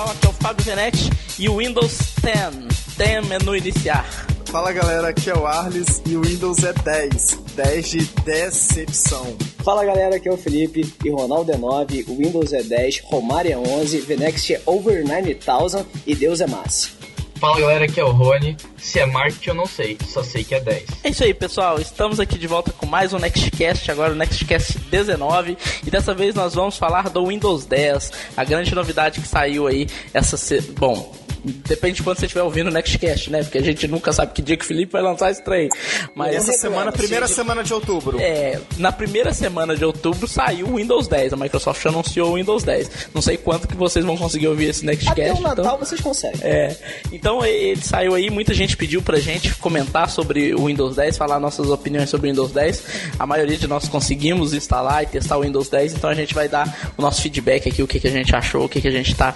[0.00, 2.96] pessoal, aqui é o Fábio Venex e o Windows 10.
[2.96, 4.04] 10 menu iniciar.
[4.46, 7.38] Fala galera, aqui é o Arles e o Windows é 10.
[7.54, 9.36] 10 de decepção.
[9.62, 13.52] Fala galera, aqui é o Felipe e Ronaldo é 9, o Windows é 10, Romário
[13.52, 16.99] é 11, Venext é over 9000 e Deus é massa.
[17.40, 18.54] Fala galera, aqui é o Rony.
[18.76, 20.84] Se é marketing eu não sei, só sei que é 10.
[21.02, 21.80] É isso aí, pessoal.
[21.80, 25.56] Estamos aqui de volta com mais um Nextcast, agora o Nextcast 19.
[25.86, 29.88] E dessa vez nós vamos falar do Windows 10, a grande novidade que saiu aí
[30.12, 30.36] essa.
[30.36, 30.60] Se...
[30.60, 33.42] Bom, Depende de quando você estiver ouvindo o Nextcast, né?
[33.42, 35.68] Porque a gente nunca sabe que dia que o Felipe vai lançar esse trem.
[36.14, 37.32] Mas essa semana, primeira de...
[37.32, 38.18] semana de outubro.
[38.20, 41.32] É, na primeira semana de outubro saiu o Windows 10.
[41.32, 42.90] A Microsoft anunciou o Windows 10.
[43.14, 45.20] Não sei quanto que vocês vão conseguir ouvir esse Nextcast.
[45.20, 45.78] Até o Natal então...
[45.78, 46.40] vocês conseguem.
[46.42, 46.76] É.
[47.12, 51.40] Então ele saiu aí, muita gente pediu pra gente comentar sobre o Windows 10, falar
[51.40, 52.84] nossas opiniões sobre o Windows 10.
[53.18, 56.48] A maioria de nós conseguimos instalar e testar o Windows 10, então a gente vai
[56.48, 58.90] dar o nosso feedback aqui, o que, que a gente achou, o que, que a
[58.90, 59.34] gente tá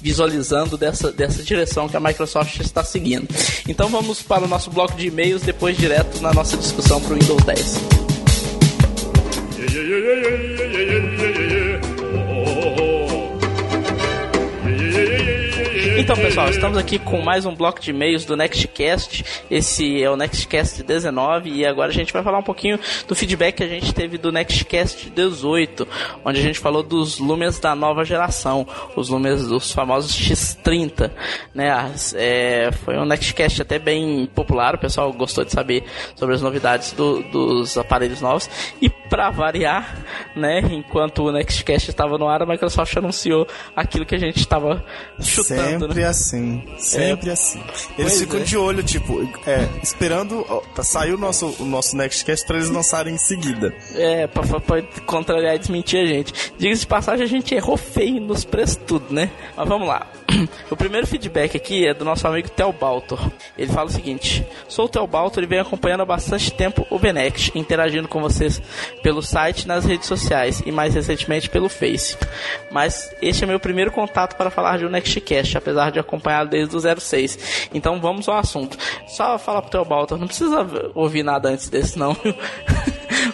[0.00, 3.28] visualizando dessa, dessa direção que a Microsoft Microsoft está seguindo.
[3.68, 7.18] Então vamos para o nosso bloco de e-mails, depois direto na nossa discussão para o
[7.18, 8.02] Windows 10.
[16.02, 19.24] Então, pessoal, estamos aqui com mais um bloco de e-mails do Nextcast.
[19.48, 23.58] Esse é o Nextcast 19 e agora a gente vai falar um pouquinho do feedback
[23.58, 25.86] que a gente teve do Nextcast 18,
[26.24, 31.08] onde a gente falou dos Lumens da nova geração, os Lumens dos famosos X30,
[31.54, 31.70] né?
[32.16, 35.84] É, foi um Nextcast até bem popular, o pessoal gostou de saber
[36.16, 38.50] sobre as novidades do, dos aparelhos novos
[38.82, 39.98] e para variar,
[40.34, 44.82] né, enquanto o Nextcast estava no ar, a Microsoft anunciou aquilo que a gente estava
[45.20, 46.06] chutando Sempre né?
[46.06, 46.62] assim.
[46.78, 47.32] Sempre é.
[47.32, 47.60] assim.
[47.98, 48.42] Eles pois ficam é.
[48.42, 53.14] de olho, tipo, é, esperando pra sair o nosso, o nosso Nextcast pra eles lançarem
[53.14, 53.74] em seguida.
[53.94, 56.32] É, pra, pra, pra contrariar e desmentir a gente.
[56.58, 59.30] Diga-se de passagem, a gente errou feio nos preços tudo, né?
[59.56, 60.06] Mas vamos lá.
[60.70, 63.30] O primeiro feedback aqui é do nosso amigo Theo Baltor.
[63.56, 66.98] Ele fala o seguinte: Sou o Theo Baltor e venho acompanhando há bastante tempo o
[66.98, 68.60] Benext, interagindo com vocês
[69.02, 72.16] pelo site nas redes sociais e mais recentemente pelo Face.
[72.70, 76.76] Mas este é meu primeiro contato para falar de um Nextcast, apesar de acompanhar desde
[76.76, 77.68] o 06.
[77.72, 78.76] Então vamos ao assunto.
[79.06, 82.16] Só falar pro teu Baltor, não precisa ouvir nada antes desse não.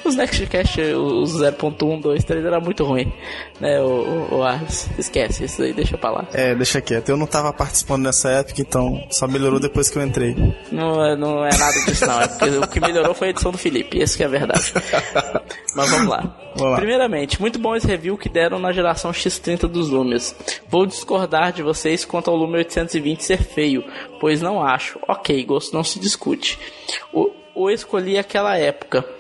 [0.09, 3.13] os Nextcast, os 0.1, 2, 3 era muito ruim,
[3.61, 4.89] né, o, o, Ars.
[4.99, 6.29] Esquece, isso aí deixa pra lá.
[6.33, 7.11] É, deixa quieto.
[7.11, 10.35] Eu não tava participando nessa época, então só melhorou depois que eu entrei.
[10.73, 13.53] Não, é, não é nada disso não, é porque o que melhorou foi a edição
[13.53, 14.73] do Felipe, esse que é a verdade.
[15.77, 16.37] Mas vamos lá.
[16.57, 16.77] vamos lá.
[16.77, 20.35] Primeiramente, muito bom esse review que deram na geração X30 dos Lumias.
[20.69, 23.85] Vou discordar de vocês quanto ao Lumia 820 ser feio,
[24.21, 24.99] pois não acho.
[25.07, 26.59] Ok, gosto não se discute.
[27.13, 29.18] O, o escolhi aquela época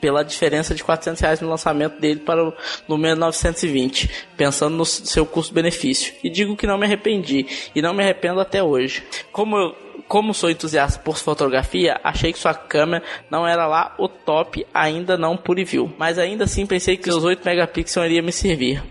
[0.00, 2.52] pela diferença de 400 reais no lançamento dele para o
[2.88, 6.14] número 920, pensando no seu custo-benefício.
[6.24, 9.02] E digo que não me arrependi, e não me arrependo até hoje.
[9.32, 14.08] Como eu como sou entusiasta por fotografia, achei que sua câmera não era lá o
[14.08, 15.56] top, ainda não por.
[15.96, 18.82] Mas ainda assim pensei que os 8 megapixels iria me servir.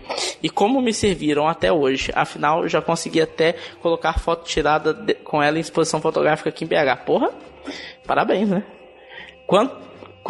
[0.42, 5.42] E como me serviram até hoje, afinal já consegui até colocar foto tirada de, com
[5.42, 7.04] ela em exposição fotográfica aqui em BH.
[7.04, 7.30] Porra,
[8.06, 8.64] parabéns, né?
[9.46, 9.76] Quanto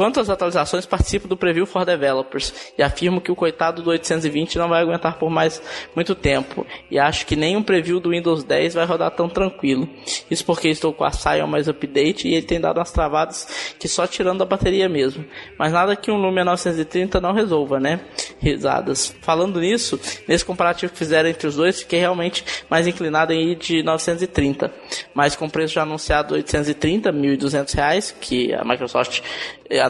[0.00, 4.56] Quanto às atualizações, participo do Preview for Developers e afirmo que o coitado do 820
[4.56, 5.60] não vai aguentar por mais
[5.94, 9.86] muito tempo e acho que nem um preview do Windows 10 vai rodar tão tranquilo.
[10.30, 13.86] Isso porque estou com a Sion mais update e ele tem dado umas travadas que
[13.86, 15.22] só tirando a bateria mesmo.
[15.58, 18.00] Mas nada que um Lumia 930 não resolva, né?
[18.38, 19.14] Risadas.
[19.20, 23.56] Falando nisso, nesse comparativo que fizeram entre os dois, fiquei realmente mais inclinado em ir
[23.56, 24.72] de 930.
[25.12, 29.20] Mas com o preço já anunciado 830, 1.200 reais, que a Microsoft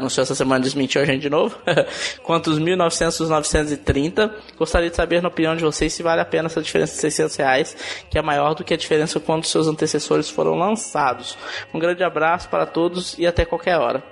[0.00, 1.56] anunciou essa semana, desmentiu a gente de novo,
[2.22, 4.34] quanto os 1.900 os 930.
[4.58, 7.36] Gostaria de saber, na opinião de vocês, se vale a pena essa diferença de 600
[7.36, 7.76] reais,
[8.10, 11.38] que é maior do que a diferença quando seus antecessores foram lançados.
[11.72, 14.02] Um grande abraço para todos e até qualquer hora.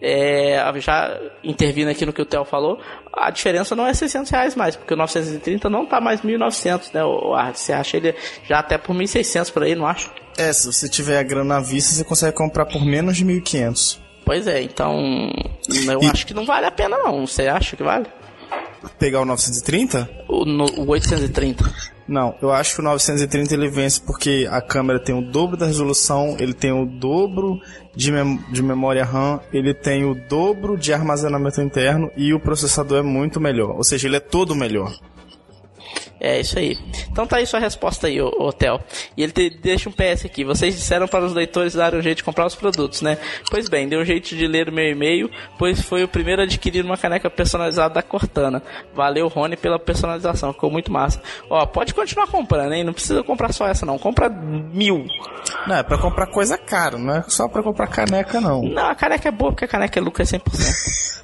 [0.00, 2.78] É, já intervindo aqui no que o Theo falou,
[3.12, 7.02] a diferença não é 600 reais mais, porque o 930 não está mais 1.900, né,
[7.02, 8.14] o Você acha ele
[8.44, 10.10] já até por 1.600 por aí, não acho?
[10.36, 14.05] É, se você tiver a grana à vista, você consegue comprar por menos de 1.500.
[14.26, 15.30] Pois é, então
[15.88, 16.06] eu e...
[16.06, 17.24] acho que não vale a pena não.
[17.24, 18.06] Você acha que vale?
[18.98, 20.10] Pegar o 930?
[20.28, 21.72] O, no, o 830.
[22.08, 25.66] Não, eu acho que o 930 ele vence porque a câmera tem o dobro da
[25.66, 27.60] resolução, ele tem o dobro
[27.94, 32.98] de, mem de memória RAM, ele tem o dobro de armazenamento interno e o processador
[32.98, 33.76] é muito melhor.
[33.76, 34.92] Ou seja, ele é todo melhor.
[36.18, 36.78] É isso aí.
[37.10, 38.80] Então tá aí sua resposta aí, Hotel.
[39.16, 40.44] E ele te, deixa um PS aqui.
[40.44, 43.18] Vocês disseram para os leitores darem um jeito de comprar os produtos, né?
[43.50, 46.44] Pois bem, deu um jeito de ler o meu e-mail, pois foi o primeiro a
[46.44, 48.62] adquirir uma caneca personalizada da Cortana.
[48.94, 50.52] Valeu, Rony, pela personalização.
[50.52, 51.20] Ficou muito massa.
[51.50, 52.84] Ó, pode continuar comprando, hein?
[52.84, 53.98] Não precisa comprar só essa, não.
[53.98, 55.06] Compra mil.
[55.66, 58.62] Não, é pra comprar coisa cara, não é só pra comprar caneca, não.
[58.62, 60.40] Não, a caneca é boa porque a caneca é lucro é 100%.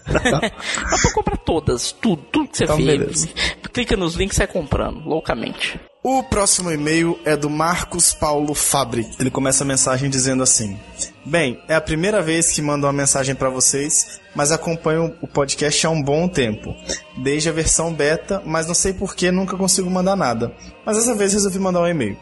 [0.06, 2.98] Mas pra comprar todas, tudo, tudo que você então, fez.
[2.98, 3.28] Beleza.
[3.72, 4.46] Clica nos links e sai
[4.82, 5.80] comprando, loucamente.
[6.02, 9.08] O próximo e-mail é do Marcos Paulo Fabri.
[9.20, 10.76] Ele começa a mensagem dizendo assim:
[11.24, 15.86] Bem, é a primeira vez que mando uma mensagem para vocês, mas acompanho o podcast
[15.86, 16.74] há um bom tempo,
[17.16, 20.52] desde a versão beta, mas não sei por que nunca consigo mandar nada.
[20.84, 22.18] Mas dessa vez resolvi mandar um e-mail.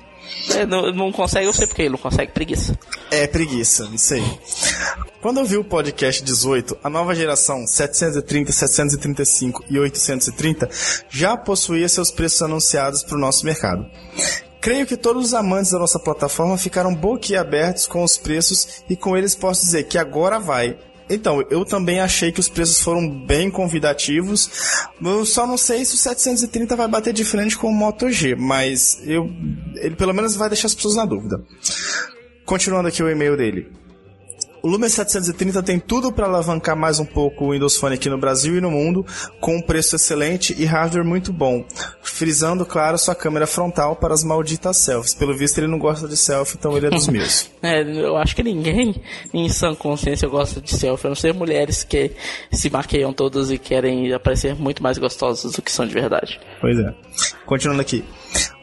[0.54, 2.78] É, não, não consegue, eu sei porque ele não consegue, preguiça.
[3.10, 4.38] É, preguiça, isso aí.
[5.20, 10.68] Quando eu vi o podcast 18, a nova geração 730, 735 e 830
[11.08, 13.86] já possuía seus preços anunciados para o nosso mercado.
[14.60, 19.16] Creio que todos os amantes da nossa plataforma ficaram boquiabertos com os preços e com
[19.16, 20.76] eles posso dizer que agora vai.
[21.10, 24.48] Então, eu também achei que os preços foram bem convidativos.
[25.02, 28.36] Eu só não sei se o 730 vai bater de frente com o Moto G,
[28.36, 29.28] mas eu,
[29.74, 31.42] ele pelo menos vai deixar as pessoas na dúvida.
[32.46, 33.79] Continuando aqui o e-mail dele.
[34.62, 38.18] O Lumia 730 tem tudo para alavancar mais um pouco o Windows Phone aqui no
[38.18, 39.06] Brasil e no mundo,
[39.40, 41.64] com um preço excelente e hardware muito bom,
[42.02, 45.14] frisando, claro, sua câmera frontal para as malditas selfies.
[45.14, 47.50] Pelo visto, ele não gosta de selfie, então ele é dos meus.
[47.62, 49.00] é, eu acho que ninguém
[49.32, 52.12] em sã consciência gosta de selfie, a não ser mulheres que
[52.52, 56.38] se maqueiam todas e querem aparecer muito mais gostosas do que são de verdade.
[56.60, 56.94] Pois é.
[57.46, 58.04] Continuando aqui.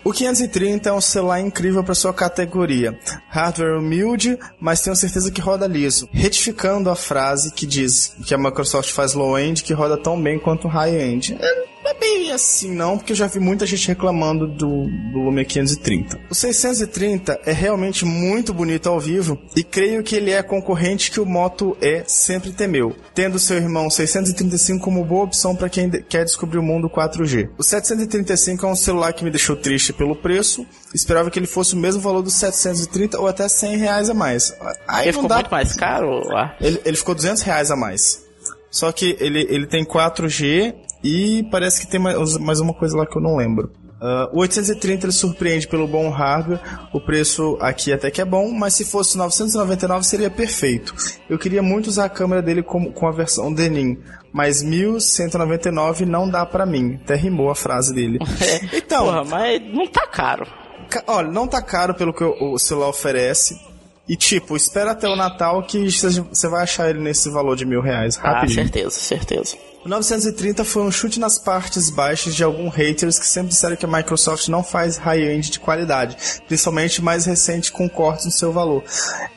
[0.07, 2.97] O 530 é um celular incrível para sua categoria.
[3.27, 6.07] Hardware humilde, mas tenho certeza que roda liso.
[6.13, 10.69] Retificando a frase que diz que a Microsoft faz low-end que roda tão bem quanto
[10.69, 11.37] high-end.
[11.37, 15.45] É é bem assim não, porque eu já vi muita gente reclamando do, do Lumia
[15.45, 16.19] 530.
[16.29, 21.19] O 630 é realmente muito bonito ao vivo e creio que ele é concorrente que
[21.19, 26.23] o Moto E sempre temeu, tendo seu irmão 635 como boa opção para quem quer
[26.25, 27.49] descobrir o mundo 4G.
[27.57, 31.73] O 735 é um celular que me deixou triste pelo preço, esperava que ele fosse
[31.73, 34.55] o mesmo valor do 730 ou até 100 reais a mais.
[34.87, 35.35] Aí ele ficou dá...
[35.35, 36.21] muito mais caro?
[36.59, 38.25] Ele, ele ficou 200 reais a mais.
[38.69, 43.05] Só que ele, ele tem 4G e parece que tem mais, mais uma coisa lá
[43.05, 43.71] que eu não lembro.
[43.99, 46.59] Uh, o 830 ele surpreende pelo bom hardware,
[46.93, 50.93] o preço aqui até que é bom, mas se fosse 999 seria perfeito.
[51.27, 53.97] Eu queria muito usar a câmera dele com, com a versão Denim,
[54.31, 56.99] mas 1199 não dá para mim.
[57.03, 58.19] Até rimou a frase dele.
[58.39, 60.45] É, então, Porra, mas não tá caro.
[60.89, 63.59] Ca olha, não tá caro pelo que o, o celular oferece.
[64.07, 67.81] E tipo, espera até o Natal que você vai achar ele nesse valor de mil
[67.81, 68.17] reais.
[68.21, 68.61] Ah, rapidinho.
[68.61, 69.57] Ah, certeza, certeza.
[69.87, 73.85] O 930 foi um chute nas partes baixas de alguns haters que sempre disseram que
[73.85, 78.83] a Microsoft não faz high-end de qualidade, principalmente mais recente com cortes no seu valor.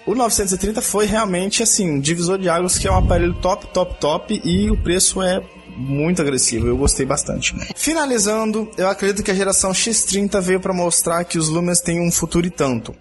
[0.05, 4.01] O 930 foi realmente assim, um divisor de águas que é um aparelho top, top,
[4.01, 5.41] top e o preço é
[5.77, 7.55] muito agressivo, eu gostei bastante.
[7.77, 12.11] Finalizando, eu acredito que a geração X30 veio para mostrar que os Lumens têm um
[12.11, 12.93] futuro e tanto.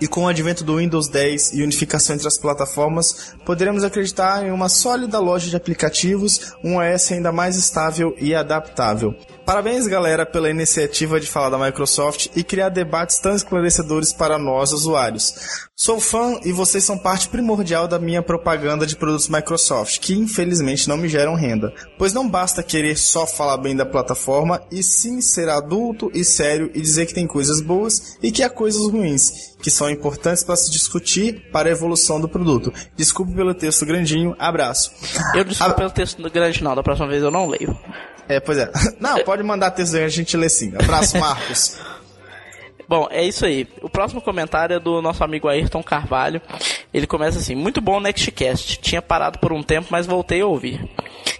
[0.00, 4.50] E com o advento do Windows 10 e unificação entre as plataformas, poderemos acreditar em
[4.50, 9.14] uma sólida loja de aplicativos, um OS ainda mais estável e adaptável.
[9.44, 14.72] Parabéns, galera, pela iniciativa de falar da Microsoft e criar debates tão esclarecedores para nós,
[14.72, 15.34] usuários.
[15.74, 20.88] Sou fã e vocês são parte primordial da minha propaganda de produtos Microsoft, que infelizmente
[20.88, 21.72] não me geram renda.
[21.98, 26.70] Pois não basta querer só falar bem da plataforma, e sim ser adulto e sério
[26.74, 30.56] e dizer que tem coisas boas e que há coisas ruins, que são importantes para
[30.56, 32.72] se discutir para a evolução do produto.
[32.94, 34.92] Desculpe pelo texto grandinho, abraço.
[35.34, 35.76] Eu desculpe a...
[35.76, 37.76] pelo texto grande não, da próxima vez eu não leio.
[38.30, 38.70] É, pois é.
[39.00, 40.72] Não, pode mandar texto aí, a gente lê sim.
[40.80, 41.80] Abraço, Marcos.
[42.88, 43.68] Bom, é isso aí.
[43.82, 46.40] O próximo comentário é do nosso amigo Ayrton Carvalho.
[46.94, 48.78] Ele começa assim: Muito bom o Nextcast.
[48.80, 50.88] Tinha parado por um tempo, mas voltei a ouvir.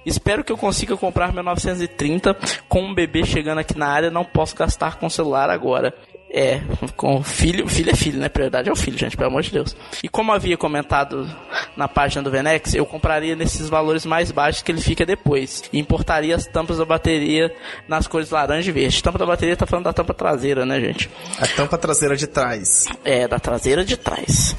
[0.04, 2.36] Espero que eu consiga comprar meu 930
[2.68, 4.10] com um bebê chegando aqui na área.
[4.10, 5.94] Não posso gastar com celular agora.
[6.32, 6.60] É,
[6.96, 8.28] com filho, filho é filho, né?
[8.28, 9.76] Prioridade é o filho, gente, pelo amor de Deus.
[10.02, 11.28] E como havia comentado
[11.76, 15.64] na página do Venex, eu compraria nesses valores mais baixos que ele fica depois.
[15.72, 17.52] E importaria as tampas da bateria
[17.88, 19.02] nas cores laranja e verde.
[19.02, 21.10] Tampa da bateria tá falando da tampa traseira, né, gente?
[21.38, 22.86] A tampa traseira de trás.
[23.04, 24.54] É, da traseira de trás.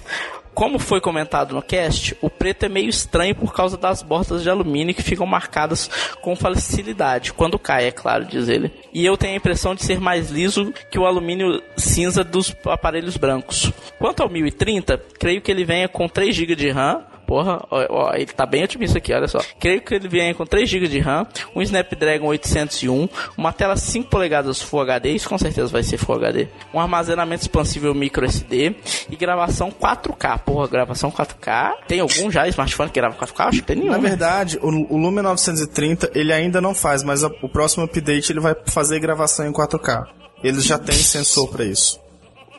[0.54, 4.50] Como foi comentado no cast, o preto é meio estranho por causa das bordas de
[4.50, 5.90] alumínio que ficam marcadas
[6.22, 8.72] com facilidade, quando cai, é claro, diz ele.
[8.94, 13.16] E eu tenho a impressão de ser mais liso que o alumínio cinza dos aparelhos
[13.16, 13.72] brancos.
[13.98, 18.14] Quanto ao 1030, creio que ele venha com 3 GB de RAM, Porra, ó, ó,
[18.14, 19.40] ele tá bem otimista aqui, olha só.
[19.58, 23.08] Creio que ele vem com 3 GB de RAM, um Snapdragon 801,
[23.38, 27.44] uma tela 5 polegadas Full HD, isso com certeza vai ser Full HD, um armazenamento
[27.44, 28.76] expansível micro SD
[29.10, 30.40] e gravação 4K.
[30.40, 31.76] Porra, gravação 4K.
[31.88, 33.46] Tem algum já smartphone que grava 4K?
[33.46, 33.94] Acho que tem nenhum.
[33.94, 38.30] Na verdade, o, o Lumia 930 ele ainda não faz, mas a, o próximo update
[38.30, 40.04] ele vai fazer gravação em 4K.
[40.44, 42.01] Eles já têm sensor para isso.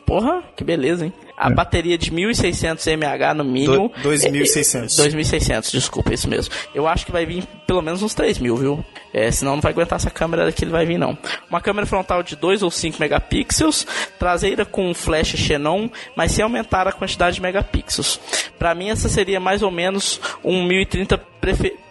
[0.05, 1.13] Porra, que beleza, hein?
[1.35, 1.53] A é.
[1.53, 3.91] bateria de 1600 mAh no mínimo.
[4.01, 4.95] 2600.
[4.95, 6.53] 2600, desculpa, isso mesmo.
[6.73, 8.85] Eu acho que vai vir pelo menos uns 3000, viu?
[9.13, 11.17] É, senão não vai aguentar essa câmera que ele vai vir, não.
[11.49, 13.87] Uma câmera frontal de 2 ou 5 megapixels,
[14.19, 18.19] traseira com flash Xenon, mas sem aumentar a quantidade de megapixels.
[18.59, 21.17] Para mim, essa seria mais ou menos um 1030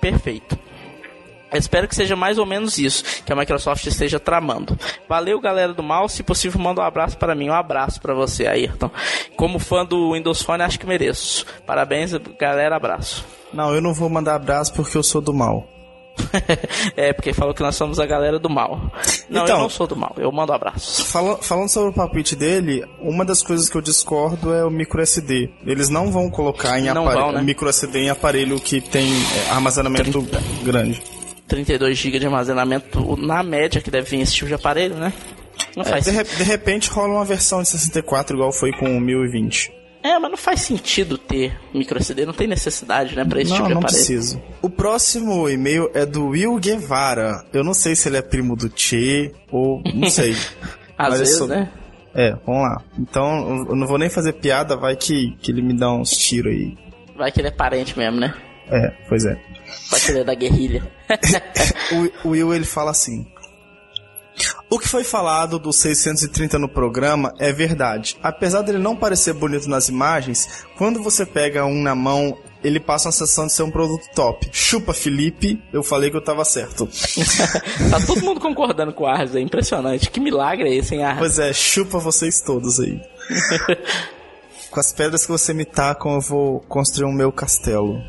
[0.01, 0.59] perfeito.
[1.53, 4.79] Espero que seja mais ou menos isso que a Microsoft esteja tramando.
[5.09, 6.09] Valeu, galera do mal.
[6.09, 7.51] Se possível, manda um abraço para mim.
[7.51, 8.91] Um abraço para você, Ayrton.
[9.37, 11.47] Como fã do Windows Phone, acho que mereço.
[11.67, 12.77] Parabéns, galera.
[12.77, 13.25] Abraço.
[13.53, 15.69] Não, eu não vou mandar abraço porque eu sou do mal.
[16.97, 18.81] é, porque falou que nós somos a galera do mal.
[19.29, 21.11] Não, então, eu não sou do mal, eu mando abraços.
[21.11, 25.01] Falando, falando sobre o palpite dele, uma das coisas que eu discordo é o micro
[25.01, 25.51] SD.
[25.67, 27.43] Eles não vão colocar em aparelho, né?
[27.43, 29.11] micro SD em aparelho que tem
[29.51, 30.43] armazenamento 30.
[30.65, 31.03] grande.
[31.53, 35.13] 32 GB de armazenamento na média que deve vir esse tipo de aparelho, né?
[35.77, 39.01] Não é, faz de, de, repente rola uma versão de 64 igual foi com o
[39.01, 39.71] 1020.
[40.03, 43.59] É, mas não faz sentido ter micro SD, não tem necessidade, né, pra esse não,
[43.59, 43.93] tipo de aparelho.
[43.93, 44.43] Não, preciso.
[44.63, 47.45] O próximo e-mail é do Will Guevara.
[47.53, 50.35] Eu não sei se ele é primo do Che ou não sei.
[50.97, 51.49] Às vezes, sou...
[51.49, 51.71] né?
[52.15, 52.83] É, vamos lá.
[52.99, 56.53] Então, eu não vou nem fazer piada, vai que, que ele me dá uns tiros
[56.53, 56.77] aí.
[57.17, 58.35] Vai que ele é parente mesmo, né?
[58.69, 59.39] É, pois é.
[60.09, 60.91] É da guerrilha.
[62.25, 63.27] o Will, ele fala assim...
[64.71, 68.17] O que foi falado do 630 no programa é verdade.
[68.23, 73.09] Apesar dele não parecer bonito nas imagens, quando você pega um na mão, ele passa
[73.09, 74.49] uma sensação de ser um produto top.
[74.51, 76.89] Chupa, Felipe, eu falei que eu tava certo.
[77.91, 80.11] tá todo mundo concordando com o Ars, é impressionante.
[80.11, 81.19] Que milagre é esse, hein, Ars?
[81.19, 82.99] Pois é, chupa vocês todos aí.
[84.71, 88.01] com as pedras que você me tacam, eu vou construir um meu castelo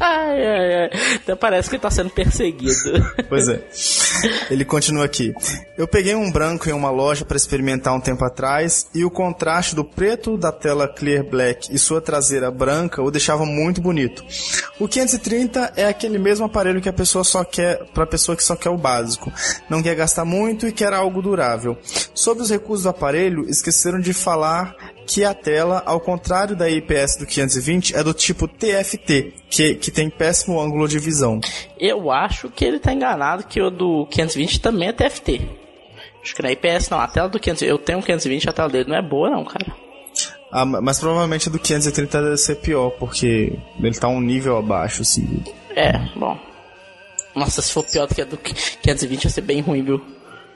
[0.00, 0.90] ai, ai, ai.
[1.16, 2.72] Até parece que ele tá sendo perseguido.
[3.28, 3.62] Pois é.
[4.50, 5.34] Ele continua aqui.
[5.76, 9.74] Eu peguei um branco em uma loja para experimentar um tempo atrás e o contraste
[9.74, 14.24] do preto da tela Clear Black e sua traseira branca o deixava muito bonito.
[14.78, 18.54] O 530 é aquele mesmo aparelho que a pessoa só quer para pessoa que só
[18.56, 19.32] quer o básico,
[19.68, 21.76] não quer gastar muito e quer algo durável.
[22.14, 24.74] Sobre os recursos do aparelho, esqueceram de falar
[25.12, 29.90] que a tela, ao contrário da IPS do 520, é do tipo TFT, que, que
[29.90, 31.38] tem péssimo ângulo de visão.
[31.78, 35.42] Eu acho que ele está enganado que o do 520 também é TFT.
[36.22, 38.70] Acho que na IPS não, a tela do 520, eu tenho um 520, a tela
[38.70, 39.66] dele não é boa não, cara.
[40.50, 45.02] Ah, mas provavelmente a do 530 deve ser pior, porque ele tá um nível abaixo,
[45.02, 45.42] assim.
[45.76, 46.38] É, bom.
[47.34, 50.00] Nossa, se for pior do que a do 520 vai ser bem ruim, viu?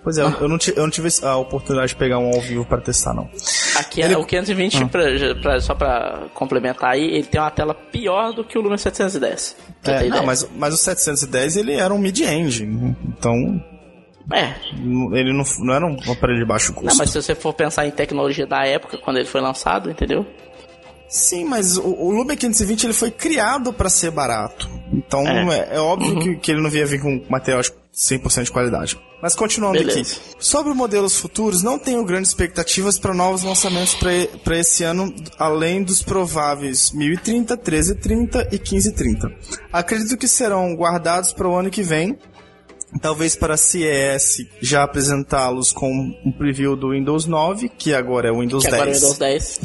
[0.07, 2.41] Pois é, eu, eu, não tive, eu não tive a oportunidade de pegar um ao
[2.41, 3.29] vivo para testar, não.
[3.75, 4.15] Aqui ele...
[4.15, 4.87] é o 520, ah.
[4.87, 5.03] pra,
[5.43, 9.57] pra, só para complementar aí, ele tem uma tela pior do que o Lumia 710.
[9.83, 13.35] É, não, mas, mas o 710 ele era um mid-end, então...
[14.33, 14.55] É.
[15.13, 16.89] Ele não, não era um aparelho de baixo custo.
[16.89, 20.25] Não, mas se você for pensar em tecnologia da época, quando ele foi lançado, entendeu?
[21.09, 24.69] Sim, mas o, o Lumia 520 ele foi criado para ser barato.
[24.93, 26.19] Então é, é, é óbvio uhum.
[26.19, 28.99] que, que ele não ia vir com material 100% de qualidade.
[29.23, 30.01] Mas continuando Beleza.
[30.01, 30.37] aqui.
[30.39, 33.97] Sobre modelos futuros, não tenho grandes expectativas para novos lançamentos
[34.45, 39.33] para esse ano, além dos prováveis 1030, 1330 e 1530.
[39.73, 42.19] Acredito que serão guardados para o ano que vem,
[43.01, 45.91] talvez para a CES já apresentá-los com
[46.25, 48.83] um preview do Windows 9, que agora é o Windows que 10.
[48.83, 49.61] Agora é o Windows 10.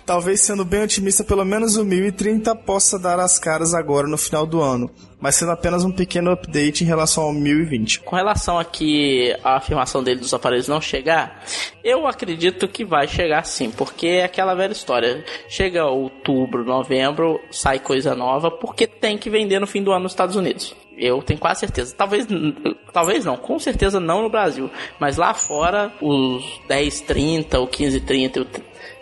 [0.06, 4.46] talvez sendo bem otimista, pelo menos o 1030 possa dar as caras agora no final
[4.46, 8.00] do ano, mas sendo apenas um pequeno update em relação ao 1020.
[8.00, 11.44] Com relação aqui à afirmação dele dos aparelhos não chegar,
[11.82, 15.24] eu acredito que vai chegar sim, porque é aquela velha história.
[15.48, 20.12] Chega outubro, novembro, sai coisa nova, porque tem que vender no fim do ano nos
[20.12, 20.74] Estados Unidos.
[20.96, 21.94] Eu tenho quase certeza.
[21.94, 22.26] Talvez,
[22.92, 24.70] talvez não, com certeza não no Brasil.
[24.98, 28.46] Mas lá fora, os 1030, o 1530,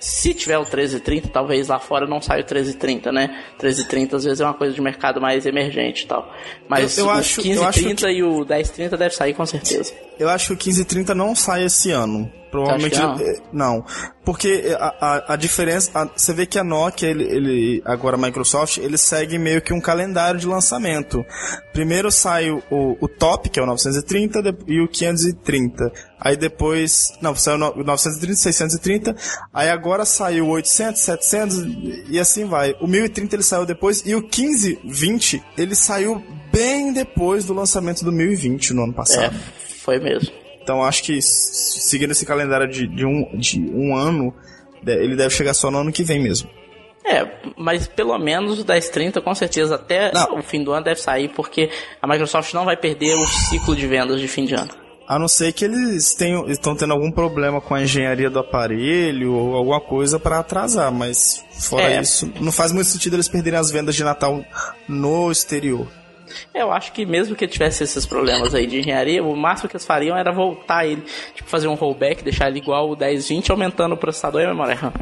[0.00, 3.28] se tiver o 1330, talvez lá fora não saia o 1330, né?
[3.52, 6.30] 1330 às vezes é uma coisa de mercado mais emergente e tal.
[6.68, 8.12] Mas eu, eu o acho, 1530 que...
[8.12, 9.94] e o 1030 deve sair com certeza.
[10.18, 12.30] Eu acho que o 1530 não sai esse ano.
[12.54, 13.14] Provavelmente não?
[13.18, 13.84] É, não.
[14.24, 15.90] Porque a, a, a diferença.
[15.92, 19.74] A, você vê que a Nokia, ele, ele, agora a Microsoft, ele segue meio que
[19.74, 21.24] um calendário de lançamento.
[21.72, 25.92] Primeiro sai o, o, top, que é o 930, e o 530.
[26.20, 27.12] Aí depois.
[27.20, 29.16] Não, saiu o 930, 630.
[29.52, 31.56] Aí agora saiu o 800, 700
[32.08, 32.76] e assim vai.
[32.80, 34.00] O 1030 ele saiu depois.
[34.06, 39.34] E o 1520 ele saiu bem depois do lançamento do 1020 no ano passado.
[39.34, 40.32] É, foi mesmo.
[40.62, 44.34] Então acho que seguindo esse calendário de, de, um, de um ano,
[44.86, 46.48] ele deve chegar só no ano que vem mesmo.
[47.04, 50.38] É, mas pelo menos o 1030 com certeza até não.
[50.38, 51.68] o fim do ano deve sair, porque
[52.00, 54.70] a Microsoft não vai perder o ciclo de vendas de fim de ano.
[55.06, 59.34] A não ser que eles tenham, estão tendo algum problema com a engenharia do aparelho
[59.34, 62.00] ou alguma coisa para atrasar, mas fora é.
[62.00, 64.42] isso, não faz muito sentido eles perderem as vendas de Natal
[64.88, 65.86] no exterior.
[66.54, 69.86] Eu acho que mesmo que tivesse esses problemas aí de engenharia, o máximo que eles
[69.86, 71.02] fariam era voltar ele,
[71.34, 74.74] tipo, fazer um rollback, deixar ele igual o 1020, aumentando o processador e a memória
[74.74, 74.92] RAM.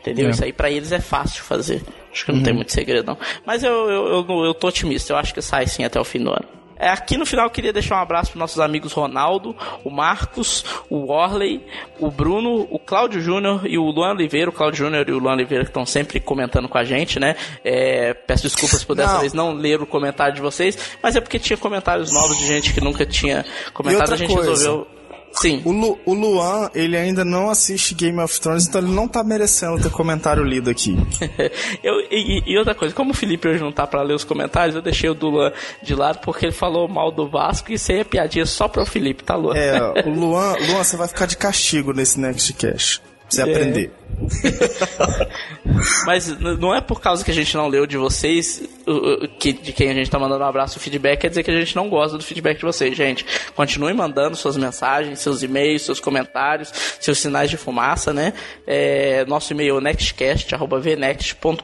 [0.00, 0.26] Entendeu?
[0.26, 0.30] É.
[0.30, 1.82] Isso aí pra eles é fácil de fazer.
[2.12, 2.44] Acho que não uhum.
[2.44, 3.18] tem muito segredo, não.
[3.46, 6.22] Mas eu, eu, eu, eu tô otimista, eu acho que sai sim até o fim
[6.22, 6.61] do ano.
[6.82, 10.64] É, aqui no final eu queria deixar um abraço para nossos amigos Ronaldo, o Marcos,
[10.90, 11.64] o Orley,
[12.00, 14.50] o Bruno, o Cláudio Júnior e o Luan Oliveira.
[14.50, 17.36] O Cláudio Júnior e o Luan Oliveira que estão sempre comentando com a gente, né?
[17.62, 19.20] É, peço desculpas por dessa não.
[19.20, 22.74] vez não ler o comentário de vocês, mas é porque tinha comentários novos de gente
[22.74, 24.14] que nunca tinha comentado.
[24.14, 24.50] A gente coisa.
[24.50, 24.88] resolveu
[25.32, 25.62] Sim.
[25.64, 29.24] O, Lu, o Luan, ele ainda não assiste Game of Thrones, então ele não tá
[29.24, 30.96] merecendo ter comentário lido aqui.
[31.82, 34.76] eu, e, e, outra coisa, como o Felipe hoje não tá pra ler os comentários,
[34.76, 37.92] eu deixei o do Luan de lado porque ele falou mal do Vasco e isso
[37.92, 39.56] aí é piadinha só pro Felipe, tá, Luan?
[39.56, 43.00] É, o Luan, Luan, você vai ficar de castigo nesse Next Cash
[43.32, 43.44] você é.
[43.44, 43.92] aprender.
[46.06, 48.68] Mas não é por causa que a gente não leu de vocês,
[49.38, 51.58] que, de quem a gente tá mandando um abraço, o feedback, quer dizer que a
[51.58, 53.24] gente não gosta do feedback de vocês, gente.
[53.54, 58.32] Continue mandando suas mensagens, seus e-mails, seus comentários, seus sinais de fumaça, né?
[58.66, 61.62] É, nosso e-mail é nextcast.vnext.com.br.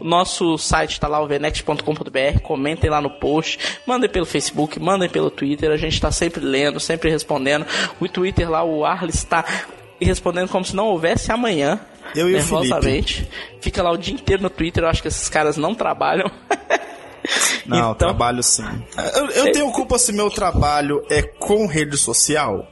[0.00, 2.40] Nosso site tá lá, o vnext.com.br.
[2.42, 5.70] Comentem lá no post, mandem pelo Facebook, mandem pelo Twitter.
[5.70, 7.64] A gente tá sempre lendo, sempre respondendo.
[8.00, 9.44] O Twitter lá, o Arles está
[10.02, 11.80] e respondendo como se não houvesse amanhã.
[12.14, 13.28] Eu e nervosamente.
[13.60, 16.30] Fica lá o dia inteiro no Twitter, eu acho que esses caras não trabalham.
[17.64, 18.64] Não, então, trabalho sim.
[19.14, 22.66] Eu, eu tenho culpa se meu trabalho é com rede social.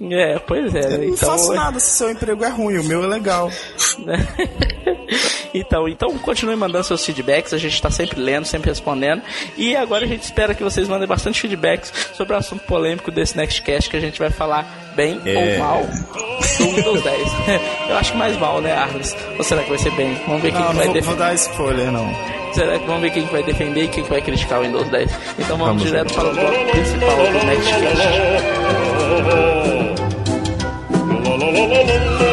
[0.00, 0.94] É, pois é.
[0.94, 3.50] Eu não então, faço nada se seu emprego é ruim, o meu é legal.
[5.54, 9.22] então, então continue mandando seus feedbacks, a gente está sempre lendo, sempre respondendo.
[9.56, 13.36] E agora a gente espera que vocês mandem bastante feedbacks sobre o assunto polêmico desse
[13.36, 15.54] Nextcast que a gente vai falar bem é...
[15.54, 15.82] ou mal
[16.58, 17.28] do Windows 10.
[17.90, 19.16] Eu acho que mais mal, né, Arles?
[19.36, 20.14] Ou será que vai ser bem?
[20.26, 21.00] Vamos ver quem não, vai defender.
[21.00, 22.40] Não vou dar spoiler, não.
[22.52, 25.10] Será que vamos ver quem vai defender e quem vai criticar o Windows 10?
[25.38, 28.08] Então vamos, vamos direto para o bloco principal do Nextcast.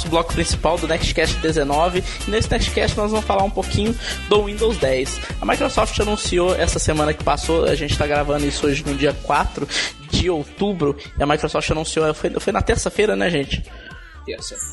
[0.00, 2.02] nosso bloco principal do Nextcast 19.
[2.26, 3.94] E nesse Nextcast nós vamos falar um pouquinho
[4.28, 5.20] do Windows 10.
[5.40, 9.14] A Microsoft anunciou essa semana que passou, a gente está gravando isso hoje no dia
[9.22, 9.68] 4
[10.10, 13.62] de outubro, e a Microsoft anunciou, foi, foi na terça-feira, né, gente?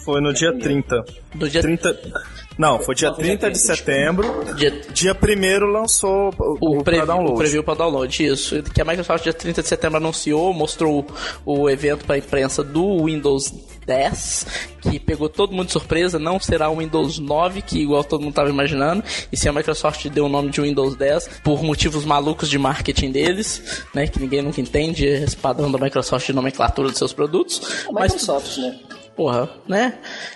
[0.03, 1.05] Foi no dia 30.
[1.36, 1.97] Do dia 30.
[2.57, 4.43] Não, foi dia 30 de setembro.
[4.55, 7.33] Dia, dia 1 lançou o, o, preview, download.
[7.33, 8.25] o preview para download.
[8.25, 8.63] Isso.
[8.63, 11.05] Que a Microsoft, dia 30 de setembro, anunciou, mostrou
[11.45, 13.53] o, evento para a imprensa do Windows
[13.86, 14.47] 10,
[14.81, 16.17] que pegou todo mundo de surpresa.
[16.17, 19.03] Não será o Windows 9, que igual todo mundo estava imaginando.
[19.31, 23.12] E se a Microsoft deu o nome de Windows 10 por motivos malucos de marketing
[23.12, 24.07] deles, né?
[24.07, 27.86] Que ninguém nunca entende esse padrão da Microsoft de nomenclatura dos seus produtos.
[27.88, 28.79] A Microsoft, mas, né?
[29.17, 29.95] Porra, né?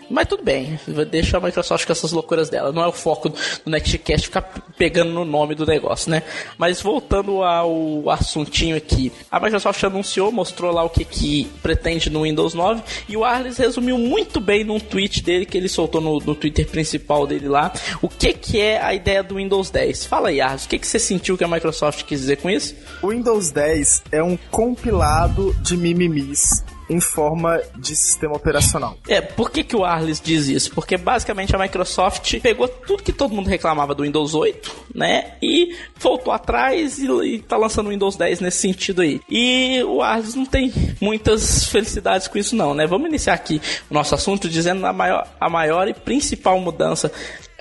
[0.10, 2.72] Mas tudo bem, deixa a Microsoft com essas loucuras dela.
[2.72, 4.42] Não é o foco do Nextcast ficar
[4.76, 6.24] pegando no nome do negócio, né?
[6.58, 12.24] Mas voltando ao assuntinho aqui, a Microsoft anunciou, mostrou lá o que, que pretende no
[12.24, 16.18] Windows 9 e o Arles resumiu muito bem num tweet dele que ele soltou no,
[16.18, 20.06] no Twitter principal dele lá o que, que é a ideia do Windows 10.
[20.06, 22.76] Fala aí, Arles, o que, que você sentiu que a Microsoft quis dizer com isso?
[23.02, 28.98] O Windows 10 é um compilado de mimimis em forma de sistema operacional.
[29.08, 30.72] É, por que, que o Arles diz isso?
[30.76, 35.36] Porque basicamente a Microsoft pegou tudo que todo mundo reclamava do Windows 8, né?
[35.42, 39.22] E voltou atrás e, e tá lançando o Windows 10 nesse sentido aí.
[39.30, 42.86] E o Arles não tem muitas felicidades com isso, não, né?
[42.86, 47.10] Vamos iniciar aqui o nosso assunto dizendo a maior, a maior e principal mudança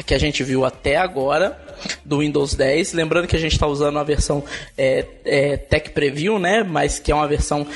[0.02, 1.58] que a gente viu até agora
[2.04, 2.92] do Windows 10.
[2.92, 4.44] Lembrando que a gente está usando a versão
[4.76, 6.62] é, é, Tech Preview, né?
[6.62, 7.66] Mas que é uma versão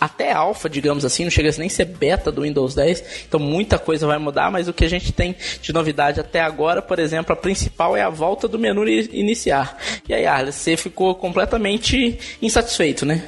[0.00, 3.24] até alfa, digamos assim, não chega nem a ser beta do Windows 10.
[3.28, 6.80] Então muita coisa vai mudar, mas o que a gente tem de novidade até agora,
[6.80, 9.76] por exemplo, a principal é a volta do menu iniciar.
[10.08, 13.22] E aí, Arles, você ficou completamente insatisfeito, né?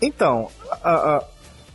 [0.00, 0.50] Então,
[0.82, 1.24] a, a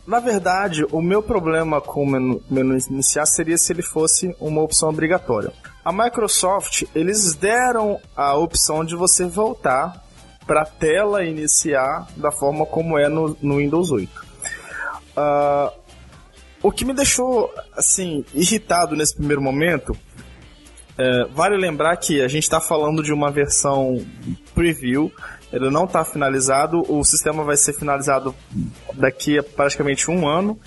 [0.06, 4.62] na verdade, o meu problema com o menu, menu iniciar seria se ele fosse uma
[4.62, 5.52] opção obrigatória.
[5.84, 10.04] A Microsoft, eles deram a opção de você voltar
[10.46, 14.10] para a tela iniciar da forma como é no, no Windows 8.
[14.10, 14.26] Uh,
[15.16, 15.72] ah,
[16.62, 19.96] o que me deixou assim irritado nesse primeiro momento
[21.00, 24.04] é, vale lembrar que a gente está falando de uma versão
[24.54, 25.10] preview
[25.52, 28.34] ele não está finalizado, o sistema vai ser finalizado
[28.94, 30.58] daqui a praticamente um ano.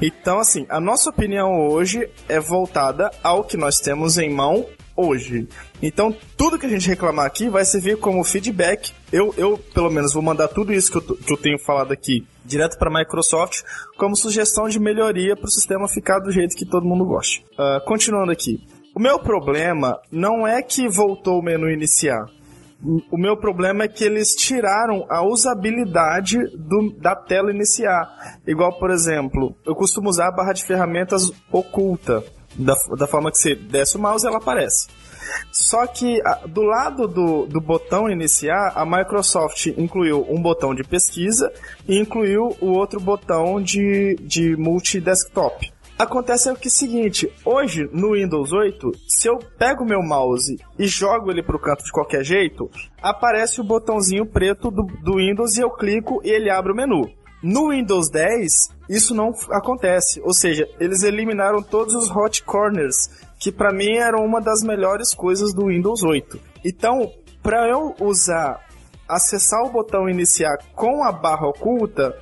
[0.00, 5.48] Então, assim, a nossa opinião hoje é voltada ao que nós temos em mão hoje.
[5.82, 8.92] Então, tudo que a gente reclamar aqui vai servir como feedback.
[9.12, 12.26] Eu, eu pelo menos, vou mandar tudo isso que eu, que eu tenho falado aqui
[12.44, 13.62] direto para a Microsoft
[13.96, 17.42] como sugestão de melhoria para o sistema ficar do jeito que todo mundo gosta.
[17.52, 18.60] Uh, continuando aqui.
[18.94, 22.26] O meu problema não é que voltou o menu iniciar.
[22.82, 28.38] O meu problema é que eles tiraram a usabilidade do, da tela iniciar.
[28.46, 32.24] Igual, por exemplo, eu costumo usar a barra de ferramentas oculta.
[32.56, 34.88] Da, da forma que você desce o mouse, ela aparece.
[35.52, 41.52] Só que do lado do, do botão iniciar, a Microsoft incluiu um botão de pesquisa
[41.86, 45.72] e incluiu o outro botão de, de multi-desktop.
[46.00, 50.56] Acontece o que é o seguinte, hoje no Windows 8, se eu pego meu mouse
[50.78, 52.70] e jogo ele pro canto de qualquer jeito,
[53.02, 57.06] aparece o botãozinho preto do, do Windows e eu clico e ele abre o menu.
[57.42, 58.50] No Windows 10,
[58.88, 64.24] isso não acontece, ou seja, eles eliminaram todos os hot corners, que para mim eram
[64.24, 66.40] uma das melhores coisas do Windows 8.
[66.64, 68.58] Então, para eu usar
[69.06, 72.16] acessar o botão iniciar com a barra oculta,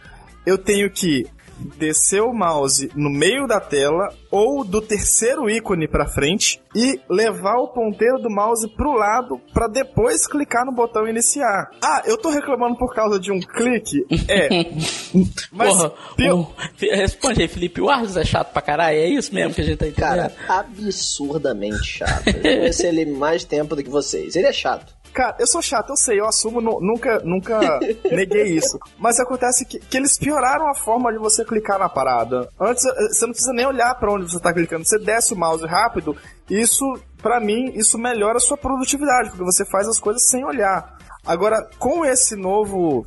[0.44, 1.28] eu tenho que
[1.76, 7.56] descer o mouse no meio da tela ou do terceiro ícone para frente e levar
[7.56, 11.70] o ponteiro do mouse pro lado para depois clicar no botão iniciar.
[11.82, 14.06] Ah, eu tô reclamando por causa de um clique?
[14.28, 14.48] É.
[15.50, 16.48] Mas Porra, pio...
[16.78, 19.78] responde aí, Felipe, o Arlos é chato pra caralho, é isso mesmo que a gente
[19.78, 20.10] tá entendendo?
[20.10, 22.28] Cara, absurdamente chato.
[22.28, 24.36] Eu conheci ele mais tempo do que vocês.
[24.36, 24.97] Ele é chato.
[25.18, 28.78] Cara, eu sou chato, eu sei, eu assumo, nunca, nunca neguei isso.
[29.00, 32.48] Mas acontece que, que eles pioraram a forma de você clicar na parada.
[32.56, 34.84] Antes, eh, você não precisa nem olhar para onde você tá clicando.
[34.84, 36.16] Você desce o mouse rápido,
[36.48, 36.84] isso,
[37.20, 40.96] para mim, isso melhora a sua produtividade, porque você faz as coisas sem olhar.
[41.26, 43.04] Agora, com esse novo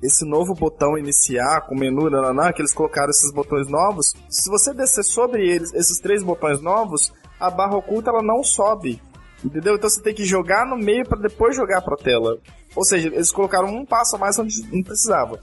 [0.00, 4.48] esse novo botão iniciar com o menu, nananã, que eles colocaram esses botões novos, se
[4.48, 9.02] você descer sobre eles, esses três botões novos, a barra oculta ela não sobe.
[9.44, 9.74] Entendeu?
[9.74, 12.38] Então você tem que jogar no meio para depois jogar pra tela.
[12.74, 15.40] Ou seja, eles colocaram um passo a mais onde não precisava.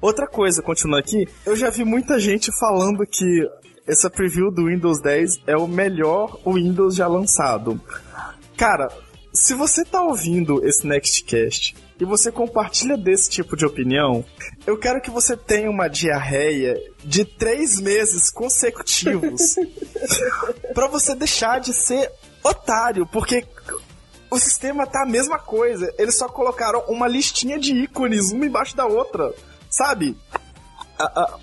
[0.00, 3.48] Outra coisa, continuando aqui, eu já vi muita gente falando que
[3.86, 7.80] essa preview do Windows 10 é o melhor Windows já lançado.
[8.56, 8.88] Cara,
[9.32, 14.24] se você tá ouvindo esse Nextcast e você compartilha desse tipo de opinião,
[14.66, 19.54] eu quero que você tenha uma diarreia de três meses consecutivos
[20.74, 22.10] para você deixar de ser
[22.42, 23.46] otário, porque
[24.30, 25.92] o sistema tá a mesma coisa.
[25.98, 29.32] Eles só colocaram uma listinha de ícones, uma embaixo da outra.
[29.70, 30.16] Sabe?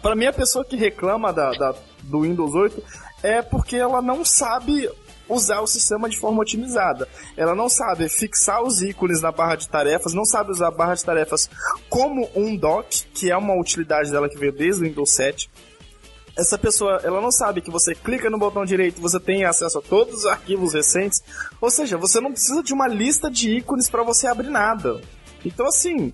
[0.01, 2.83] para mim, a pessoa que reclama da, da, do Windows 8
[3.23, 4.89] é porque ela não sabe
[5.27, 7.07] usar o sistema de forma otimizada.
[7.37, 10.95] Ela não sabe fixar os ícones na barra de tarefas, não sabe usar a barra
[10.95, 11.49] de tarefas
[11.89, 15.49] como um dock, que é uma utilidade dela que veio desde o Windows 7
[16.39, 19.81] essa pessoa ela não sabe que você clica no botão direito você tem acesso a
[19.81, 21.21] todos os arquivos recentes.
[21.59, 25.01] Ou seja, você não precisa de uma lista de ícones para você abrir nada.
[25.45, 26.13] Então, assim,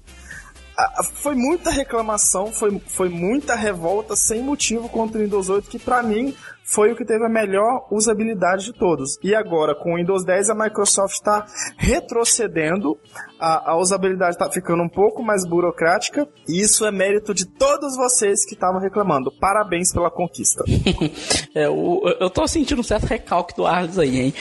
[1.14, 6.04] foi muita reclamação, foi, foi muita revolta sem motivo contra o Windows 8, que para
[6.04, 9.18] mim foi o que teve a melhor usabilidade de todos.
[9.24, 11.46] E agora, com o Windows 10, a Microsoft está
[11.78, 12.98] retrocedendo
[13.46, 17.96] a, a, usabilidade tá ficando um pouco mais burocrática, e isso é mérito de todos
[17.96, 19.32] vocês que estavam reclamando.
[19.32, 20.64] Parabéns pela conquista.
[21.54, 24.34] é, o, eu tô sentindo um certo recalque do Arles aí, hein?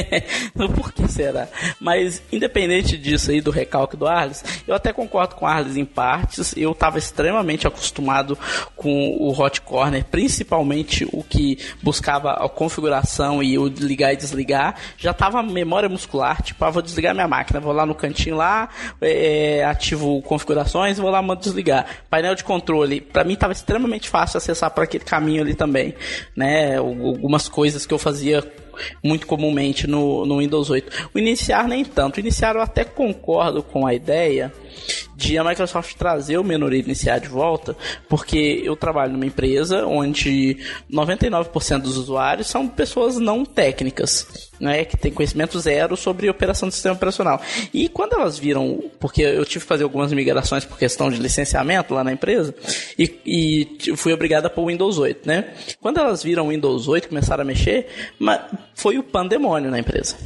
[0.76, 1.48] Por que será?
[1.80, 5.86] Mas, independente disso aí, do recalque do Arles, eu até concordo com o Arles em
[5.86, 6.54] partes.
[6.54, 8.36] Eu tava extremamente acostumado
[8.76, 14.74] com o Hot Corner, principalmente o que buscava a configuração e o ligar e desligar.
[14.98, 18.68] Já tava memória muscular, tipo, ah, vou desligar minha máquina, vou lá no cantinho lá,
[19.00, 21.86] é, ativo configurações, vou lá, mando desligar.
[22.10, 25.94] Painel de controle, para mim tava extremamente fácil acessar para aquele caminho ali também,
[26.36, 26.76] né?
[26.76, 28.42] Algumas coisas que eu fazia
[29.02, 31.10] muito comumente no, no Windows 8.
[31.14, 32.16] O iniciar nem tanto.
[32.16, 34.52] O iniciar eu até concordo com a ideia
[35.22, 37.76] de a Microsoft trazer o menu iniciar de volta,
[38.08, 40.58] porque eu trabalho numa empresa onde
[40.90, 46.72] 99% dos usuários são pessoas não técnicas, né, que tem conhecimento zero sobre operação do
[46.72, 47.40] sistema operacional.
[47.72, 51.94] E quando elas viram, porque eu tive que fazer algumas migrações por questão de licenciamento
[51.94, 52.52] lá na empresa,
[52.98, 55.54] e, e fui obrigada o Windows 8, né?
[55.80, 57.86] Quando elas viram o Windows 8 começaram a mexer,
[58.74, 60.16] foi o pandemônio na empresa.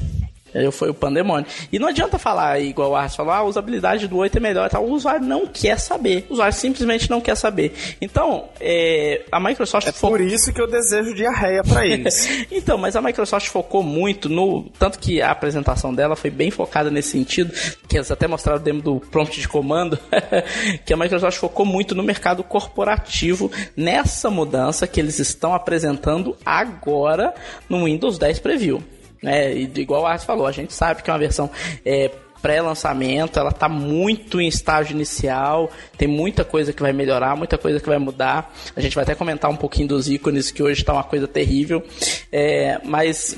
[0.56, 1.46] Aí foi o pandemônio.
[1.72, 4.68] E não adianta falar igual o Ars falou, ah, a usabilidade do 8 é melhor.
[4.68, 4.84] Tal.
[4.84, 6.26] O usuário não quer saber.
[6.28, 7.74] O usuário simplesmente não quer saber.
[8.00, 9.86] Então, é, a Microsoft...
[9.86, 10.08] É fo...
[10.08, 12.46] por isso que eu desejo diarreia para eles.
[12.50, 14.64] então, mas a Microsoft focou muito no...
[14.78, 17.52] Tanto que a apresentação dela foi bem focada nesse sentido,
[17.88, 19.98] que eles até mostraram dentro do prompt de comando,
[20.84, 27.34] que a Microsoft focou muito no mercado corporativo, nessa mudança que eles estão apresentando agora
[27.68, 28.82] no Windows 10 Preview.
[29.22, 29.54] Né?
[29.54, 31.50] E, igual o Ars falou, a gente sabe que é uma versão
[31.84, 37.58] é, pré-lançamento, ela está muito em estágio inicial, tem muita coisa que vai melhorar, muita
[37.58, 38.54] coisa que vai mudar.
[38.74, 41.82] A gente vai até comentar um pouquinho dos ícones, que hoje está uma coisa terrível.
[42.30, 43.36] É, mas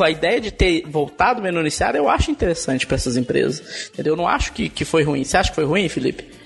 [0.00, 3.90] a ideia de ter voltado o menu inicial eu acho interessante para essas empresas.
[3.92, 4.14] Entendeu?
[4.14, 5.24] Eu não acho que, que foi ruim.
[5.24, 6.41] Você acha que foi ruim, Felipe?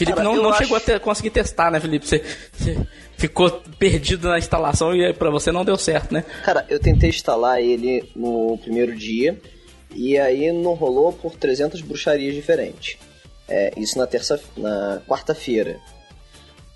[0.00, 0.62] Felipe Cara, não, não acho...
[0.62, 2.06] chegou a ter, conseguir testar, né, Felipe?
[2.06, 2.86] Você, você
[3.18, 6.24] ficou perdido na instalação e para você não deu certo, né?
[6.42, 9.38] Cara, eu tentei instalar ele no primeiro dia
[9.94, 12.96] e aí não rolou por 300 bruxarias diferentes.
[13.46, 15.78] É, isso na terça, na quarta-feira,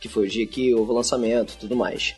[0.03, 2.15] que foi o dia que houve o lançamento e tudo mais.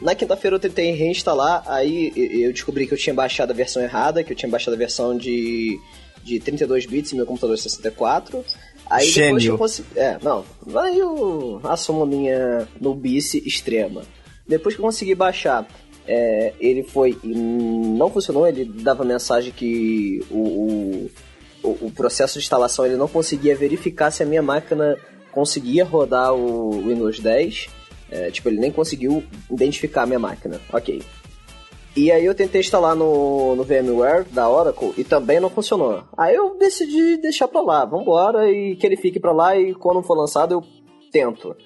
[0.00, 4.22] Na quinta-feira eu tentei reinstalar, aí eu descobri que eu tinha baixado a versão errada,
[4.22, 5.80] que eu tinha baixado a versão de,
[6.22, 8.44] de 32 bits em meu computador 64.
[8.88, 9.40] Aí Gênio.
[9.40, 9.88] depois que eu consegui.
[9.96, 10.44] É, não.
[10.76, 14.02] Aí eu assumo minha nubice extrema.
[14.46, 15.66] Depois que eu consegui baixar,
[16.06, 17.18] é, ele foi.
[17.24, 21.08] Não funcionou, ele dava mensagem que o,
[21.62, 24.98] o, o, processo de instalação ele não conseguia verificar se a minha máquina
[25.32, 27.68] conseguia rodar o Windows 10.
[28.10, 30.60] É, tipo, ele nem conseguiu identificar a minha máquina.
[30.72, 31.02] Ok.
[31.96, 36.02] E aí eu tentei instalar no, no VMware da Oracle e também não funcionou.
[36.16, 40.02] Aí eu decidi deixar pra lá, vambora, e que ele fique pra lá e quando
[40.02, 40.64] for lançado eu
[41.12, 41.56] tento.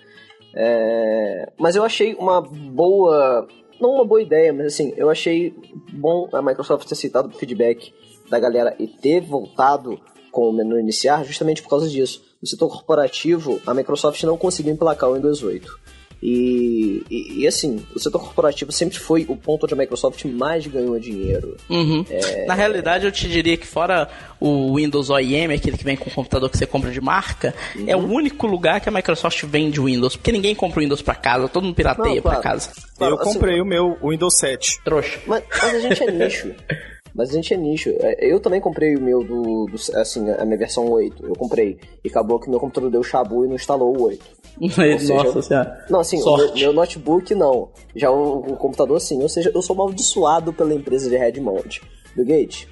[0.55, 1.51] É...
[1.59, 3.49] Mas eu achei uma boa.
[3.81, 5.55] Não uma boa ideia, mas assim, eu achei
[5.93, 7.95] bom a Microsoft ter aceitado o feedback
[8.29, 9.99] da galera e ter voltado
[10.31, 12.23] com o menu iniciar justamente por causa disso.
[12.43, 15.88] No setor corporativo, a Microsoft não conseguiu emplacar o Windows 8.
[16.23, 20.67] E, e, e, assim, o setor corporativo sempre foi o ponto onde a Microsoft mais
[20.67, 21.57] ganhou dinheiro.
[21.71, 22.05] Uhum.
[22.11, 22.45] É...
[22.45, 24.09] Na realidade, eu te diria que fora
[24.41, 27.85] o Windows OEM, aquele que vem com o computador que você compra de marca, uhum.
[27.87, 30.17] é o único lugar que a Microsoft vende Windows.
[30.17, 32.41] Porque ninguém compra Windows para casa, todo mundo pirateia Não, claro.
[32.41, 32.71] pra casa.
[32.97, 34.83] Claro, eu assim, comprei o meu Windows 7.
[34.83, 35.21] Trouxa.
[35.27, 36.55] Mas, mas a gente é nicho.
[37.19, 37.91] Mas a gente é nicho.
[37.99, 41.27] É, eu também comprei o meu do, do, assim, a minha versão 8.
[41.27, 41.77] Eu comprei.
[42.05, 44.25] E acabou que meu computador deu chabu e não instalou o 8.
[45.09, 45.87] Nossa senhora.
[45.91, 47.71] Não, assim, meu, meu, notebook não.
[47.97, 49.21] Já o, o, computador sim.
[49.21, 51.83] Ou seja, eu sou amaldiçoado pela empresa de Redmond.
[52.15, 52.69] Bill Gates,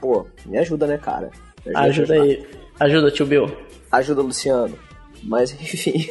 [0.00, 1.30] pô, me ajuda, né, cara?
[1.74, 2.46] Ajuda aí.
[2.78, 3.46] Ajuda, tio Bill.
[3.92, 4.78] Ajuda, Luciano.
[5.22, 6.08] Mas, enfim.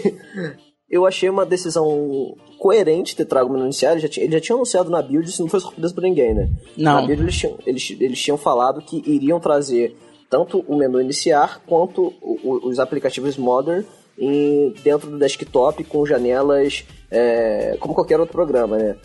[0.88, 3.93] eu achei uma decisão coerente ter trago o menu inicial.
[3.93, 6.33] Ele já, tinha, ele já tinha anunciado na build, isso não foi surpresa pra ninguém,
[6.33, 6.49] né?
[6.77, 6.95] Não.
[6.95, 9.97] Na build eles tinham, eles, eles tinham falado que iriam trazer
[10.29, 13.83] tanto o menu iniciar quanto o, os aplicativos Modern
[14.17, 18.95] em, dentro do desktop com janelas é, como qualquer outro programa, né?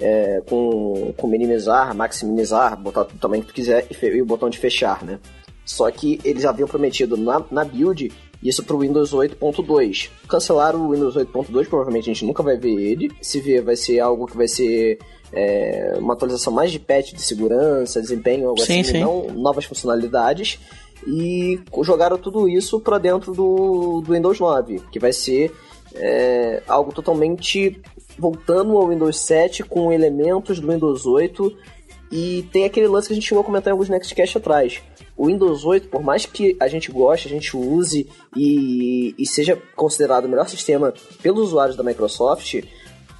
[0.00, 4.48] É, com, com minimizar, maximizar, botar o tamanho que tu quiser e, e, o botão
[4.48, 5.18] de fechar, né?
[5.64, 8.12] Só que eles haviam prometido na, na build
[8.42, 10.10] isso para o Windows 8.2.
[10.28, 13.10] Cancelaram o Windows 8.2, provavelmente a gente nunca vai ver ele.
[13.20, 14.98] Se ver, vai ser algo que vai ser
[15.32, 19.00] é, uma atualização mais de patch de segurança, desempenho, algo sim, assim, sim.
[19.00, 20.58] não novas funcionalidades
[21.06, 25.52] e jogaram tudo isso para dentro do, do Windows 9, que vai ser
[25.94, 27.80] é, algo totalmente
[28.18, 31.56] voltando ao Windows 7 com elementos do Windows 8
[32.10, 34.82] E tem aquele lance que a gente chegou a comentar em alguns Nextcast atrás.
[35.18, 39.60] O Windows 8, por mais que a gente goste, a gente use e, e seja
[39.74, 42.62] considerado o melhor sistema pelos usuários da Microsoft,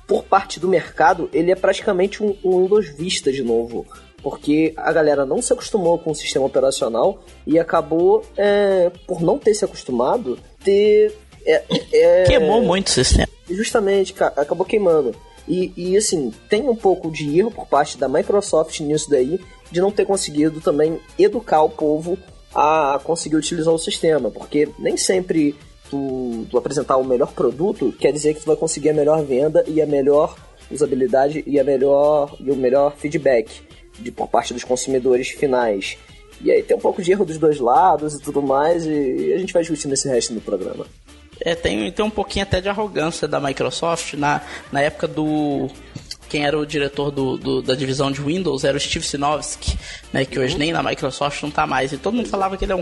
[0.06, 3.84] por parte do mercado, ele é praticamente um, um Windows Vista de novo
[4.22, 9.38] porque a galera não se acostumou com o sistema operacional e acabou, é, por não
[9.38, 11.14] ter se acostumado, ter.
[11.46, 13.28] É, é, Queimou muito o sistema.
[13.48, 15.14] Justamente, acabou queimando.
[15.46, 19.80] E, e assim, tem um pouco de erro por parte da Microsoft nisso daí, de
[19.80, 22.18] não ter conseguido também educar o povo
[22.54, 25.54] a conseguir utilizar o sistema, porque nem sempre
[25.90, 29.64] tu, tu apresentar o melhor produto quer dizer que tu vai conseguir a melhor venda
[29.66, 30.36] e a melhor
[30.70, 33.62] usabilidade e a melhor e o melhor feedback
[33.98, 35.98] de por parte dos consumidores finais.
[36.40, 39.38] E aí tem um pouco de erro dos dois lados e tudo mais, e a
[39.38, 40.86] gente vai discutir nesse resto do programa.
[41.40, 44.40] É, tem, tem um pouquinho até de arrogância da Microsoft na,
[44.72, 45.68] na época do
[46.28, 49.78] quem era o diretor do, do, da divisão de Windows era o Steve Sinovsky,
[50.12, 51.92] né, que hoje nem na Microsoft não está mais.
[51.92, 52.80] E todo mundo falava que ele é um,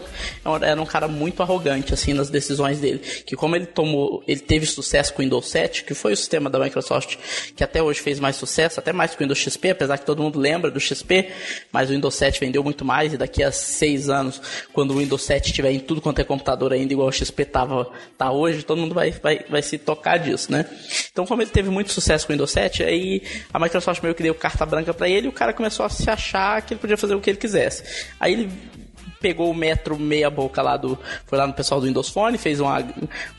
[0.62, 4.40] é era um cara muito arrogante assim nas decisões dele, que como ele tomou, ele
[4.40, 7.16] teve sucesso com o Windows 7, que foi o sistema da Microsoft
[7.54, 10.22] que até hoje fez mais sucesso, até mais que o Windows XP, apesar que todo
[10.22, 11.30] mundo lembra do XP,
[11.72, 14.40] mas o Windows 7 vendeu muito mais e daqui a seis anos,
[14.72, 17.88] quando o Windows 7 estiver em tudo quanto é computador ainda igual o XP tava,
[18.16, 20.66] tá hoje, todo mundo vai, vai, vai se tocar disso, né?
[21.12, 24.22] Então como ele teve muito sucesso com o Windows 7, aí a Microsoft meio que
[24.22, 26.96] deu carta branca para ele e o cara começou a se achar que ele podia
[26.96, 27.82] fazer o que ele quisesse.
[28.20, 28.50] Aí ele
[29.26, 30.96] pegou o metro meia boca lá do.
[31.26, 32.86] Foi lá no pessoal do Windows Phone, fez uma,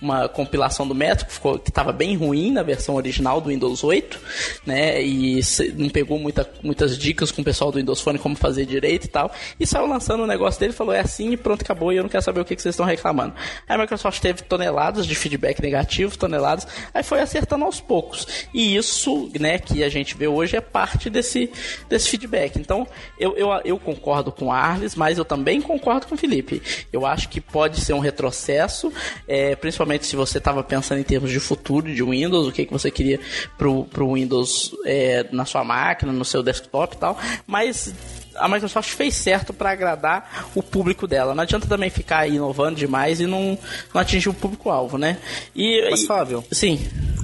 [0.01, 3.85] uma compilação do metro que, ficou, que tava bem ruim na versão original do Windows
[3.85, 4.19] 8,
[4.65, 5.01] né?
[5.01, 5.39] E
[5.77, 9.07] não pegou muita, muitas dicas com o pessoal do Windows Phone como fazer direito e
[9.07, 9.31] tal.
[9.57, 11.93] E saiu lançando o negócio dele falou: é assim e pronto, acabou.
[11.93, 13.33] E eu não quero saber o que, que vocês estão reclamando.
[13.65, 18.27] Aí a Microsoft teve toneladas de feedback negativo, toneladas, aí foi acertando aos poucos.
[18.53, 21.49] E isso, né, que a gente vê hoje é parte desse,
[21.87, 22.57] desse feedback.
[22.59, 22.85] Então,
[23.17, 26.61] eu, eu, eu concordo com a Arles, mas eu também concordo com o Felipe.
[26.91, 28.91] Eu acho que pode ser um retrocesso,
[29.27, 32.73] é, principalmente se você estava pensando em termos de futuro de Windows, o que, que
[32.73, 33.19] você queria
[33.57, 37.17] para o Windows é, na sua máquina, no seu desktop e tal.
[37.45, 37.93] Mas
[38.37, 41.33] a Microsoft fez certo para agradar o público dela.
[41.33, 43.57] Não adianta também ficar inovando demais e não,
[43.93, 45.17] não atingir o público-alvo, né?
[45.55, 46.43] E, Mas, Fábio.
[46.51, 46.79] Sim.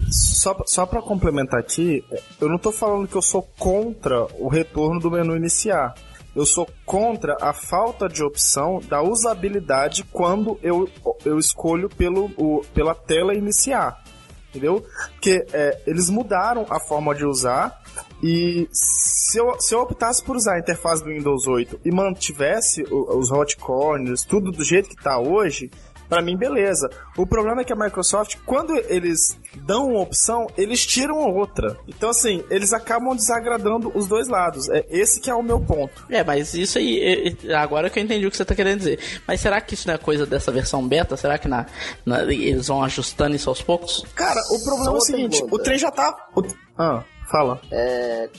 [0.10, 2.04] Só, só para complementar aqui,
[2.40, 5.96] eu não estou falando que eu sou contra o retorno do menu iniciar
[6.36, 10.90] eu sou contra a falta de opção da usabilidade quando eu,
[11.26, 14.04] eu escolho pelo, o, pela tela iniciar.
[14.50, 14.86] Entendeu?
[15.14, 17.82] Porque é, eles mudaram a forma de usar
[18.22, 22.84] e se eu, se eu optasse por usar a interface do Windows 8 e mantivesse
[22.84, 25.72] os hot corners, tudo do jeito que está hoje,
[26.14, 26.90] para mim, beleza.
[27.18, 31.78] O problema é que a Microsoft, quando eles dão uma opção, eles tiram a outra.
[31.88, 34.70] Então, assim, eles acabam desagradando os dois lados.
[34.70, 36.06] É esse que é o meu ponto.
[36.10, 39.00] É, mas isso aí, agora que eu entendi o que você tá querendo dizer.
[39.28, 41.18] Mas será que isso não é coisa dessa versão beta?
[41.18, 41.66] Será que na,
[42.06, 44.06] na eles vão ajustando isso aos poucos?
[44.14, 45.56] Cara, o problema Só é o seguinte, pergunta.
[45.56, 46.16] o trem já tá...
[46.36, 46.44] O...
[46.78, 47.60] Ah, fala.
[47.72, 48.30] É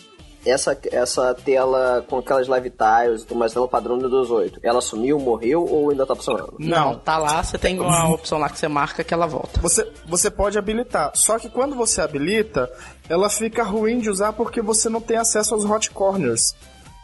[0.46, 5.18] essa, essa tela com aquelas live tiles, mas tela padrão do Windows 8, ela sumiu,
[5.18, 6.54] morreu ou ainda tá funcionando?
[6.59, 9.61] Não, tá lá, você tem uma opção lá que você marca que ela volta.
[9.61, 12.70] Você, você pode habilitar, só que quando você habilita,
[13.09, 16.54] ela fica ruim de usar porque você não tem acesso aos hot corners.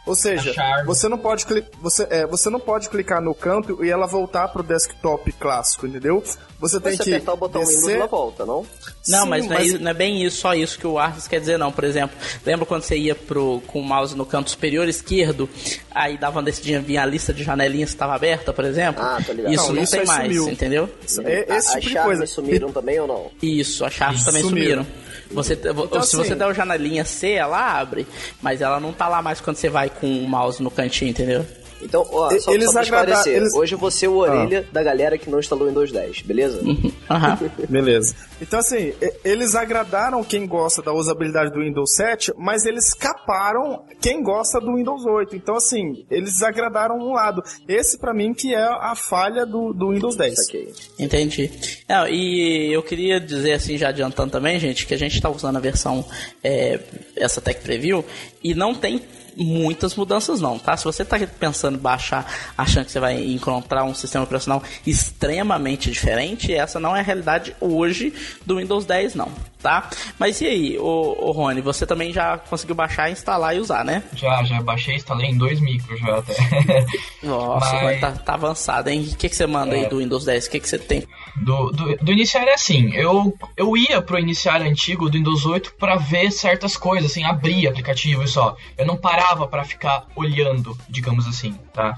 [0.05, 0.53] Ou seja,
[0.85, 1.45] você não pode
[1.79, 6.23] você, é, você não pode clicar no canto e ela voltar pro desktop clássico, entendeu?
[6.59, 7.75] Você tem você que apertar o botão descer...
[7.75, 8.65] Windows ela volta, não?
[9.07, 9.73] Não, Sim, mas, não, mas...
[9.73, 11.71] É, não é bem isso, só isso que o Arthur quer dizer, não.
[11.71, 15.47] Por exemplo, lembra quando você ia pro, com o mouse no canto superior esquerdo,
[15.89, 19.03] aí dava uma descidinha, vinha a lista de janelinhas que estava aberta, por exemplo?
[19.03, 19.53] Ah, tá ligado.
[19.53, 20.49] Isso não, não isso tem mais, sumiu.
[20.49, 20.89] entendeu?
[21.25, 22.25] É, esse tipo as coisa.
[22.25, 23.31] sumiram também ou não?
[23.41, 24.83] Isso, as chaves também sumiram.
[24.83, 25.10] sumiram.
[25.33, 28.07] Você, então, se assim, você der o janelinha C, ela abre,
[28.41, 31.45] mas ela não tá lá mais quando você vai com o mouse no cantinho, entendeu?
[31.83, 33.53] Então, ó, só, eles só pra esclarecer, eles...
[33.53, 34.73] hoje você é o orelha ah.
[34.73, 36.61] da galera que não instalou o Windows 10, beleza?
[37.11, 37.67] Uhum.
[37.67, 38.15] beleza.
[38.41, 38.93] Então, assim,
[39.25, 44.75] eles agradaram quem gosta da usabilidade do Windows 7, mas eles caparam quem gosta do
[44.75, 45.35] Windows 8.
[45.35, 47.43] Então, assim, eles agradaram um lado.
[47.67, 50.39] Esse, para mim, que é a falha do, do Windows 10.
[50.47, 50.73] Okay.
[50.97, 51.51] Entendi.
[51.89, 55.57] Não, e eu queria dizer, assim, já adiantando também, gente, que a gente tá usando
[55.57, 56.05] a versão,
[56.41, 56.79] é,
[57.15, 58.05] essa Tech Preview,
[58.43, 59.01] e não tem
[59.35, 60.75] muitas mudanças não, tá?
[60.75, 62.25] Se você está pensando em baixar,
[62.57, 67.55] achando que você vai encontrar um sistema operacional extremamente diferente, essa não é a realidade
[67.59, 68.13] hoje
[68.45, 69.29] do Windows 10 não,
[69.61, 69.89] tá?
[70.17, 74.03] Mas e aí, ô, ô Rony, você também já conseguiu baixar, instalar e usar, né?
[74.13, 76.33] Já, já baixei, instalei em dois micros já até.
[77.23, 77.99] Nossa, Mas...
[77.99, 79.09] tá, tá avançado, hein?
[79.11, 79.81] O que, que você manda é...
[79.81, 80.47] aí do Windows 10?
[80.47, 81.07] O que, que você tem?
[81.35, 85.75] Do, do, do iniciar é assim, eu, eu ia pro iniciar antigo do Windows 8
[85.75, 88.55] para ver certas coisas, assim, abrir aplicativo e só.
[88.77, 91.97] Eu não parava para ficar olhando, digamos assim, tá?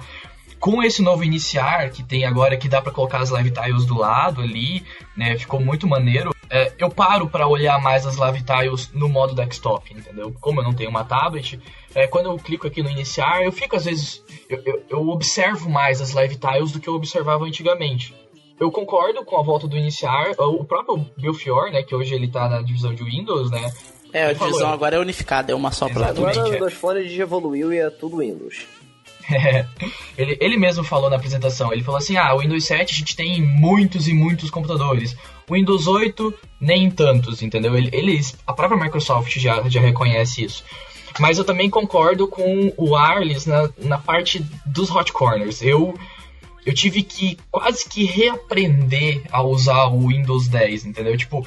[0.63, 3.97] Com esse novo iniciar que tem agora, que dá para colocar as live tiles do
[3.97, 4.81] lado ali,
[5.13, 5.37] né?
[5.37, 6.33] Ficou muito maneiro.
[6.49, 10.33] É, eu paro para olhar mais as live tiles no modo desktop, entendeu?
[10.39, 11.59] Como eu não tenho uma tablet,
[11.93, 14.23] é, quando eu clico aqui no iniciar, eu fico às vezes.
[14.49, 18.15] Eu, eu, eu observo mais as live tiles do que eu observava antigamente.
[18.57, 20.31] Eu concordo com a volta do iniciar.
[20.37, 21.83] O próprio Belfior, né?
[21.83, 23.69] Que hoje ele tá na divisão de Windows, né?
[24.13, 26.29] É, a divisão agora é unificada, é uma só plataforma.
[26.29, 28.65] Agora o Windows Phone evoluiu e é tudo Windows.
[30.17, 33.15] ele, ele mesmo falou na apresentação, ele falou assim, ah, o Windows 7 a gente
[33.15, 35.15] tem muitos e muitos computadores.
[35.49, 37.75] O Windows 8, nem tantos, entendeu?
[37.75, 40.63] Eles, a própria Microsoft já, já reconhece isso.
[41.19, 45.61] Mas eu também concordo com o Arles na, na parte dos hot corners.
[45.61, 45.93] Eu,
[46.65, 51.15] eu tive que quase que reaprender a usar o Windows 10, entendeu?
[51.15, 51.45] Tipo,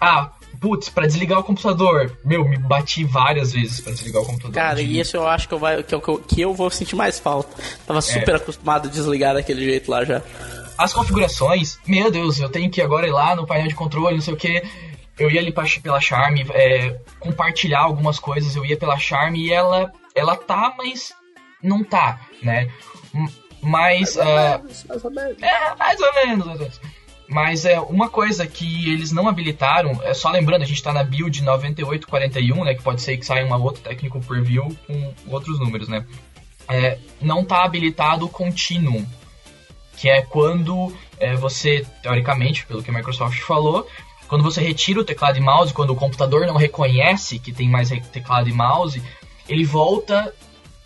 [0.00, 2.16] ah, putz, pra desligar o computador.
[2.24, 4.52] Meu, me bati várias vezes pra desligar o computador.
[4.52, 7.18] Cara, e isso eu acho que eu, vai, que, eu, que eu vou sentir mais
[7.18, 7.56] falta.
[7.86, 8.02] Tava é.
[8.02, 8.36] super é.
[8.36, 10.22] acostumado a desligar daquele jeito lá já.
[10.76, 14.22] As configurações, meu Deus, eu tenho que agora ir lá no painel de controle, não
[14.22, 14.62] sei o que.
[15.18, 15.52] Eu ia ali
[15.82, 21.14] pela Charme, é, compartilhar algumas coisas, eu ia pela Charme e ela, ela tá, mas
[21.62, 22.68] não tá, né?
[23.62, 24.16] Mas.
[24.16, 25.42] Mais ou, uh, menos, mais ou menos.
[25.42, 26.80] É, mais ou menos, mais ou menos.
[27.28, 31.02] Mas é uma coisa que eles não habilitaram, é só lembrando, a gente está na
[31.02, 35.88] build 9841, né, que pode ser que saia uma outra técnico preview com outros números,
[35.88, 36.06] né?
[36.68, 39.04] É, não está habilitado o Continuum,
[39.96, 43.88] que é quando é, você, teoricamente, pelo que a Microsoft falou,
[44.28, 47.90] quando você retira o teclado e mouse, quando o computador não reconhece que tem mais
[48.12, 49.02] teclado e mouse,
[49.48, 50.32] ele volta,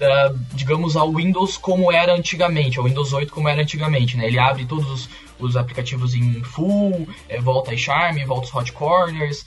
[0.00, 4.26] uh, digamos, ao Windows como era antigamente, ao Windows 8 como era antigamente, né?
[4.26, 5.10] Ele abre todos os
[5.40, 9.44] os aplicativos em full, é, volta charme, volta os hot corners,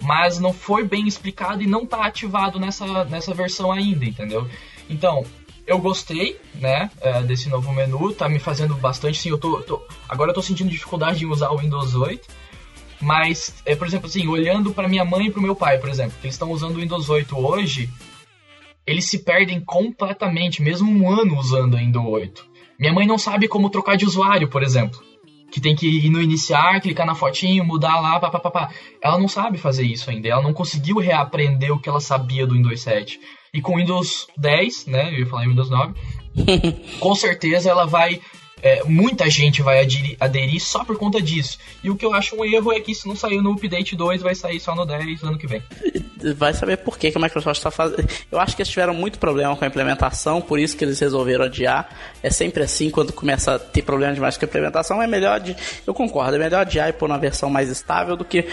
[0.00, 4.48] mas não foi bem explicado e não está ativado nessa, nessa versão ainda, entendeu?
[4.88, 5.24] Então,
[5.66, 9.82] eu gostei, né, é, desse novo menu, tá me fazendo bastante, sim, eu tô, tô
[10.08, 12.26] agora eu tô sentindo dificuldade em usar o Windows 8,
[13.00, 16.16] mas, é, por exemplo, assim, olhando para minha mãe e para meu pai, por exemplo,
[16.20, 17.90] que eles estão usando o Windows 8 hoje,
[18.86, 22.46] eles se perdem completamente, mesmo um ano usando o 8.
[22.78, 25.08] Minha mãe não sabe como trocar de usuário, por exemplo
[25.50, 28.70] que tem que ir no iniciar, clicar na fotinho, mudar lá, papapá.
[29.02, 30.28] Ela não sabe fazer isso ainda.
[30.28, 33.18] Ela não conseguiu reaprender o que ela sabia do Windows 7.
[33.52, 35.12] E com Windows 10, né?
[35.12, 35.94] Eu ia falar em Windows 9.
[37.00, 38.20] com certeza ela vai
[38.62, 41.58] é, muita gente vai aderir, aderir, só por conta disso.
[41.82, 44.22] E o que eu acho um erro é que isso não saiu no Update 2,
[44.22, 45.62] vai sair só no 10 ano que vem.
[46.36, 48.08] Vai saber por que, que a Microsoft está fazendo.
[48.30, 51.44] Eu acho que eles tiveram muito problema com a implementação, por isso que eles resolveram
[51.44, 51.88] adiar.
[52.22, 55.56] É sempre assim, quando começa a ter problema demais com a implementação, é melhor de.
[55.86, 58.46] Eu concordo, é melhor adiar e pôr uma versão mais estável do que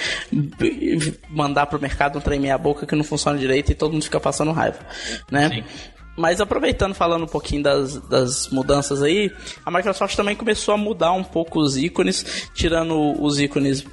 [1.29, 4.19] mandar pro mercado um trem meia boca que não funciona direito e todo mundo fica
[4.19, 4.79] passando raiva.
[5.31, 5.49] Né?
[5.49, 5.63] Sim.
[6.15, 9.31] Mas aproveitando, falando um pouquinho das, das mudanças aí,
[9.65, 13.85] a Microsoft também começou a mudar um pouco os ícones, tirando os ícones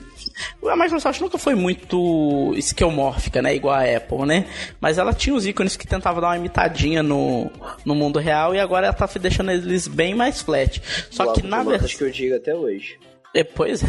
[0.66, 3.54] a Microsoft nunca foi muito esquemórfica, né?
[3.54, 4.46] Igual a Apple, né?
[4.80, 7.50] Mas ela tinha os ícones que tentava dar uma imitadinha no,
[7.84, 10.80] no mundo real e agora ela tá deixando eles bem mais flat.
[11.10, 11.96] Só que na verdade.
[11.96, 12.98] que eu digo até hoje.
[13.34, 13.82] É, pois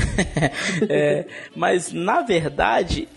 [0.90, 1.26] é.
[1.56, 3.08] Mas na verdade,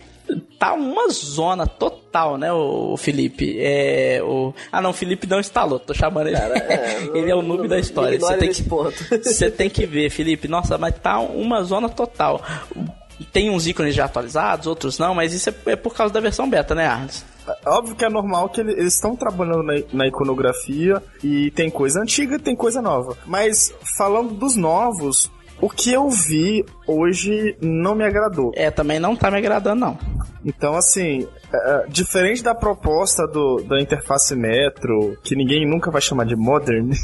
[0.58, 3.56] tá uma zona total, né, o Felipe?
[3.58, 4.54] É, o...
[4.70, 6.36] Ah, não, o Felipe não instalou, tô chamando ele.
[6.36, 8.18] Cara, é, ele é o noob da história.
[8.18, 8.62] Você tem, que,
[9.22, 10.48] você tem que ver, Felipe.
[10.48, 12.42] Nossa, mas tá uma zona total.
[13.32, 16.48] Tem uns ícones já atualizados, outros não, mas isso é, é por causa da versão
[16.48, 17.24] beta, né, Arnes?
[17.64, 22.00] É óbvio que é normal que eles estão trabalhando na, na, iconografia e tem coisa
[22.00, 23.16] antiga tem coisa nova.
[23.24, 25.30] Mas falando dos novos,
[25.60, 28.52] o que eu vi hoje não me agradou.
[28.54, 29.98] É, também não tá me agradando, não.
[30.44, 36.00] Então, assim, é, é diferente da proposta do, da interface Metro, que ninguém nunca vai
[36.00, 36.94] chamar de Modern, uh,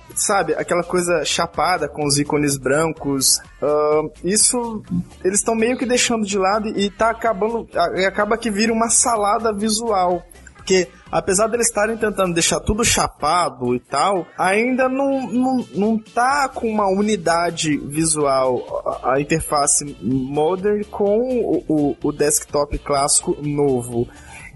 [0.14, 4.82] sabe, aquela coisa chapada com os ícones brancos, uh, isso
[5.24, 7.68] eles estão meio que deixando de lado e tá acabando,
[8.06, 10.24] acaba que vira uma salada visual.
[10.64, 16.48] Porque apesar deles estarem tentando deixar tudo chapado e tal, ainda não, não, não tá
[16.48, 24.08] com uma unidade visual a, a interface modern com o, o, o desktop clássico novo.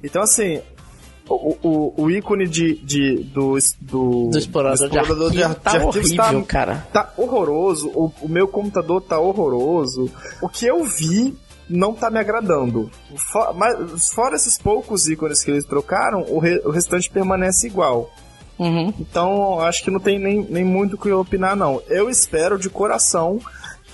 [0.02, 0.62] Então, assim,
[1.28, 5.62] o, o, o ícone de, de, do, do, do explorador, do explorador de, arquivo, de,
[5.62, 6.88] tá horrível, tá, cara.
[6.90, 7.88] Tá horroroso.
[7.88, 10.10] O, o meu computador tá horroroso.
[10.40, 11.36] O que eu vi
[11.68, 12.90] não tá me agradando.
[13.32, 18.10] For, mas, fora esses poucos ícones que eles trocaram, o, re, o restante permanece igual.
[18.58, 18.92] Uhum.
[18.98, 21.80] Então, acho que não tem nem, nem muito o que eu opinar, não.
[21.86, 23.38] Eu espero de coração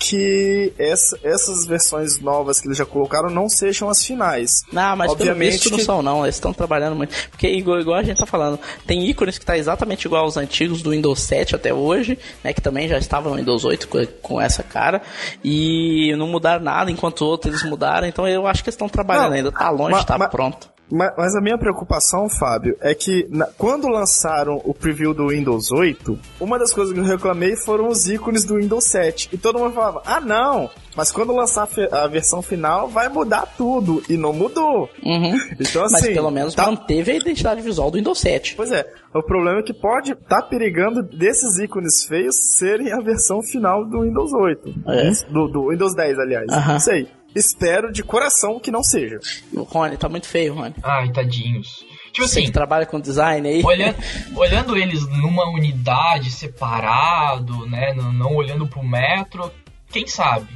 [0.07, 4.63] que essa, essas versões novas que eles já colocaram não sejam as finais.
[4.71, 5.71] Não, mas Obviamente pelo que...
[5.71, 7.15] não são não, eles estão trabalhando muito.
[7.31, 10.83] Porque igual, igual a gente tá falando, tem ícones que tá exatamente igual aos antigos
[10.83, 14.41] do Windows 7 até hoje, né, que também já estavam no Windows 8 com, com
[14.41, 15.01] essa cara,
[15.43, 19.29] e não mudaram nada, enquanto outros eles mudaram, então eu acho que eles estão trabalhando
[19.29, 20.74] não, ainda, tá longe, mas, tá mas, pronto.
[20.91, 26.17] Mas, a minha preocupação, Fábio, é que na, quando lançaram o preview do Windows 8,
[26.39, 29.29] uma das coisas que eu reclamei foram os ícones do Windows 7.
[29.33, 34.01] E todo mundo falava: ah, não, mas quando lançar a versão final vai mudar tudo.
[34.07, 34.89] E não mudou.
[35.03, 35.35] Uhum.
[35.59, 36.05] Então, assim.
[36.05, 36.65] Mas pelo menos tá...
[36.65, 38.55] manteve a identidade visual do Windows 7.
[38.55, 38.85] Pois é.
[39.13, 43.85] O problema é que pode estar tá perigando desses ícones feios serem a versão final
[43.85, 44.75] do Windows 8.
[44.87, 45.11] É.
[45.31, 46.51] Do, do Windows 10, aliás.
[46.51, 46.73] Uhum.
[46.73, 47.07] Não sei.
[47.35, 49.19] Espero de coração que não seja.
[49.51, 50.75] O Rony, tá muito feio, Rony.
[50.81, 51.85] Ai, tadinhos.
[52.13, 53.61] Tipo Você assim, que trabalha com design aí.
[53.61, 53.97] Olhando,
[54.35, 57.93] olhando eles numa unidade separado, né?
[57.93, 59.51] Não, não olhando pro metro,
[59.91, 60.47] quem sabe?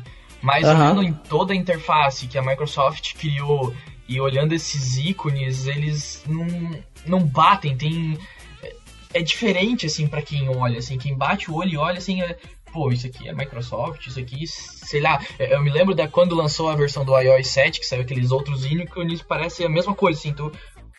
[0.41, 0.73] Mas uhum.
[0.73, 3.75] olhando em toda a interface que a Microsoft criou
[4.07, 6.47] e olhando esses ícones, eles não,
[7.05, 8.17] não batem, tem
[9.13, 12.37] é diferente assim para quem olha, assim, quem bate o olho e olha assim, é,
[12.71, 15.19] pô, isso aqui é Microsoft, isso aqui, sei lá.
[15.37, 18.31] É, eu me lembro da quando lançou a versão do iOS 7, que saiu aqueles
[18.31, 20.51] outros ícones, parece a mesma coisa, assim, tu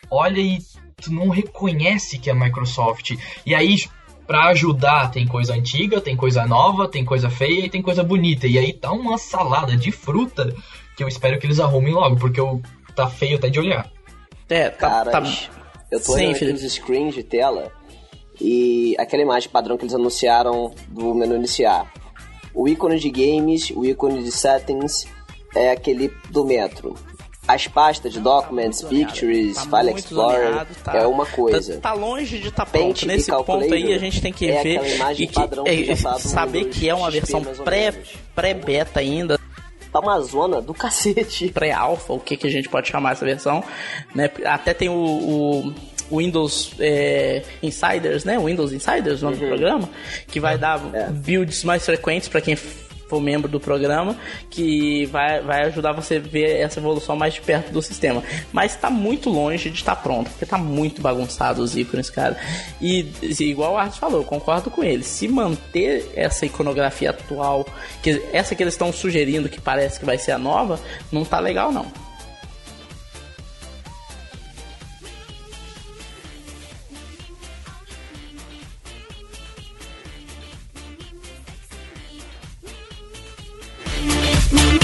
[0.09, 0.59] olha e
[1.01, 3.17] tu não reconhece que é Microsoft.
[3.45, 3.75] E aí,
[4.27, 8.47] para ajudar, tem coisa antiga, tem coisa nova, tem coisa feia e tem coisa bonita.
[8.47, 10.53] E aí tá uma salada de fruta
[10.95, 12.61] que eu espero que eles arrumem logo, porque eu,
[12.95, 13.89] tá feio até de olhar.
[14.49, 15.23] É, tá, tá...
[15.89, 17.71] eu tô olhando aqui nos screens de tela
[18.41, 21.91] e aquela imagem padrão que eles anunciaram do menu iniciar.
[22.53, 25.07] O ícone de games, o ícone de settings
[25.55, 26.95] é aquele do Metro.
[27.47, 31.75] As pastas de Documents, Pictures, tá File Explorer tá, é uma coisa.
[31.75, 33.05] Tá, tá longe de estar tá pronto.
[33.05, 34.81] Nesse ponto aí a gente tem que é ver
[35.17, 39.40] e que, é, que saber que é uma versão pré-beta pré ainda
[39.91, 41.49] tá uma zona do cacete.
[41.53, 43.63] Pré-alpha, o que, que a gente pode chamar essa versão,
[44.15, 44.29] né?
[44.45, 45.73] Até tem o,
[46.09, 48.37] o Windows é, Insiders, né?
[48.39, 49.43] Windows Insiders, o nome uhum.
[49.43, 49.89] do programa,
[50.27, 51.09] que vai dar é.
[51.09, 52.55] builds mais frequentes para quem
[53.11, 54.15] for membro do programa,
[54.49, 58.23] que vai, vai ajudar você a ver essa evolução mais de perto do sistema.
[58.53, 62.37] Mas está muito longe de estar pronto, porque está muito bagunçado os ícones, cara.
[62.79, 65.03] E igual o Arthur falou, eu concordo com ele.
[65.03, 67.67] Se manter essa iconografia atual,
[68.01, 70.79] que essa que eles estão sugerindo que parece que vai ser a nova,
[71.11, 71.85] não tá legal não.
[84.53, 84.80] me.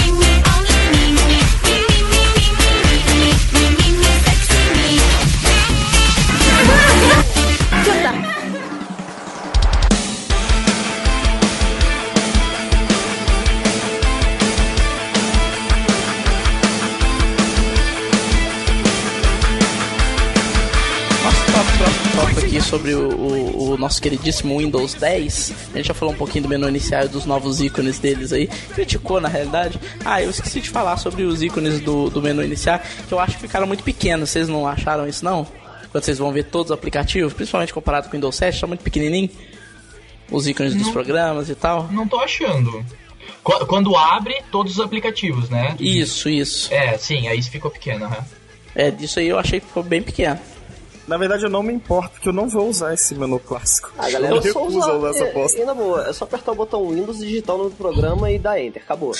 [22.68, 25.70] Sobre o, o, o, nosso queridíssimo Windows 10.
[25.72, 28.46] A gente já falou um pouquinho do menu inicial e dos novos ícones deles aí.
[28.46, 29.80] Criticou, na realidade.
[30.04, 33.36] Ah, eu esqueci de falar sobre os ícones do, do menu inicial, que eu acho
[33.36, 34.28] que ficaram muito pequenos.
[34.28, 35.46] Vocês não acharam isso, não?
[35.90, 38.84] Quando vocês vão ver todos os aplicativos, principalmente comparado com o Windows 7, tá muito
[38.84, 39.30] pequenininho.
[40.30, 41.88] Os ícones não, dos programas e tal.
[41.90, 42.84] Não tô achando.
[43.42, 45.74] Quando abre todos os aplicativos, né?
[45.80, 46.72] Isso, isso.
[46.72, 48.18] É, sim, aí ficou pequeno, né?
[48.74, 50.38] É, disso aí eu achei que ficou bem pequeno.
[51.08, 53.90] Na verdade, eu não me importo, porque eu não vou usar esse menu clássico.
[53.96, 55.58] Ah, galera, eu recuso usar, usar essa bosta.
[55.58, 58.38] E, na boa, é só apertar o botão Windows, digitar o nome do programa e
[58.38, 58.82] dar Enter.
[58.82, 59.14] Acabou.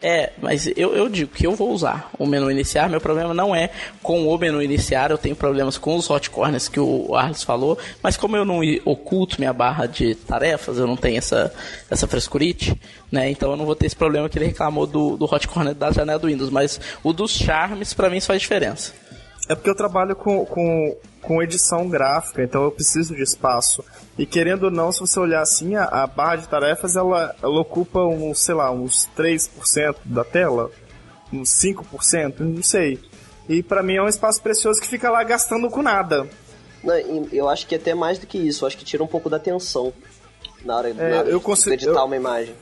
[0.00, 2.88] É, mas eu, eu digo que eu vou usar o menu iniciar.
[2.88, 3.70] Meu problema não é
[4.02, 7.78] com o menu iniciar, eu tenho problemas com os hot corners que o Arles falou,
[8.02, 11.52] mas como eu não oculto minha barra de tarefas, eu não tenho essa,
[11.88, 12.76] essa frescurite,
[13.12, 13.30] né?
[13.30, 15.92] Então eu não vou ter esse problema que ele reclamou do, do hot corner da
[15.92, 19.01] janela do Windows, mas o dos charmes para mim faz diferença.
[19.48, 23.84] É porque eu trabalho com, com, com edição gráfica, então eu preciso de espaço.
[24.16, 27.60] E querendo ou não, se você olhar assim, a, a barra de tarefas ela, ela
[27.60, 30.70] ocupa uns, sei lá, uns 3% da tela,
[31.32, 33.00] uns 5%, não sei.
[33.48, 36.28] E para mim é um espaço precioso que fica lá gastando com nada.
[36.82, 36.94] Não,
[37.32, 39.28] eu acho que é até mais do que isso, eu acho que tira um pouco
[39.28, 39.92] da atenção
[40.64, 42.54] na hora, é, na hora eu de consigo, editar eu, uma imagem.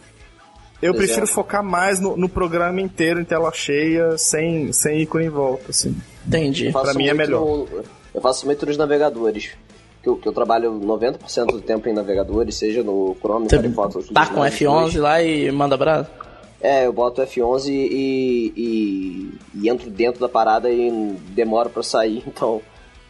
[0.80, 1.34] Eu prefiro exemplo.
[1.34, 5.94] focar mais no, no, programa inteiro em tela cheia, sem, sem ícone em volta, assim.
[6.26, 6.70] Entendi.
[6.72, 7.40] Pra mim é melhor.
[7.40, 7.68] No,
[8.14, 9.50] Eu faço leituras de navegadores.
[10.02, 14.08] Que eu, que eu trabalho 90% do tempo em navegadores, seja no Chrome, Você Firefox...
[14.08, 16.10] Tá com F11 lá e manda brasa?
[16.60, 20.90] É, eu boto F11 e, e, e entro dentro da parada e
[21.30, 22.60] demoro para sair, então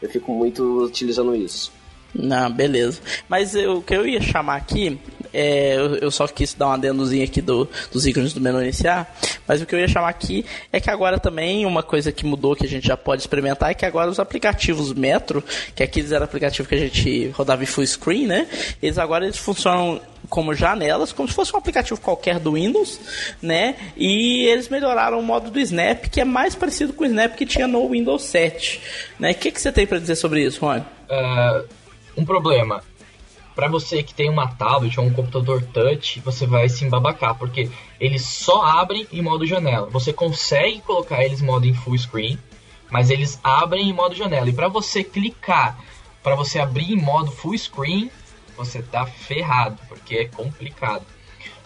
[0.00, 1.72] eu fico muito utilizando isso.
[2.14, 3.00] Não, beleza.
[3.28, 4.98] Mas eu, o que eu ia chamar aqui,
[5.33, 9.16] é, eu, eu, só quis dar um adendozinho aqui do, dos ícones do menu iniciar,
[9.47, 12.57] mas o que eu ia chamar aqui é que agora também uma coisa que mudou
[12.57, 15.43] que a gente já pode experimentar é que agora os aplicativos Metro,
[15.74, 18.47] que aqueles eram aplicativos que a gente rodava em full screen, né?
[18.83, 23.01] Eles agora eles funcionam como janelas, como se fosse um aplicativo qualquer do Windows,
[23.41, 23.76] né?
[23.97, 27.47] E eles melhoraram o modo do Snap, que é mais parecido com o Snap que
[27.47, 28.81] tinha no Windows 7,
[29.18, 29.33] né?
[29.33, 30.85] O que, que você tem para dizer sobre isso, Juan?
[31.09, 31.64] Uh,
[32.16, 32.83] um problema.
[33.55, 37.70] Para você que tem uma tablet ou um computador touch, você vai se embabacar, porque
[37.98, 39.88] eles só abrem em modo janela.
[39.90, 42.38] Você consegue colocar eles em modo em full screen,
[42.90, 44.48] mas eles abrem em modo janela.
[44.48, 45.78] E para você clicar,
[46.22, 48.11] para você abrir em modo full screen,
[48.57, 51.05] você tá ferrado, porque é complicado.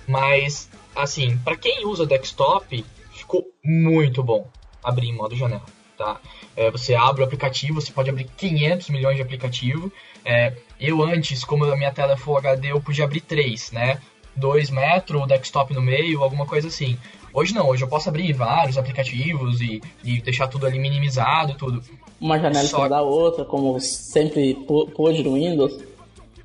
[0.06, 4.48] Mas, assim, para quem usa desktop, ficou muito bom
[4.82, 5.64] abrir em modo janela,
[5.96, 6.20] tá?
[6.56, 9.90] É, você abre o aplicativo, você pode abrir 500 milhões de aplicativo.
[10.24, 14.00] É, eu antes, como a minha tela é Full HD, eu podia abrir três, né?
[14.34, 16.98] Dois metro, o desktop no meio, alguma coisa assim.
[17.32, 21.82] Hoje não, hoje eu posso abrir vários aplicativos e, e deixar tudo ali minimizado, tudo.
[22.20, 22.88] Uma janela Só...
[22.88, 24.54] da outra, como sempre
[24.94, 25.84] pôde no Windows.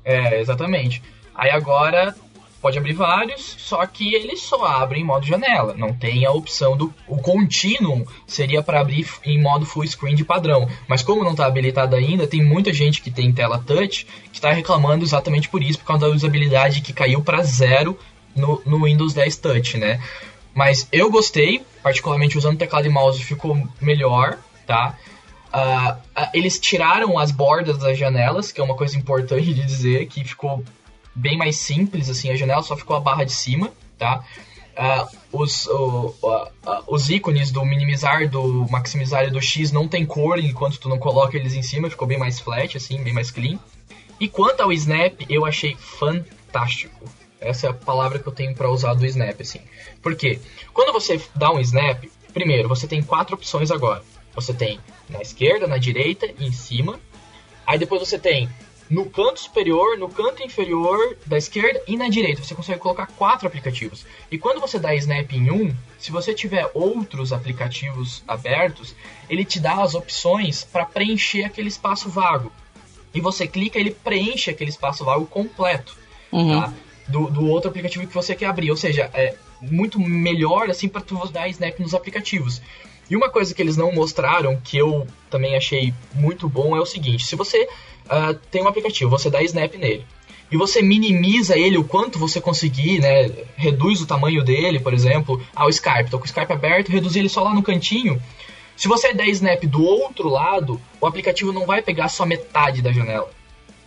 [0.04, 1.02] É, exatamente.
[1.34, 2.14] Aí agora
[2.60, 5.74] pode abrir vários, só que ele só abre em modo janela.
[5.76, 10.24] Não tem a opção do o contínuo seria para abrir em modo full screen de
[10.24, 10.68] padrão.
[10.86, 14.52] Mas como não está habilitado ainda, tem muita gente que tem tela touch que está
[14.52, 17.98] reclamando exatamente por isso, por causa da usabilidade que caiu para zero
[18.34, 20.00] no, no Windows 10 Touch, né?
[20.54, 24.96] Mas eu gostei, particularmente usando teclado e mouse ficou melhor, tá?
[25.52, 30.24] Uh, eles tiraram as bordas das janelas, que é uma coisa importante de dizer, que
[30.24, 30.62] ficou
[31.20, 34.24] bem mais simples, assim, a janela só ficou a barra de cima, tá?
[34.70, 36.50] Uh, os, uh, uh,
[36.86, 40.98] os ícones do minimizar, do maximizar e do X não tem cor enquanto tu não
[40.98, 43.58] coloca eles em cima, ficou bem mais flat, assim, bem mais clean.
[44.18, 47.04] E quanto ao Snap, eu achei fantástico.
[47.40, 49.60] Essa é a palavra que eu tenho para usar do Snap, assim.
[50.02, 50.38] Por quê?
[50.72, 54.02] Quando você dá um Snap, primeiro, você tem quatro opções agora.
[54.34, 57.00] Você tem na esquerda, na direita e em cima.
[57.66, 58.48] Aí depois você tem
[58.90, 62.42] no canto superior, no canto inferior da esquerda e na direita.
[62.42, 64.04] Você consegue colocar quatro aplicativos.
[64.28, 68.96] E quando você dá snap em um, se você tiver outros aplicativos abertos,
[69.28, 72.50] ele te dá as opções para preencher aquele espaço vago.
[73.14, 75.96] E você clica, ele preenche aquele espaço vago completo.
[76.32, 76.60] Uhum.
[76.60, 76.72] Tá?
[77.06, 78.72] Do, do outro aplicativo que você quer abrir.
[78.72, 82.60] Ou seja, é muito melhor assim para tu dar snap nos aplicativos.
[83.10, 86.86] E uma coisa que eles não mostraram, que eu também achei muito bom, é o
[86.86, 87.64] seguinte: se você
[88.06, 90.06] uh, tem um aplicativo, você dá snap nele,
[90.50, 93.30] e você minimiza ele o quanto você conseguir, né?
[93.56, 96.10] Reduz o tamanho dele, por exemplo, ao Skype.
[96.10, 98.20] Tô com o Skype aberto, reduzir ele só lá no cantinho.
[98.76, 102.92] Se você der snap do outro lado, o aplicativo não vai pegar só metade da
[102.92, 103.30] janela.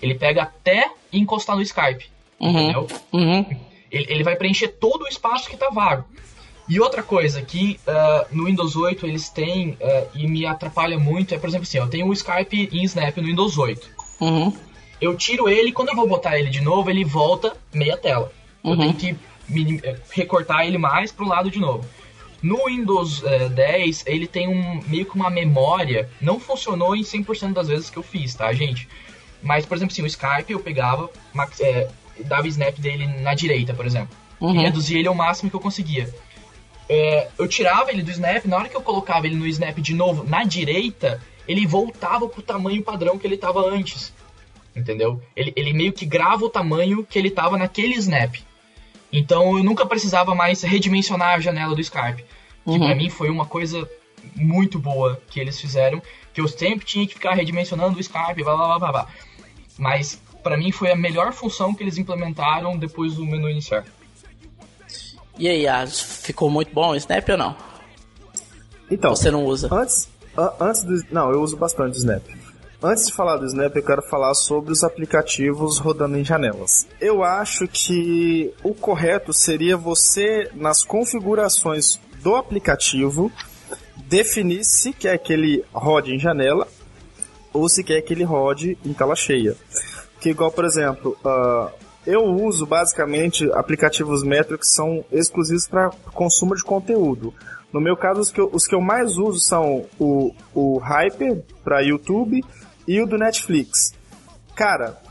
[0.01, 2.05] Ele pega até encostar no Skype.
[2.39, 2.49] Uhum.
[2.49, 2.87] Entendeu?
[3.11, 3.45] Uhum.
[3.91, 6.05] Ele, ele vai preencher todo o espaço que tá vago.
[6.67, 11.33] E outra coisa que uh, no Windows 8 eles têm uh, e me atrapalha muito
[11.33, 13.89] é, por exemplo, assim, eu tenho o Skype em Snap no Windows 8.
[14.21, 14.53] Uhum.
[15.01, 18.31] Eu tiro ele, quando eu vou botar ele de novo, ele volta meia tela.
[18.63, 18.71] Uhum.
[18.71, 19.17] Eu tenho que
[19.83, 21.85] eh, recortar ele mais pro lado de novo.
[22.41, 26.09] No Windows uh, 10, ele tem um meio que uma memória.
[26.21, 28.87] Não funcionou em 100% das vezes que eu fiz, tá, gente?
[29.41, 31.09] Mas, por exemplo, assim, o Skype eu pegava,
[31.59, 31.89] é,
[32.19, 34.15] dava snap dele na direita, por exemplo.
[34.39, 34.55] Uhum.
[34.55, 36.09] E reduzia ele ao máximo que eu conseguia
[36.93, 39.95] é, eu tirava ele do snap, na hora que eu colocava ele no snap de
[39.95, 44.13] novo na direita, ele voltava pro tamanho padrão que ele estava antes.
[44.75, 45.21] Entendeu?
[45.35, 48.35] Ele, ele meio que grava o tamanho que ele estava naquele snap.
[49.11, 52.23] Então eu nunca precisava mais redimensionar a janela do Skype.
[52.63, 52.79] Que uhum.
[52.79, 53.87] pra mim foi uma coisa
[54.35, 56.01] muito boa que eles fizeram.
[56.33, 59.07] Que eu sempre tinha que ficar redimensionando o Skype, blá blá blá blá.
[59.77, 63.85] Mas para mim foi a melhor função que eles implementaram depois do menu iniciar.
[65.37, 67.55] E aí, As, ficou muito bom o Snap ou não?
[68.89, 69.15] Então.
[69.15, 69.67] Você não usa?
[69.71, 70.09] Antes,
[70.59, 71.03] antes do.
[71.11, 72.23] Não, eu uso bastante o Snap.
[72.81, 76.85] Antes de falar do Snap, eu quero falar sobre os aplicativos rodando em janelas.
[76.99, 83.31] Eu acho que o correto seria você, nas configurações do aplicativo,
[84.05, 86.67] definir se quer que ele rode em janela
[87.53, 89.55] ou se quer que ele rode em tela cheia.
[90.19, 91.71] Que igual, por exemplo, uh,
[92.05, 97.33] eu uso basicamente aplicativos Metro que são exclusivos para consumo de conteúdo.
[97.71, 101.43] No meu caso, os que eu, os que eu mais uso são o, o Hyper
[101.63, 102.43] para YouTube
[102.87, 103.93] e o do Netflix.
[104.55, 105.01] Cara,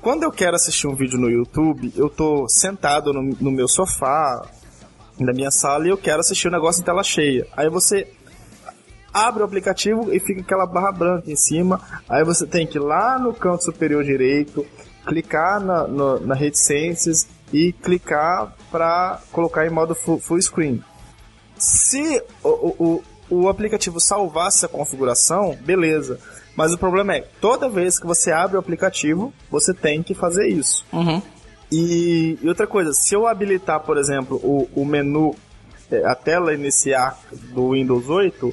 [0.00, 4.42] quando eu quero assistir um vídeo no YouTube, eu tô sentado no, no meu sofá,
[5.18, 7.46] na minha sala, e eu quero assistir o um negócio em tela cheia.
[7.56, 8.08] Aí você
[9.12, 11.80] abre o aplicativo e fica aquela barra branca em cima.
[12.08, 14.66] Aí você tem que ir lá no canto superior direito,
[15.06, 20.82] clicar na, no, na reticências e clicar para colocar em modo full, screen.
[21.56, 26.18] Se o, o, o aplicativo salvasse a configuração, beleza.
[26.56, 30.48] Mas o problema é, toda vez que você abre o aplicativo, você tem que fazer
[30.48, 30.84] isso.
[30.92, 31.22] Uhum.
[31.70, 35.34] E, e, outra coisa, se eu habilitar, por exemplo, o, o menu,
[35.90, 37.18] é, a tela iniciar
[37.52, 38.52] do Windows 8,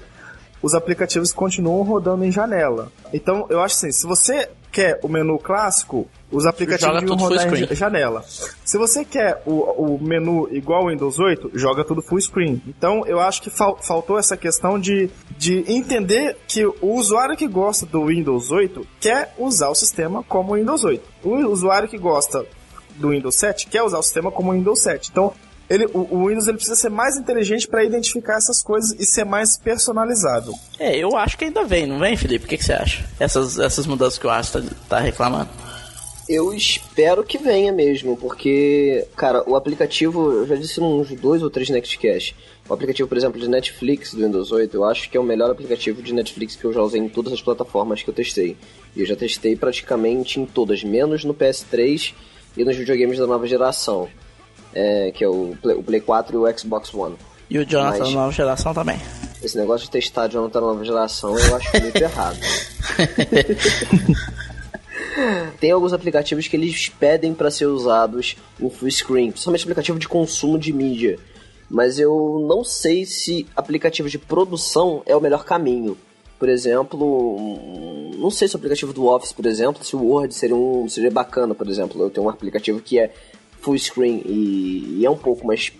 [0.61, 2.91] os aplicativos continuam rodando em janela.
[3.11, 7.75] Então, eu acho assim, se você quer o menu clássico, os aplicativos vão rodar em
[7.75, 8.23] janela.
[8.63, 12.61] Se você quer o, o menu igual ao Windows 8, joga tudo full screen.
[12.67, 17.47] Então, eu acho que fal, faltou essa questão de, de entender que o usuário que
[17.47, 21.03] gosta do Windows 8 quer usar o sistema como o Windows 8.
[21.23, 22.45] O usuário que gosta
[22.97, 25.09] do Windows 7 quer usar o sistema como o Windows 7.
[25.11, 25.34] Então,
[25.69, 29.25] ele, o, o, Windows ele precisa ser mais inteligente para identificar essas coisas e ser
[29.25, 30.53] mais personalizado.
[30.80, 32.45] É, eu acho que ainda vem, não vem, Felipe?
[32.45, 33.05] O que, que você acha?
[33.19, 35.49] Essas, essas mudanças que o Astro tá, tá reclamando.
[36.30, 41.49] Eu espero que venha mesmo, porque, cara, o aplicativo, eu já disse uns dois ou
[41.49, 42.36] três Nextcast.
[42.67, 45.49] O aplicativo, por exemplo, de Netflix do Windows 8, eu acho que é o melhor
[45.49, 48.57] aplicativo de Netflix que eu já usei em todas as plataformas que eu testei.
[48.95, 52.13] E eu já testei praticamente em todas, menos no PS3
[52.57, 54.09] e nos videogames da nova geração
[54.78, 57.15] é, que é o Play, o Play 4 e o Xbox One.
[57.49, 58.99] E o Jonathan Mas, nova geração também.
[59.41, 62.38] Esse negócio de testar Jonathan nova geração eu acho muito errado.
[65.59, 70.07] Tem alguns aplicativos que eles pedem para ser usados em full screen, principalmente aplicativo de
[70.07, 71.18] consumo de mídia.
[71.70, 75.97] Mas eu não sei se aplicativo de produção é o melhor caminho.
[76.39, 77.36] Por exemplo,
[78.18, 81.09] não sei se o aplicativo do Office, por exemplo, se o Word seria, um, seria
[81.09, 82.01] bacana, por exemplo.
[82.01, 83.11] Eu tenho um aplicativo que é
[83.59, 85.74] full screen e, e é um pouco mais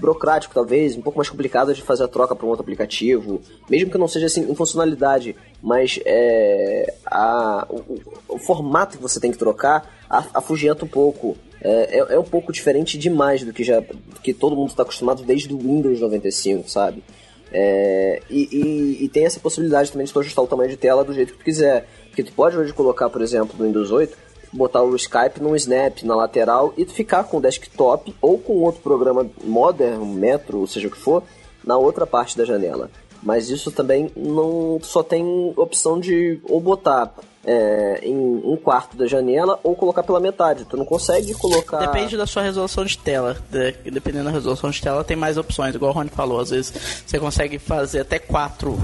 [0.00, 3.90] burocrático, talvez, um pouco mais complicado de fazer a troca para um outro aplicativo, mesmo
[3.90, 9.30] que não seja assim em funcionalidade, mas é, a, o, o, formato que você tem
[9.30, 11.36] que trocar afugenta um pouco.
[11.62, 13.82] É, é, é, um pouco diferente demais do que já
[14.22, 17.04] que todo mundo está acostumado desde o Windows 95, sabe?
[17.52, 21.04] É, e, e, e, tem essa possibilidade também de tu ajustar o tamanho de tela
[21.04, 21.86] do jeito que tu quiser.
[22.06, 24.16] Porque tu pode hoje colocar, por exemplo, no Windows 8,
[24.52, 28.80] botar o Skype num snap na lateral e ficar com o desktop ou com outro
[28.80, 31.22] programa Modern, Metro, ou seja o que for,
[31.64, 32.90] na outra parte da janela.
[33.22, 39.06] Mas isso também não só tem opção de ou botar é, em um quarto da
[39.06, 40.64] janela ou colocar pela metade.
[40.64, 41.78] Tu não consegue colocar.
[41.78, 43.36] Depende da sua resolução de tela.
[43.84, 46.40] dependendo da resolução de tela, tem mais opções, igual o Rony falou.
[46.40, 48.78] Às vezes você consegue fazer até quatro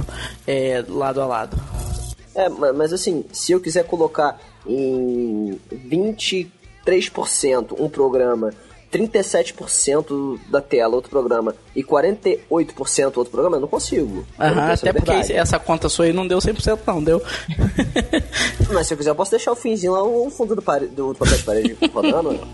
[0.47, 1.57] é, lado a lado.
[2.37, 6.51] É, mas assim, se eu quiser colocar em 23%
[7.78, 8.53] um programa,
[8.93, 14.24] 37% da tela outro programa e 48% outro programa, eu não consigo.
[14.39, 17.22] Aham, até porque essa conta sua aí não deu 100% não, deu?
[18.72, 20.87] Mas se eu quiser eu posso deixar o finzinho lá no fundo do, pare...
[20.87, 22.30] do papel de parede rodando.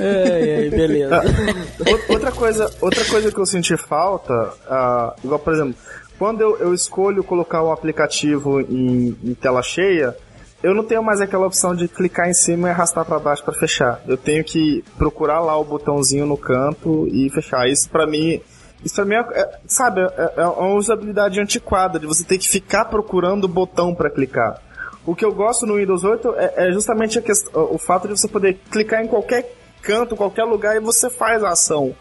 [0.00, 1.16] ai, ai, beleza.
[1.16, 5.76] Ah, outra, coisa, outra coisa que eu senti falta, uh, igual por exemplo,
[6.18, 10.16] quando eu, eu escolho colocar o aplicativo em, em tela cheia,
[10.62, 13.54] eu não tenho mais aquela opção de clicar em cima e arrastar para baixo para
[13.54, 14.02] fechar.
[14.06, 17.68] Eu tenho que procurar lá o botãozinho no canto e fechar.
[17.68, 18.40] Isso para mim,
[18.84, 22.48] isso para mim é, é, sabe, é, é, uma usabilidade antiquada de você ter que
[22.48, 24.60] ficar procurando o botão para clicar.
[25.06, 28.26] O que eu gosto no Windows 8 é, é justamente questão, o fato de você
[28.26, 31.94] poder clicar em qualquer canto, qualquer lugar e você faz a ação.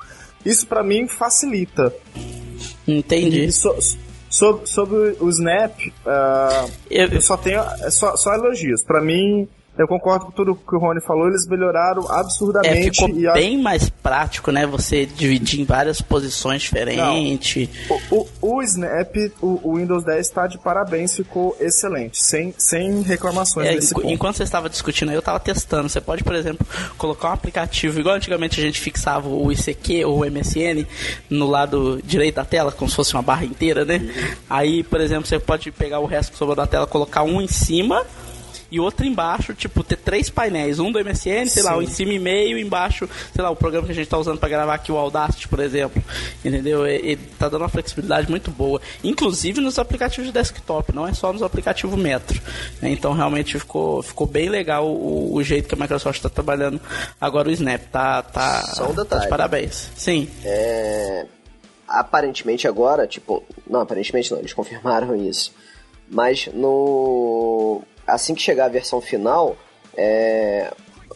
[0.44, 1.94] Isso para mim facilita.
[2.88, 3.52] Entendi.
[3.52, 3.76] So,
[4.30, 5.74] Sobre, sobre o Snap,
[6.06, 8.84] uh, eu, eu, só tenho é só, só elogios.
[8.84, 9.48] Para mim,
[9.78, 12.90] eu concordo com tudo que o Rony falou, eles melhoraram absurdamente.
[12.90, 14.66] É, ficou e bem mais prático, né?
[14.66, 17.70] Você dividir em várias posições diferentes.
[18.10, 23.02] O, o, o, Snap, o, o, Windows 10 está de parabéns, ficou excelente, sem, sem
[23.02, 24.08] reclamações é, nesse ponto.
[24.08, 25.90] Enquanto você estava discutindo eu estava testando.
[25.90, 26.66] Você pode, por exemplo,
[26.98, 30.86] colocar um aplicativo, igual antigamente a gente fixava o ICQ ou o MSN
[31.30, 33.98] no lado direito da tela, como se fosse uma barra inteira, né?
[33.98, 34.36] Uhum.
[34.50, 37.48] Aí, por exemplo, você pode pegar o resto que sobrou da tela, colocar um em
[37.48, 38.06] cima
[38.72, 41.64] e outro embaixo, tipo, ter três painéis, um do MSN, sei Sim.
[41.64, 44.18] lá, um em cima e meio, embaixo, sei lá, o programa que a gente tá
[44.18, 46.02] usando para gravar aqui, o Audacity, por exemplo.
[46.44, 46.86] Entendeu?
[46.86, 48.82] Ele tá dando uma flexibilidade muito boa.
[49.04, 52.40] Inclusive nos aplicativos de desktop, não é só nos aplicativos Metro.
[52.82, 56.80] Então realmente ficou, ficou bem legal o, o jeito que a Microsoft está trabalhando
[57.20, 57.82] agora o Snap.
[57.92, 59.08] Tá, tá, só um detalhe.
[59.08, 59.92] Tá de parabéns.
[59.96, 60.30] Sim.
[60.44, 61.26] É
[61.88, 65.54] aparentemente agora, tipo, não, aparentemente não, eles confirmaram isso
[66.10, 69.58] Mas no assim que chegar a versão final,
[69.96, 70.74] é,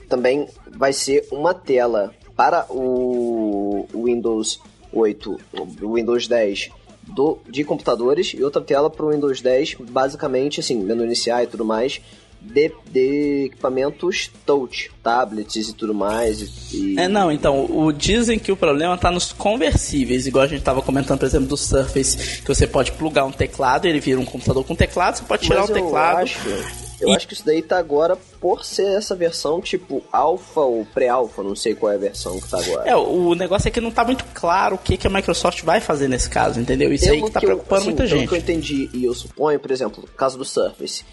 [0.10, 4.60] também vai ser uma tela para o Windows
[4.92, 5.40] 8,
[5.82, 6.70] o Windows 10
[7.04, 11.48] do, de computadores e outra tela para o Windows 10, basicamente assim, menu iniciar e
[11.48, 12.02] tudo mais,
[12.42, 16.74] de, de, equipamentos touch, tablets e tudo mais.
[16.74, 16.98] E...
[16.98, 20.82] É, não, então, o, dizem que o problema está nos conversíveis, igual a gente estava
[20.82, 24.66] comentando, por exemplo, do Surface, que você pode plugar um teclado, ele vira um computador
[24.66, 26.18] com teclado, você pode tirar Mas o teclado.
[26.18, 26.40] Acho,
[27.02, 27.16] eu e...
[27.16, 31.56] acho que isso daí tá agora por ser essa versão tipo alfa ou pré-alfa, não
[31.56, 32.90] sei qual é a versão que tá agora.
[32.90, 35.82] É, o negócio é que não tá muito claro o que, que a Microsoft vai
[35.82, 36.94] fazer nesse caso, entendeu?
[36.94, 38.28] Isso aí que tá que preocupando eu, assim, muita gente.
[38.28, 41.04] que eu entendi, e eu suponho, por exemplo, no caso do Surface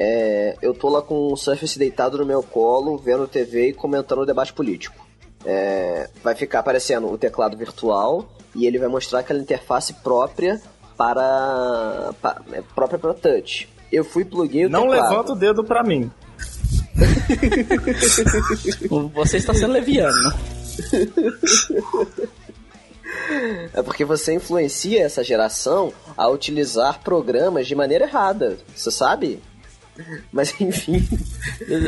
[0.00, 4.20] é, eu tô lá com o Surface deitado no meu colo, vendo TV e comentando
[4.20, 5.04] o debate político.
[5.44, 10.60] É, vai ficar aparecendo o teclado virtual e ele vai mostrar aquela interface própria
[10.96, 13.68] para, para é, própria para touch.
[13.90, 15.10] Eu fui pluguei o Não teclado.
[15.10, 16.10] levanta o dedo para mim.
[19.14, 20.34] você está sendo leviano.
[23.72, 28.58] É porque você influencia essa geração a utilizar programas de maneira errada.
[28.74, 29.40] Você sabe?
[30.32, 31.06] Mas enfim.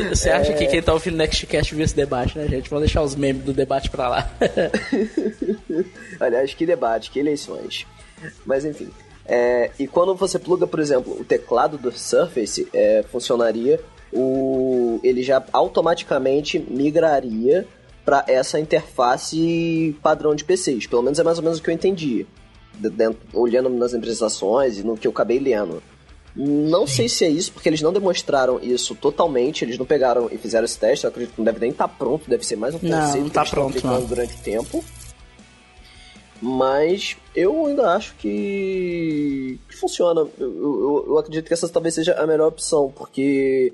[0.09, 0.55] Você acha é...
[0.55, 2.69] que quem tá ouvindo o Nextcast viu esse debate, né, gente?
[2.69, 4.31] Vamos deixar os memes do debate pra lá.
[6.19, 7.85] Aliás, que debate, que eleições.
[8.45, 8.89] Mas enfim.
[9.33, 13.79] É, e quando você pluga, por exemplo, o teclado do Surface, é, funcionaria,
[14.11, 17.65] o, ele já automaticamente migraria
[18.03, 20.85] para essa interface padrão de PCs.
[20.85, 22.25] Pelo menos é mais ou menos o que eu entendi.
[22.73, 25.81] Dentro, olhando nas apresentações e no que eu acabei lendo.
[26.35, 30.37] Não sei se é isso, porque eles não demonstraram isso totalmente, eles não pegaram e
[30.37, 32.75] fizeram esse teste, eu acredito que não deve nem estar tá pronto, deve ser mais
[32.75, 34.05] um conceito não, não tá que eles pronto, não.
[34.05, 34.83] durante tempo.
[36.41, 40.21] Mas eu ainda acho que, que funciona.
[40.39, 43.71] Eu, eu, eu, acredito que essa talvez seja a melhor opção, porque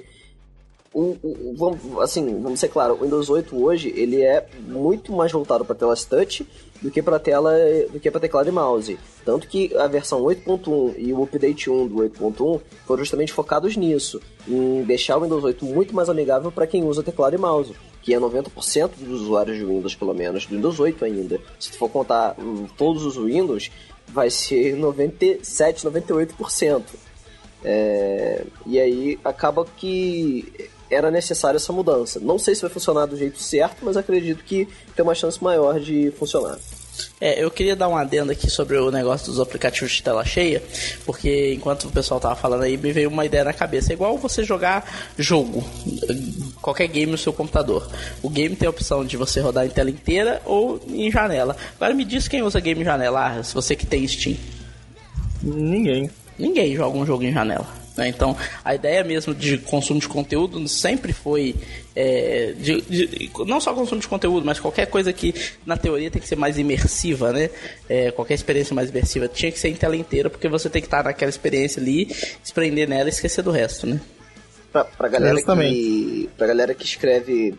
[0.93, 5.31] um, um, vamos, assim, vamos ser claro, o Windows 8 hoje ele é muito mais
[5.31, 6.45] voltado para telas touch
[6.81, 7.53] do que para tela
[7.91, 8.99] do que para teclado e mouse.
[9.23, 14.21] Tanto que a versão 8.1 e o update 1 do 8.1 foram justamente focados nisso,
[14.47, 17.73] em deixar o Windows 8 muito mais amigável para quem usa teclado e mouse,
[18.07, 21.41] que é 90% dos usuários de Windows, pelo menos, do Windows 8 ainda.
[21.59, 23.69] Se tu for contar hum, todos os Windows,
[24.07, 26.83] vai ser 97, 98%.
[27.65, 32.17] É, e aí acaba que era necessária essa mudança.
[32.21, 35.77] Não sei se vai funcionar do jeito certo, mas acredito que tem uma chance maior
[35.77, 36.57] de funcionar.
[37.19, 40.61] É, eu queria dar um adendo aqui sobre o negócio dos aplicativos de tela cheia,
[41.05, 43.91] porque enquanto o pessoal tava falando aí, me veio uma ideia na cabeça.
[43.91, 44.85] É igual você jogar
[45.17, 45.63] jogo,
[46.61, 47.87] qualquer game no seu computador.
[48.21, 51.55] O game tem a opção de você rodar em tela inteira ou em janela.
[51.75, 54.37] Agora me diz quem usa game em janela, ah, se você que tem Steam.
[55.41, 56.09] Ninguém.
[56.37, 57.86] Ninguém joga um jogo em janela.
[57.97, 58.07] Né?
[58.07, 61.55] Então, a ideia mesmo de consumo de conteúdo sempre foi
[61.95, 65.33] é, de, de, não só consumo de conteúdo, mas qualquer coisa que
[65.65, 67.49] na teoria tem que ser mais imersiva, né?
[67.89, 70.87] É, qualquer experiência mais imersiva tinha que ser em tela inteira, porque você tem que
[70.87, 73.99] estar naquela experiência ali, se prender nela e esquecer do resto, né?
[74.71, 77.55] Pra, pra, galera, que, pra galera que escreve,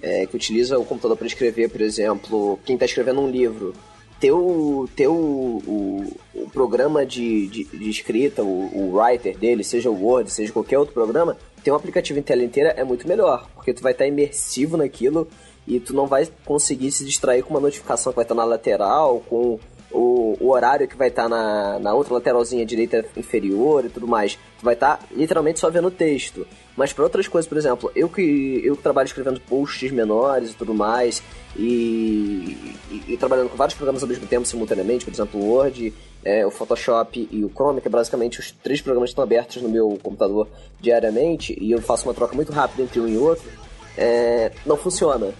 [0.00, 3.74] é, que utiliza o computador para escrever, por exemplo, quem está escrevendo um livro,
[4.22, 9.64] ter o, ter o, o, o programa de, de, de escrita, o, o, writer dele,
[9.64, 13.08] seja o Word, seja qualquer outro programa, ter um aplicativo em tela inteira é muito
[13.08, 15.26] melhor, porque tu vai estar imersivo naquilo
[15.66, 19.24] e tu não vai conseguir se distrair com uma notificação que vai estar na lateral,
[19.28, 19.58] com
[19.90, 24.36] o, o horário que vai estar na, na outra lateralzinha direita inferior e tudo mais.
[24.36, 26.46] Tu vai estar literalmente só vendo o texto.
[26.76, 30.54] Mas para outras coisas, por exemplo, eu que, eu que trabalho escrevendo posts menores e
[30.54, 31.22] tudo mais,
[31.54, 35.92] e, e, e, trabalhando com vários programas ao mesmo tempo, simultaneamente, por exemplo, o Word,
[36.24, 39.60] é, o Photoshop e o Chrome, que é basicamente os três programas que estão abertos
[39.60, 40.48] no meu computador
[40.80, 43.44] diariamente, e eu faço uma troca muito rápida entre um e outro,
[43.96, 45.34] é, não funciona.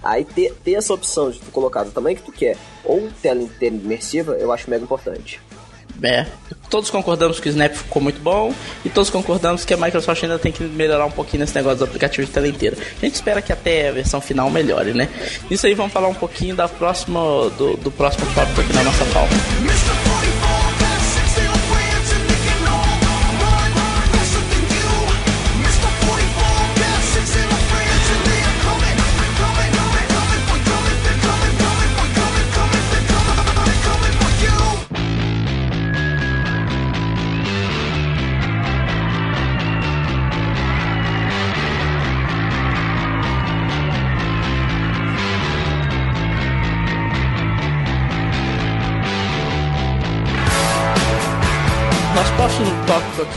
[0.00, 3.42] Aí ter, ter essa opção de tu colocar do tamanho que tu quer, ou tela
[3.60, 5.40] imersiva, eu acho mega importante.
[6.02, 6.26] É,
[6.70, 10.38] todos concordamos que o Snap ficou muito bom e todos concordamos que a Microsoft ainda
[10.38, 12.76] tem que melhorar um pouquinho nesse negócio do aplicativo de tela inteira.
[13.00, 15.08] A gente espera que até a versão final melhore, né?
[15.50, 17.20] Isso aí vamos falar um pouquinho da próxima,
[17.58, 19.34] do, do próximo tópico aqui na nossa pauta.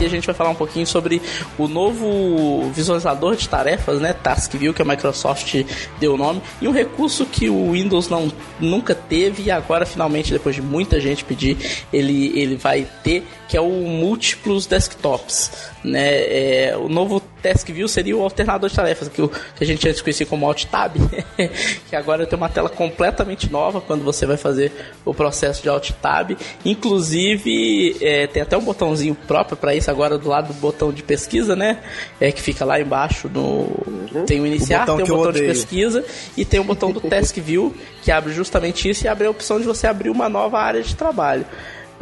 [0.02, 1.22] Aqui a gente vai falar um pouquinho sobre
[1.56, 5.64] o novo visualizador de tarefas, né, TaskView, que a Microsoft
[6.00, 10.32] deu o nome, e um recurso que o Windows não, nunca teve e agora finalmente,
[10.32, 11.56] depois de muita gente pedir,
[11.92, 15.68] ele, ele vai ter, que é o múltiplos desktops.
[15.84, 16.70] Né?
[16.70, 19.86] É, o novo Task View seria o alternador de tarefas, que, o, que a gente
[19.86, 20.94] antes conhecia como Alt Tab,
[21.90, 24.72] que agora tem uma tela completamente nova quando você vai fazer
[25.04, 26.34] o processo de Alt Tab.
[26.64, 31.02] Inclusive, é, tem até um botãozinho próprio para isso agora do lado do botão de
[31.02, 31.80] pesquisa, né?
[32.18, 33.68] É, que fica lá embaixo no.
[33.86, 34.24] Uhum.
[34.24, 36.02] Tem o iniciar, o tem o botão de pesquisa
[36.38, 39.60] e tem o botão do Task View, que abre justamente isso e abre a opção
[39.60, 41.44] de você abrir uma nova área de trabalho.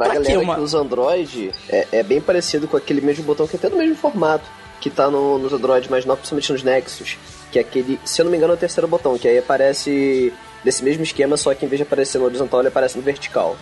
[0.01, 0.55] Pra, pra galera que, uma...
[0.55, 3.77] que usa Android, é, é, bem parecido com aquele mesmo botão que é até do
[3.77, 4.49] mesmo formato,
[4.79, 7.17] que tá no, nos Android mais novos, principalmente nos Nexus,
[7.51, 10.33] que é aquele, se eu não me engano, é o terceiro botão, que aí aparece
[10.63, 13.55] desse mesmo esquema, só que em vez de aparecer no horizontal, ele aparece no vertical.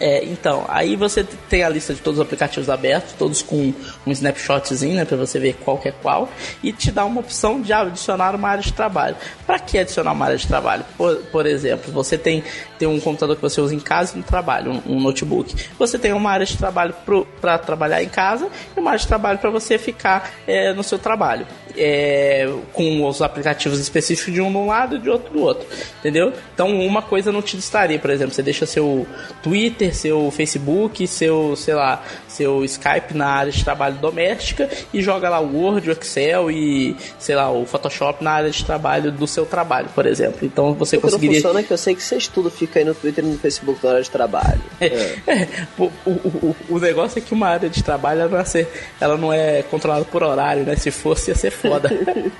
[0.00, 3.74] É, então, aí você tem a lista de todos os aplicativos abertos, todos com
[4.06, 6.28] um snapshotzinho, né, para você ver qual que é qual,
[6.62, 9.14] e te dá uma opção de adicionar uma área de trabalho.
[9.46, 10.84] Para que adicionar uma área de trabalho?
[10.96, 12.42] Por, por exemplo, você tem,
[12.78, 15.54] tem um computador que você usa em casa e no trabalho, um, um notebook.
[15.78, 16.94] Você tem uma área de trabalho
[17.38, 20.98] para trabalhar em casa e uma área de trabalho para você ficar é, no seu
[20.98, 21.46] trabalho
[21.76, 25.66] é, com os aplicativos específicos de um de um lado e de outro do outro,
[25.98, 26.32] entendeu?
[26.54, 29.06] Então uma coisa não te distraria, por exemplo, você deixa seu
[29.42, 35.28] Twitter, seu Facebook, seu, sei lá, seu Skype na área de trabalho doméstica e joga
[35.28, 39.26] lá o Word, o Excel e, sei lá, o Photoshop na área de trabalho do
[39.26, 40.38] seu trabalho, por exemplo.
[40.42, 41.36] Então você o conseguiria...
[41.36, 43.38] não funciona é que eu sei que você estuda fica aí no Twitter e no
[43.38, 44.60] Facebook na área de trabalho.
[44.80, 45.18] É.
[45.30, 45.48] é.
[45.78, 48.68] o, o, o, negócio é que uma área de trabalho ela não, é ser,
[49.00, 50.74] ela não é controlada por horário, né?
[50.74, 51.88] Se fosse, ia ser foda.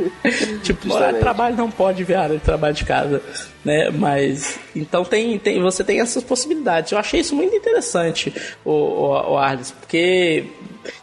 [0.62, 3.22] tipo, horário de trabalho não pode ver a área de trabalho de casa,
[3.64, 3.90] né?
[3.90, 6.92] Mas, então tem, tem, você tem essas possibilidades.
[6.92, 8.32] Eu achei isso muito interessante,
[8.64, 10.46] o, o, o Arles, porque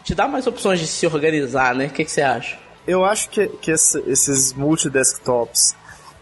[0.04, 1.86] te dá mais opções de se organizar, né?
[1.86, 2.58] O que, que você acha?
[2.88, 5.76] Eu acho que, que esse, esses multi-desktops,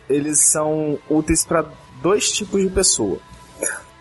[0.10, 1.66] eles são úteis para
[2.02, 3.20] dois tipos de pessoa.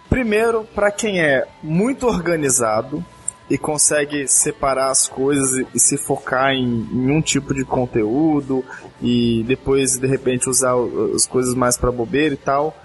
[0.09, 3.05] Primeiro, para quem é muito organizado,
[3.49, 8.65] e consegue separar as coisas e se focar em, em um tipo de conteúdo
[9.03, 10.75] e depois de repente usar
[11.15, 12.77] as coisas mais para bobeira e tal.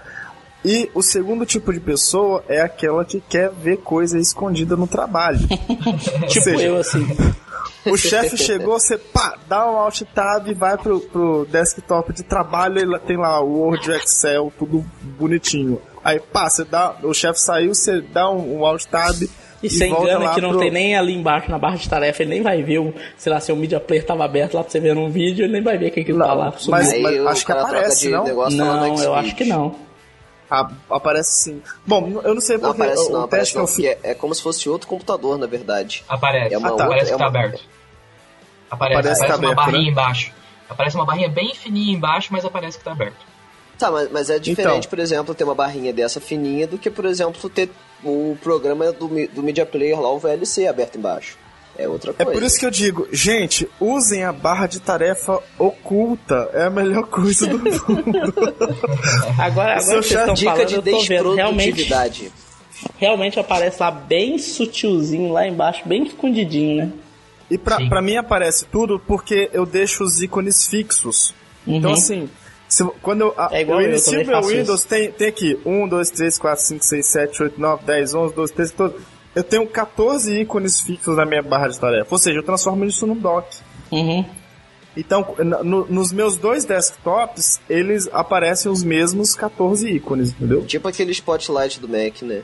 [0.64, 5.40] E o segundo tipo de pessoa é aquela que quer ver coisa escondida no trabalho.
[6.28, 7.08] tipo seja, eu, assim.
[7.86, 12.24] O chefe chegou, você pá, dá um alt tab e vai pro, pro desktop de
[12.24, 14.86] trabalho e tem lá o Word, Excel, tudo
[15.18, 15.82] bonitinho.
[16.04, 19.16] Aí pá, você dá, o chefe saiu, você dá um, um alt tab
[19.62, 20.60] e você engana que não pro...
[20.60, 23.40] tem nem ali embaixo na barra de tarefa, ele nem vai ver, o, sei lá,
[23.40, 25.78] se o media player tava aberto lá pra você ver num vídeo, ele nem vai
[25.78, 26.54] ver o que, que tá lá.
[26.68, 28.50] Mas, mas acho que aparece, não?
[28.50, 29.76] Não, eu acho que não.
[30.50, 31.62] Ah, aparece sim.
[31.86, 34.42] Bom, eu não sei porque não aparece, não, o aparece não, é, é, como se
[34.42, 36.04] fosse outro computador, na verdade.
[36.10, 36.86] Aparece, é uma ah, tá.
[36.86, 37.62] aparece que tá aberto.
[38.72, 39.92] Aparece, aparece, aparece uma aberto, barrinha né?
[39.92, 40.34] embaixo.
[40.68, 43.30] Aparece uma barrinha bem fininha embaixo, mas aparece que tá aberto.
[43.78, 46.90] Tá, mas, mas é diferente, então, por exemplo, ter uma barrinha dessa fininha do que,
[46.90, 47.70] por exemplo, ter
[48.04, 51.38] o programa do, do Media Player lá, o VLC, aberto embaixo.
[51.78, 52.30] É outra coisa.
[52.30, 56.50] É por isso que eu digo, gente, usem a barra de tarefa oculta.
[56.54, 58.34] É a melhor coisa do mundo.
[59.38, 61.36] agora, agora vocês estão dica falando, de eu tô vendo.
[61.36, 62.32] Realmente,
[62.98, 66.92] realmente aparece lá bem sutilzinho lá embaixo, bem escondidinho, né?
[67.50, 71.34] E pra, pra mim aparece tudo porque eu deixo os ícones fixos.
[71.64, 71.80] Então, uhum.
[71.80, 72.30] Então, assim,
[72.70, 76.38] se, quando eu, é igual eu, inicio meu Windows, tem, tem aqui 1, 2, 3,
[76.38, 79.06] 4, 5, 6, 7, 8, 9, 10, 11, 12, 13, 14.
[79.36, 82.08] Eu tenho 14 ícones fixos na minha barra de tarefa.
[82.12, 83.58] Ou seja, eu transformo isso num dock.
[83.92, 84.24] Uhum.
[84.96, 90.64] Então, no, nos meus dois desktops, eles aparecem os mesmos 14 ícones, entendeu?
[90.66, 92.44] Tipo aquele spotlight do Mac, né?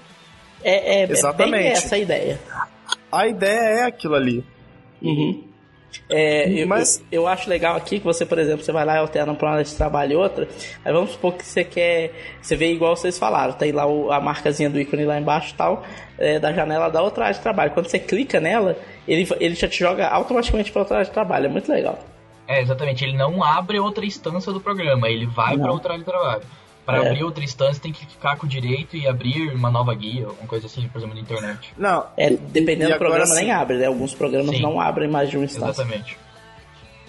[0.64, 1.56] É, é, Exatamente.
[1.56, 2.40] é bem essa a ideia.
[3.12, 4.44] A ideia é aquilo ali.
[5.02, 5.44] Uhum.
[6.10, 7.04] É, Mas...
[7.12, 9.48] eu, eu, acho legal aqui que você, por exemplo, você vai lá e alterna para
[9.48, 10.48] uma área de trabalho e outra.
[10.84, 12.12] Aí vamos supor que você quer.
[12.42, 15.58] Você vê igual vocês falaram, tem lá o, a marcazinha do ícone lá embaixo e
[15.58, 15.84] tal,
[16.18, 17.72] é, da janela da outra área de trabalho.
[17.72, 18.78] Quando você clica nela,
[19.08, 21.46] ele, ele já te joga automaticamente para outra área de trabalho.
[21.46, 22.00] É muito legal.
[22.48, 23.04] É, exatamente.
[23.04, 26.44] Ele não abre outra instância do programa, ele vai para outra área de trabalho.
[26.86, 27.08] Para é.
[27.08, 30.48] abrir outra instância tem que clicar com o direito e abrir uma nova guia, alguma
[30.48, 31.74] coisa assim, por exemplo, na internet.
[31.76, 32.06] Não.
[32.16, 33.88] É, dependendo do programa nem abre, né?
[33.88, 34.62] Alguns programas sim.
[34.62, 35.82] não abrem mais de uma instância.
[35.82, 36.18] Exatamente.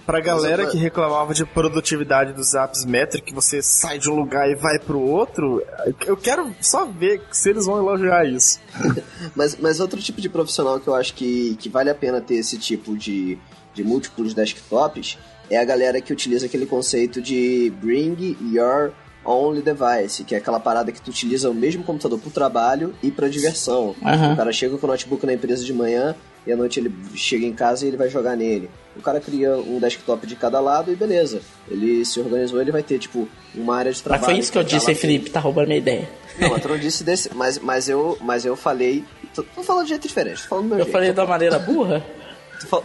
[0.07, 4.49] Pra galera que reclamava de produtividade dos apps Metric, que você sai de um lugar
[4.49, 5.61] e vai pro outro,
[6.05, 8.57] eu quero só ver se eles vão elogiar isso.
[9.35, 12.35] mas, mas outro tipo de profissional que eu acho que, que vale a pena ter
[12.35, 13.37] esse tipo de,
[13.73, 15.17] de múltiplos desktops
[15.49, 18.93] é a galera que utiliza aquele conceito de bring your
[19.27, 23.11] only device, que é aquela parada que tu utiliza o mesmo computador pro trabalho e
[23.11, 23.95] pra diversão.
[24.01, 24.33] Uhum.
[24.33, 26.15] O cara chega com o notebook na empresa de manhã,
[26.45, 28.69] e à noite ele chega em casa e ele vai jogar nele.
[28.95, 31.41] O cara cria um desktop de cada lado e beleza.
[31.69, 34.21] Ele se organizou, ele vai ter, tipo, uma área de trabalho.
[34.21, 36.09] Mas foi isso que eu disse, Felipe, tá roubando minha ideia.
[36.39, 37.29] Não, mas tu não disse desse.
[37.35, 39.03] Mas, mas, eu, mas eu falei.
[39.35, 40.93] Tô, tô falando de jeito diferente, tô falando do meu Eu jeito.
[40.93, 42.03] falei da maneira burra?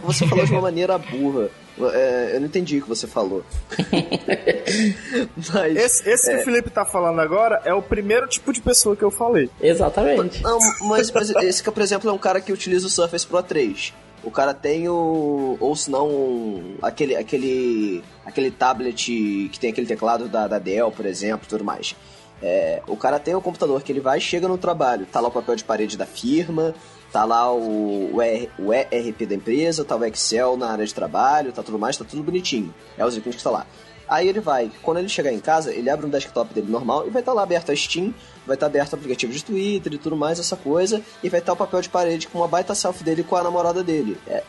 [0.03, 1.49] Você falou de uma maneira burra.
[1.79, 3.43] É, eu não entendi o que você falou.
[5.53, 6.35] Mas, esse, esse é...
[6.35, 9.49] que o Felipe tá falando agora é o primeiro tipo de pessoa que eu falei.
[9.59, 10.41] Exatamente.
[10.43, 13.41] Não, mas, mas esse que, por exemplo, é um cara que utiliza o Surface Pro
[13.41, 13.93] 3.
[14.23, 15.57] O cara tem o.
[15.59, 18.03] Ou se não, aquele, aquele.
[18.25, 21.95] aquele tablet que tem aquele teclado da, da Dell, por exemplo, tudo mais.
[22.41, 25.31] É, o cara tem o computador que ele vai chega no trabalho, tá lá o
[25.31, 26.75] papel de parede da firma,
[27.13, 30.93] tá lá o, o, ER, o ERP da empresa, tá o Excel na área de
[30.93, 32.73] trabalho, tá tudo mais, tá tudo bonitinho.
[32.97, 33.67] É os ícones que tá lá.
[34.09, 37.11] Aí ele vai, quando ele chegar em casa, ele abre um desktop dele normal e
[37.11, 38.13] vai estar tá lá aberto a Steam,
[38.47, 41.39] vai estar tá aberto o aplicativo de Twitter e tudo mais, essa coisa, e vai
[41.39, 44.17] estar tá o papel de parede com uma baita selfie dele com a namorada dele.
[44.27, 44.43] É,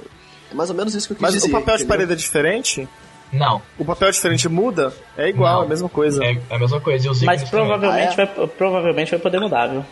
[0.50, 1.48] é mais ou menos isso que eu quis Mas dizer.
[1.48, 1.86] Mas o papel entendeu?
[1.86, 2.88] de parede é diferente?
[3.30, 3.60] Não.
[3.78, 4.92] O papel diferente muda?
[5.16, 5.62] É igual, Não.
[5.62, 6.24] é a mesma coisa.
[6.24, 7.10] É, é a mesma coisa.
[7.24, 8.26] Mas provavelmente, ah, é?
[8.26, 9.84] vai, provavelmente vai poder mudar, viu?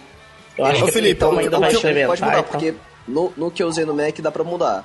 [0.56, 2.16] Eu acho Ô, que Felipe, então, ainda vai Pode experimentar.
[2.16, 2.44] mudar, então.
[2.44, 2.74] porque
[3.08, 4.84] no, no que eu usei no Mac dá pra mudar.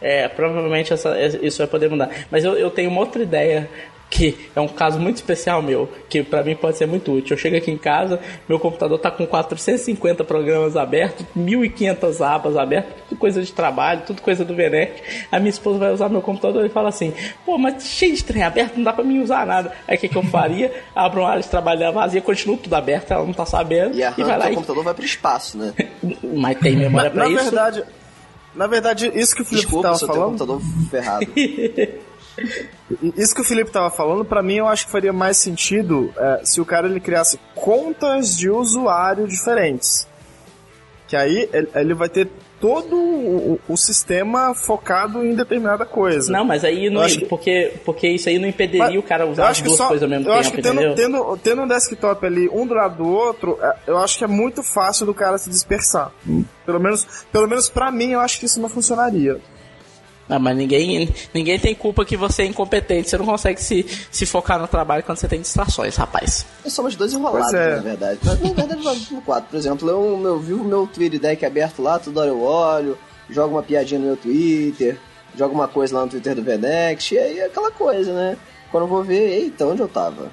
[0.00, 2.08] É, provavelmente essa, isso vai poder mudar.
[2.30, 3.68] Mas eu, eu tenho uma outra ideia
[4.10, 7.34] que é um caso muito especial meu, que para mim pode ser muito útil.
[7.36, 12.94] Eu chego aqui em casa, meu computador tá com 450 programas abertos, 1500 abas abertas,
[13.08, 15.02] tudo coisa de trabalho, tudo coisa do Venect.
[15.30, 17.12] A minha esposa vai usar meu computador e fala assim:
[17.44, 19.72] "Pô, mas cheio de trem aberto, não dá para mim usar nada".
[19.86, 20.72] Aí o que, que eu faria?
[20.94, 24.12] Abro uma área de trabalho vazia, continuo tudo aberto, ela não tá sabendo E, a
[24.16, 24.54] e vai lá o e...
[24.54, 25.72] computador vai pro espaço, né?
[26.22, 27.44] Mas tem memória na, para na isso?
[27.44, 27.84] verdade,
[28.54, 31.26] na verdade, isso que o Felipe Desculpa tava um falando, computador ferrado.
[33.16, 36.40] isso que o Felipe tava falando, pra mim eu acho que faria mais sentido é,
[36.44, 40.06] se o cara ele criasse contas de usuário diferentes.
[41.06, 42.28] Que aí ele, vai ter
[42.60, 46.30] todo o, o sistema focado em determinada coisa.
[46.30, 49.48] Não, mas aí não, que- porque, porque isso aí não impediria Mas o cara usar
[49.48, 52.26] as duas só- coisas ao mesmo eu tempo, acho que tendo, tendo, tendo um desktop
[52.26, 55.38] ali, um do lado do outro, é, eu acho que é muito fácil do cara
[55.38, 56.12] se dispersar.
[56.66, 59.38] Pelo menos, pelo menos pra mim, eu acho que isso não funcionaria.
[60.28, 63.08] Ah, mas ninguém, ninguém tem culpa que você é incompetente.
[63.08, 66.44] Você não consegue se, se focar no trabalho quando você tem distrações, rapaz.
[66.62, 67.76] Nós somos dois enrolados, é.
[67.76, 68.20] na verdade.
[68.22, 69.48] Mas, na verdade, nós somos quatro.
[69.50, 72.98] Por exemplo, eu, eu vivo meu Twitter deck aberto lá, toda hora eu olho,
[73.30, 74.98] jogo uma piadinha no meu Twitter,
[75.34, 78.36] jogo uma coisa lá no Twitter do Venex, e aí é aquela coisa, né?
[78.70, 80.30] Quando eu vou ver, eita, onde eu tava?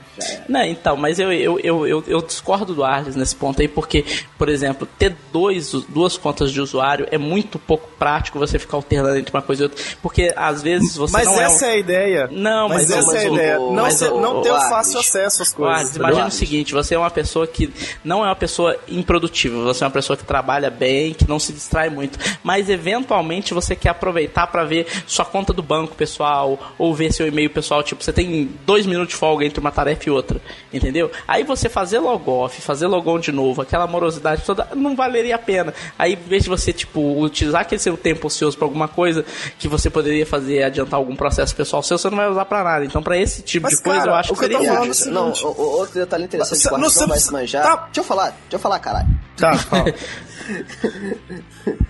[0.50, 4.04] Não, então, mas eu, eu, eu, eu, eu discordo do Arles nesse ponto aí, porque,
[4.38, 9.18] por exemplo, ter dois, duas contas de usuário é muito pouco prático você ficar alternando
[9.18, 11.70] entre uma coisa e outra, porque às vezes você Mas não é um- essa é,
[11.72, 12.28] a ideia.
[12.32, 13.60] Não, mas, essa mas é a o- ideia.
[13.62, 15.78] o- Não, ser- o- não ter o fácil acesso às coisas.
[15.78, 17.74] Arles, imagina o seguinte, você é uma pessoa que
[18.04, 21.54] não é uma pessoa improdutiva, você é uma pessoa que trabalha bem, que não se
[21.54, 26.94] distrai muito, mas eventualmente você quer aproveitar para ver sua conta do banco pessoal ou
[26.94, 28.25] ver seu e-mail pessoal, tipo, você tem
[28.66, 30.42] dois minutos de folga entre uma tarefa e outra,
[30.74, 31.12] entendeu?
[31.28, 35.74] Aí você fazer logoff, fazer logon de novo, aquela morosidade toda, não valeria a pena.
[35.98, 39.26] Aí, em vez de você, tipo, utilizar aquele seu tempo ocioso pra alguma coisa
[39.60, 42.86] que você poderia fazer, adiantar algum processo pessoal seu, você não vai usar pra nada.
[42.86, 44.64] Então, pra esse tipo Mas, de coisa, cara, eu acho o que que eu tô
[44.64, 45.08] seria falando útil.
[45.08, 47.64] é Não, outro detalhe interessante que o Não, não você vai se manjar.
[47.64, 47.76] tá.
[47.86, 49.08] Deixa eu falar, deixa eu falar, caralho.
[49.38, 49.52] Tá.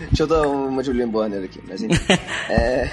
[0.10, 1.96] Deixa eu dar uma de William Bonner aqui, mas enfim.
[2.50, 2.90] É...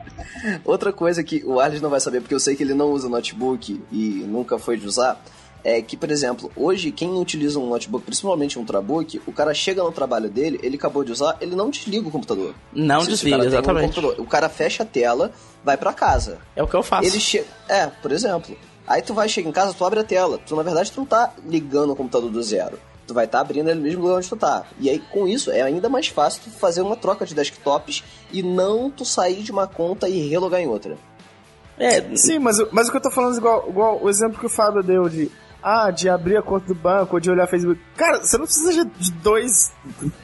[0.64, 3.08] Outra coisa que o Arles não vai saber, porque eu sei que ele não usa
[3.08, 5.20] notebook e nunca foi de usar,
[5.64, 9.82] é que, por exemplo, hoje quem utiliza um notebook, principalmente um Ultrabook, o cara chega
[9.82, 12.54] no trabalho dele, ele acabou de usar, ele não desliga o computador.
[12.72, 13.86] Não Se- se o desliga, um exatamente.
[13.94, 15.32] computador, o cara fecha a tela,
[15.64, 16.38] vai pra casa.
[16.54, 17.08] É o que eu faço.
[17.08, 17.46] Ele chega.
[17.68, 18.56] É, por exemplo.
[18.86, 20.38] Aí tu vai, chega em casa, tu abre a tela.
[20.38, 22.78] Tu, na verdade, tu não tá ligando o computador do zero.
[23.08, 24.64] Tu vai estar abrindo ele mesmo lugar onde tu tá.
[24.78, 28.42] E aí, com isso, é ainda mais fácil tu fazer uma troca de desktops e
[28.42, 30.96] não tu sair de uma conta e relogar em outra.
[31.78, 34.38] É, Sim, mas, o- mas o que eu tô falando é igual, igual o exemplo
[34.38, 35.30] que o Fábio deu de.
[35.62, 37.80] Ah, de abrir a conta do banco ou de olhar Facebook.
[37.96, 39.72] Cara, você não precisa de- dois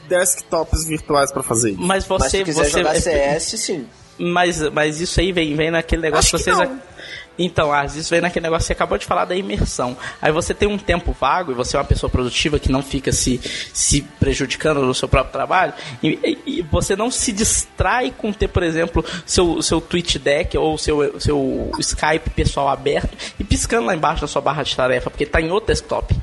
[0.07, 1.81] desktops virtuais pra fazer isso.
[1.81, 2.43] mas Mas se você.
[2.43, 3.87] quiser você jogar CS, sim.
[4.17, 6.69] Mas, mas isso aí vem, vem naquele negócio Acho que que vocês.
[6.69, 6.81] não.
[7.37, 9.97] Então, ah, isso vem naquele negócio que você acabou de falar da imersão.
[10.21, 13.11] Aí você tem um tempo vago e você é uma pessoa produtiva que não fica
[13.11, 13.39] se,
[13.73, 15.73] se prejudicando no seu próprio trabalho.
[16.01, 20.77] E, e- você não se distrai com ter, por exemplo, seu, seu Twitch Deck ou
[20.77, 25.25] seu, seu Skype pessoal aberto e piscando lá embaixo na sua barra de tarefa, porque
[25.25, 26.15] está em outro desktop.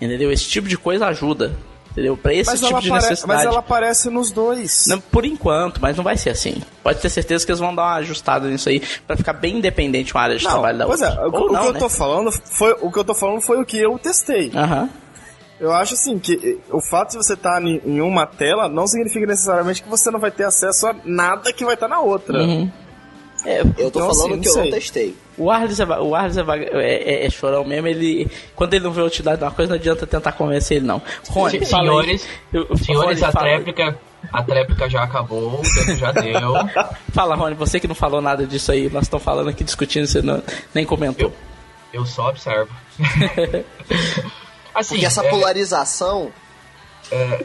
[0.00, 0.30] Entendeu?
[0.32, 1.52] Esse tipo de coisa ajuda.
[1.98, 2.16] Entendeu?
[2.16, 3.26] Pra esse Mas tipo ela, de necessidade.
[3.26, 4.84] mas ela aparece nos dois.
[4.86, 6.62] Não, por enquanto, mas não vai ser assim.
[6.82, 10.14] Pode ter certeza que eles vão dar uma ajustada nisso aí pra ficar bem independente
[10.14, 11.16] uma área de Não, trabalho da pois outra.
[11.20, 11.78] é, o, o não, que eu né?
[11.80, 14.52] tô falando foi o que eu tô falando foi o que eu testei.
[14.54, 14.88] Aham.
[15.60, 19.82] Eu acho assim que o fato de você estar em uma tela não significa necessariamente
[19.82, 22.38] que você não vai ter acesso a nada que vai estar na outra.
[22.38, 22.70] Uhum.
[23.44, 25.16] É, eu tô então, falando assim, que eu não testei.
[25.36, 26.42] O Arles, é, o Arles é,
[26.72, 28.28] é, é, chorão mesmo, ele.
[28.56, 31.00] Quando ele não vê a utilidade de uma coisa, não adianta tentar convencer ele, não.
[31.28, 33.98] Rony, senhores, eu, senhores, Rony, a tréplica.
[34.32, 36.54] A tréplica já acabou, o tempo já deu.
[37.14, 40.20] Fala, Rony, você que não falou nada disso aí, nós estamos falando aqui, discutindo, você
[40.20, 40.42] não,
[40.74, 41.32] nem comentou.
[41.92, 42.70] Eu, eu só observo.
[44.74, 46.32] assim, Porque essa é, polarização.
[47.10, 47.44] É,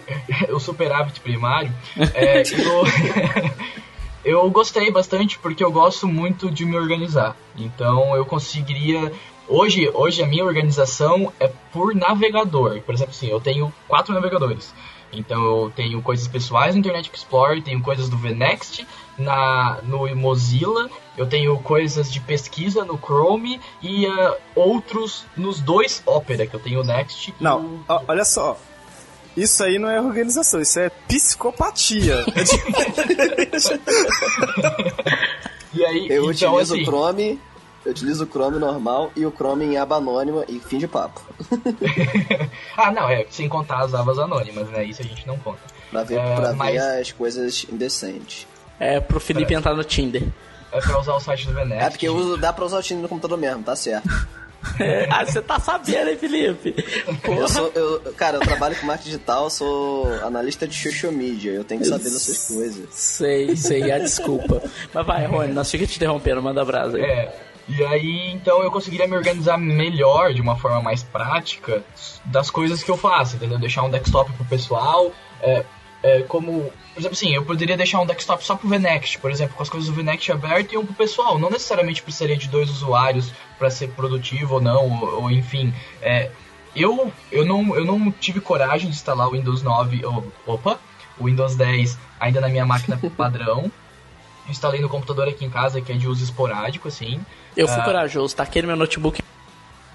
[0.52, 1.72] o superávit primário.
[2.16, 2.84] É, eu,
[4.24, 7.36] eu gostei bastante porque eu gosto muito de me organizar.
[7.58, 9.12] Então eu conseguiria.
[9.48, 12.80] Hoje, hoje a minha organização é por navegador.
[12.82, 14.74] Por exemplo, assim, eu tenho quatro navegadores.
[15.12, 18.86] Então eu tenho coisas pessoais no Internet Explorer, tenho coisas do VNext
[19.18, 26.02] na, no Mozilla, eu tenho coisas de pesquisa no Chrome e uh, outros nos dois
[26.06, 27.34] Opera, que eu tenho o Next.
[27.40, 27.86] Não, o...
[28.08, 28.58] olha só,
[29.36, 32.24] isso aí não é organização, isso é psicopatia.
[35.74, 36.84] e aí, eu então, utilizo assim...
[36.84, 37.40] o Chrome,
[37.86, 41.22] eu utilizo o Chrome normal e o Chrome em aba anônima e fim de papo.
[42.78, 44.86] ah, não, é sem contar as abas anônimas, né?
[44.86, 45.62] Isso a gente não conta.
[45.90, 46.74] Pra ver, é, pra mas...
[46.74, 48.48] ver as coisas indecentes.
[48.80, 50.24] É pro Felipe entrar no Tinder.
[50.72, 51.84] É pra usar o site do Veneto.
[51.84, 54.10] É porque uso, dá pra usar o Tinder no computador mesmo, tá certo.
[54.80, 56.76] É, ah, você tá sabendo, hein, Felipe?
[57.24, 61.64] Eu sou, eu, cara, eu trabalho com marketing digital, sou analista de social media, eu
[61.64, 62.88] tenho que saber dessas coisas.
[62.92, 64.62] Sei, sei, a desculpa.
[64.94, 67.04] Mas vai, Rony, nós fica te interrompendo, manda brasa aí.
[67.04, 67.36] É,
[67.68, 71.84] e aí, então, eu conseguiria me organizar melhor, de uma forma mais prática,
[72.26, 73.58] das coisas que eu faço, entendeu?
[73.58, 75.12] Deixar um desktop pro pessoal,
[75.42, 75.64] é,
[76.04, 79.56] é, como por exemplo, assim, eu poderia deixar um desktop só pro VNext, por exemplo,
[79.56, 81.40] com as coisas do VNext aberto e um pro pessoal.
[81.40, 85.74] Não necessariamente precisaria de dois usuários para ser produtivo ou não, ou, ou enfim.
[86.04, 86.30] É,
[86.76, 90.80] eu, eu, não, eu não tive coragem de instalar o Windows 9, ou, opa,
[91.20, 93.72] o Windows 10 ainda na minha máquina padrão.
[94.48, 97.20] instalei no computador aqui em casa, que é de uso esporádico, assim.
[97.58, 99.20] Eu fui uh, corajoso, taquei no meu notebook.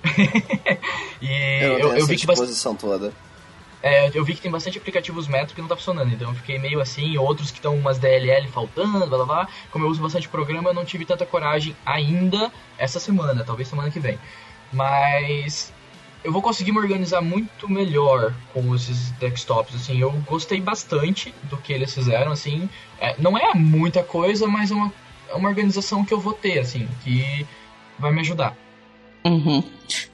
[1.22, 3.12] e eu, eu, eu vi que disposição toda.
[3.82, 6.58] É, eu vi que tem bastante aplicativos Metro que não tá funcionando, então eu fiquei
[6.58, 9.48] meio assim, outros que estão umas DLL faltando, blá blá blá.
[9.70, 13.90] Como eu uso bastante programa, eu não tive tanta coragem ainda essa semana, talvez semana
[13.90, 14.18] que vem.
[14.72, 15.72] Mas
[16.24, 21.56] eu vou conseguir me organizar muito melhor com esses desktops, assim, eu gostei bastante do
[21.56, 22.68] que eles fizeram, assim,
[23.00, 24.92] é, não é muita coisa, mas é uma,
[25.28, 27.46] é uma organização que eu vou ter, assim, que
[27.98, 28.56] vai me ajudar.
[29.28, 29.62] Uhum.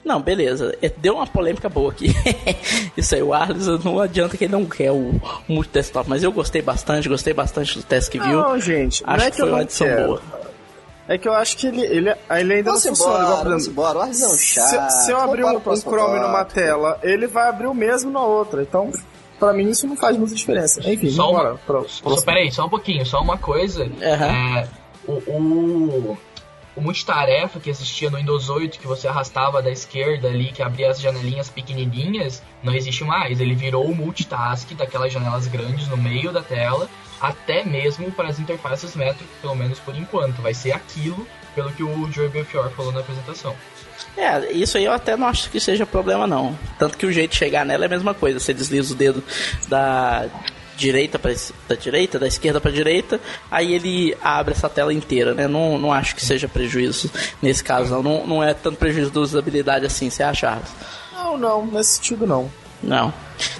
[0.04, 0.76] Não, beleza.
[0.80, 2.14] É, deu uma polêmica boa aqui.
[2.96, 6.62] Isso aí, o Arles não adianta que ele não quer o multi-desktop, mas eu gostei
[6.62, 8.40] bastante, gostei bastante do teste que viu.
[8.40, 10.06] Não, gente, acho não é que, que foi uma adição quero.
[10.06, 10.22] boa.
[11.06, 13.72] É que eu acho que ele, ele, ele ainda Nossa, não funciona embora, igual, exemplo.
[13.72, 14.90] Embora, o é um chato.
[14.90, 18.22] Se, se eu abrir um, um Chrome numa tela, ele vai abrir o mesmo na
[18.22, 18.62] outra.
[18.62, 18.90] Então,
[19.38, 20.80] pra mim isso não faz muita diferença.
[20.88, 21.56] Enfim, só bora.
[21.66, 23.84] Pro, só, peraí, só um pouquinho, só uma coisa.
[23.84, 24.02] Uhum.
[24.02, 24.68] É,
[25.06, 26.18] o, o
[26.76, 30.90] o multitarefa que existia no Windows 8, que você arrastava da esquerda ali, que abria
[30.90, 33.40] as janelinhas pequenininhas, não existe mais.
[33.40, 36.88] Ele virou o multitask daquelas janelas grandes no meio da tela,
[37.20, 40.42] até mesmo para as interfaces Metro, pelo menos por enquanto.
[40.42, 43.54] Vai ser aquilo, pelo que o Joey Belfior falou na apresentação.
[44.16, 46.58] É, isso aí eu até não acho que seja problema não.
[46.78, 48.40] Tanto que o jeito de chegar nela é a mesma coisa.
[48.40, 49.22] Você desliza o dedo
[49.68, 50.28] da
[50.76, 51.34] direita para
[51.68, 53.20] da direita, da esquerda para direita,
[53.50, 55.48] aí ele abre essa tela inteira, né?
[55.48, 57.10] Não, não acho que seja prejuízo
[57.42, 58.26] nesse caso, não.
[58.26, 60.44] Não, é tanto prejuízo da usabilidade assim, você acha?
[60.44, 60.68] Charles?
[61.12, 62.50] Não, não, nesse sentido não.
[62.82, 63.12] Não.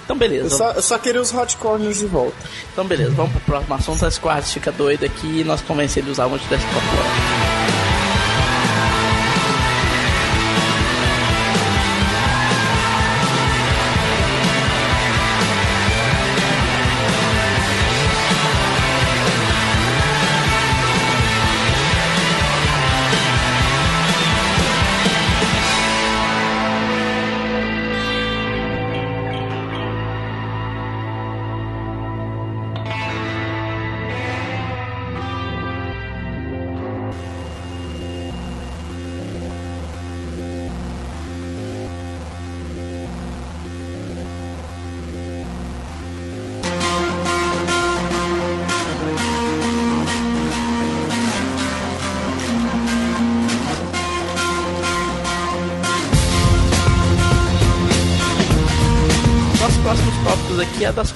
[0.03, 0.45] Então beleza.
[0.45, 2.37] Eu só, eu só queria os hot corners de volta.
[2.71, 4.05] Então beleza, vamos pro próximo assunto.
[4.05, 7.84] As quartas fica doido aqui e nós convencemos ele a usar muito desktop agora.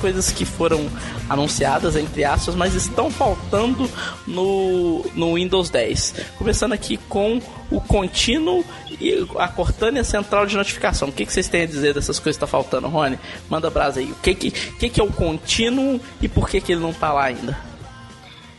[0.10, 0.90] Coisas que foram
[1.30, 3.88] anunciadas, entre aspas, mas estão faltando
[4.26, 6.34] no, no Windows 10.
[6.36, 8.66] Começando aqui com o contínuo
[9.00, 11.10] e a Cortânia Central de Notificação.
[11.10, 13.20] O que, que vocês têm a dizer dessas coisas que está faltando, Rony?
[13.48, 14.12] Manda brasa aí.
[14.12, 17.14] O que, que, que, que é o contínuo e por que, que ele não está
[17.14, 17.56] lá ainda?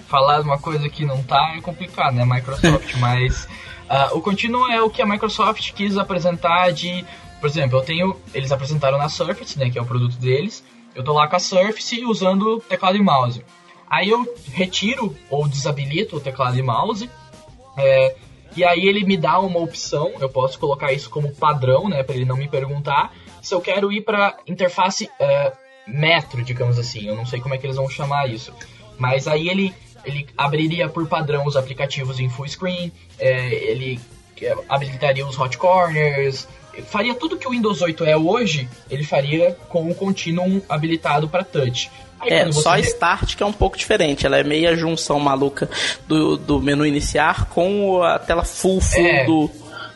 [0.07, 2.25] Falar uma coisa que não tá é complicado, né?
[2.25, 3.49] Microsoft, mas
[3.91, 7.05] uh, o contínuo é o que a Microsoft quis apresentar de.
[7.41, 8.17] Por exemplo, eu tenho.
[8.33, 9.69] Eles apresentaram na Surface, né?
[9.69, 10.63] Que é o produto deles.
[10.95, 13.45] Eu tô lá com a Surface usando teclado e mouse.
[13.89, 17.11] Aí eu retiro ou desabilito o teclado e mouse.
[17.77, 18.17] É,
[18.57, 22.17] e aí ele me dá uma opção, eu posso colocar isso como padrão, né, para
[22.17, 25.57] ele não me perguntar se eu quero ir para interface uh,
[25.87, 27.07] metro, digamos assim.
[27.07, 28.53] Eu não sei como é que eles vão chamar isso,
[28.99, 34.01] mas aí ele ele abriria por padrão os aplicativos em full screen, é, ele
[34.41, 36.49] é, habilitaria os hot corners,
[36.83, 41.45] faria tudo que o Windows 8 é hoje, ele faria com o Continuum habilitado para
[41.45, 41.91] touch.
[42.21, 44.27] Aí, é, só a Start que é um pouco diferente.
[44.27, 45.69] Ela é meia junção maluca
[46.07, 49.51] do, do menu iniciar com a tela full full é, do,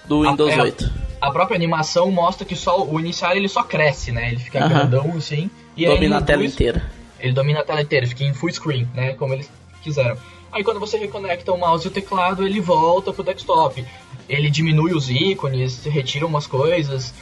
[0.07, 0.93] do Windows a, é, 8.
[1.21, 4.29] A própria animação mostra que só o iniciar ele só cresce, né?
[4.29, 4.69] Ele fica uh -huh.
[4.69, 5.51] grandão assim.
[5.77, 6.91] E domina a tela inteira.
[7.21, 9.13] Ele domina a tela inteira, fica em full screen, né?
[9.15, 9.51] Como eles
[9.83, 10.17] quiseram.
[10.51, 13.85] Aí quando você reconecta o mouse e o teclado, ele volta pro desktop.
[14.29, 17.13] Ele diminui os ícones, retira umas coisas.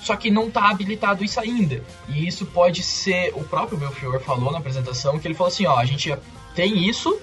[0.00, 1.82] Só que não está habilitado isso ainda.
[2.08, 3.32] E isso pode ser.
[3.34, 6.14] O próprio Belfior falou na apresentação que ele falou assim: ó, a gente
[6.54, 7.18] tem isso,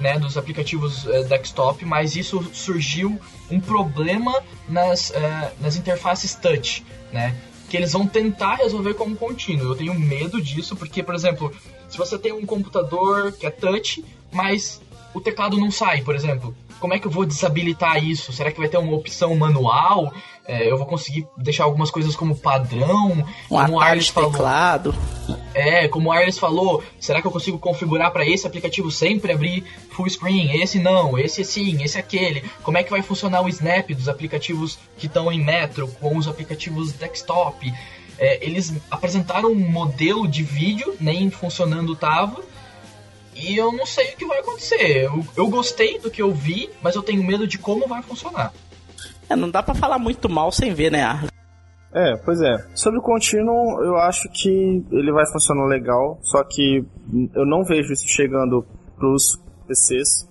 [0.00, 3.20] né, dos aplicativos uh, desktop, mas isso surgiu
[3.50, 5.14] um problema nas, uh,
[5.60, 7.36] nas interfaces touch, né?
[7.68, 9.72] Que eles vão tentar resolver como contínuo.
[9.72, 11.52] Eu tenho medo disso, porque, por exemplo,
[11.88, 14.80] se você tem um computador que é touch, mas
[15.14, 18.32] o teclado não sai, por exemplo como é que eu vou desabilitar isso?
[18.32, 20.12] Será que vai ter uma opção manual?
[20.44, 23.24] É, eu vou conseguir deixar algumas coisas como padrão?
[23.48, 24.32] Um como o Arles falou.
[24.32, 24.92] Teclado.
[25.54, 29.62] É, como o Arles falou, será que eu consigo configurar para esse aplicativo sempre abrir
[29.90, 30.60] full screen?
[30.60, 32.42] Esse não, esse sim, esse aquele.
[32.64, 36.26] Como é que vai funcionar o Snap dos aplicativos que estão em Metro com os
[36.26, 37.72] aplicativos desktop?
[38.18, 42.42] É, eles apresentaram um modelo de vídeo, nem funcionando tava
[43.42, 45.04] e eu não sei o que vai acontecer.
[45.04, 48.52] Eu, eu gostei do que eu vi, mas eu tenho medo de como vai funcionar.
[49.28, 51.28] É, não dá para falar muito mal sem ver, né?
[51.94, 52.56] É, pois é.
[52.74, 56.84] Sobre o contínuo, eu acho que ele vai funcionar legal, só que
[57.34, 58.64] eu não vejo isso chegando
[58.96, 60.28] pros PCs.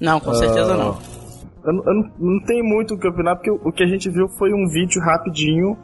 [0.00, 0.98] Não, com certeza uh, não.
[1.62, 4.08] Eu, eu, não, não tenho muito o que opinar, porque o, o que a gente
[4.08, 5.76] viu foi um vídeo rapidinho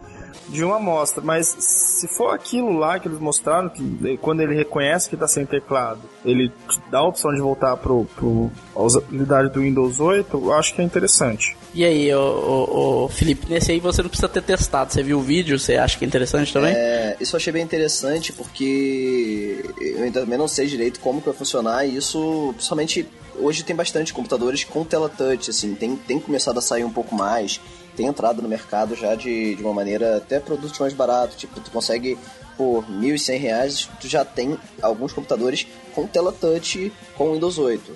[0.49, 5.09] de uma amostra, mas se for aquilo lá que eles mostraram, que quando ele reconhece
[5.09, 6.53] que está sem teclado, ele
[6.91, 10.81] dá a opção de voltar para pro, a usabilidade do Windows 8, eu acho que
[10.81, 11.57] é interessante.
[11.75, 15.19] E aí, o, o, o, Felipe, nesse aí você não precisa ter testado, você viu
[15.19, 16.73] o vídeo, você acha que é interessante também?
[16.75, 21.27] É, isso eu achei bem interessante porque eu ainda também não sei direito como que
[21.27, 23.07] vai funcionar e isso, principalmente
[23.39, 27.15] hoje tem bastante computadores com tela touch, assim, tem, tem começado a sair um pouco
[27.15, 27.61] mais
[27.97, 31.37] tem entrado no mercado já de, de uma maneira até produtos mais baratos.
[31.37, 32.19] Tipo, tu consegue
[32.57, 37.93] por R$ 1.100 tu já tem alguns computadores com tela touch com Windows 8.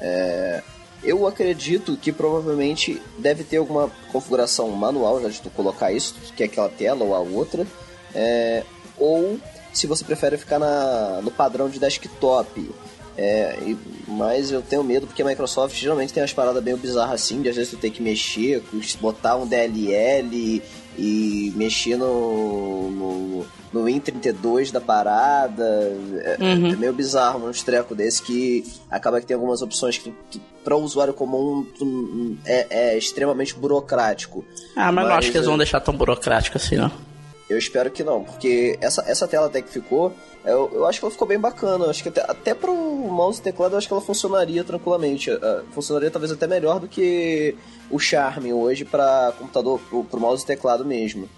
[0.00, 0.62] É,
[1.02, 6.42] eu acredito que provavelmente deve ter alguma configuração manual já de tu colocar isso, que
[6.42, 7.66] é aquela tela ou a outra.
[8.14, 8.64] É,
[8.96, 9.38] ou
[9.72, 12.70] se você prefere ficar na, no padrão de desktop.
[13.16, 13.76] É, e,
[14.08, 17.48] mas eu tenho medo porque a Microsoft geralmente tem umas paradas bem bizarras assim, de
[17.48, 18.62] às vezes tu tem que mexer,
[19.00, 20.62] botar um DLL
[20.96, 25.64] e mexer no, no, no Win32 da parada.
[25.64, 26.72] É, uhum.
[26.72, 30.76] é meio bizarro uns trecos desse que acaba que tem algumas opções que, que para
[30.76, 34.44] o usuário comum tu, é, é, extremamente burocrático.
[34.74, 36.90] Ah, mas, mas não acho que eles vão deixar tão burocrático assim, não.
[37.48, 40.14] Eu espero que não, porque essa, essa tela até que ficou,
[40.44, 41.86] eu, eu acho que ela ficou bem bacana.
[41.86, 45.30] Acho que até, até pro mouse e teclado, eu acho que ela funcionaria tranquilamente.
[45.30, 47.54] Uh, funcionaria talvez até melhor do que
[47.90, 51.28] o Charme hoje para computador, pro, pro mouse e teclado mesmo.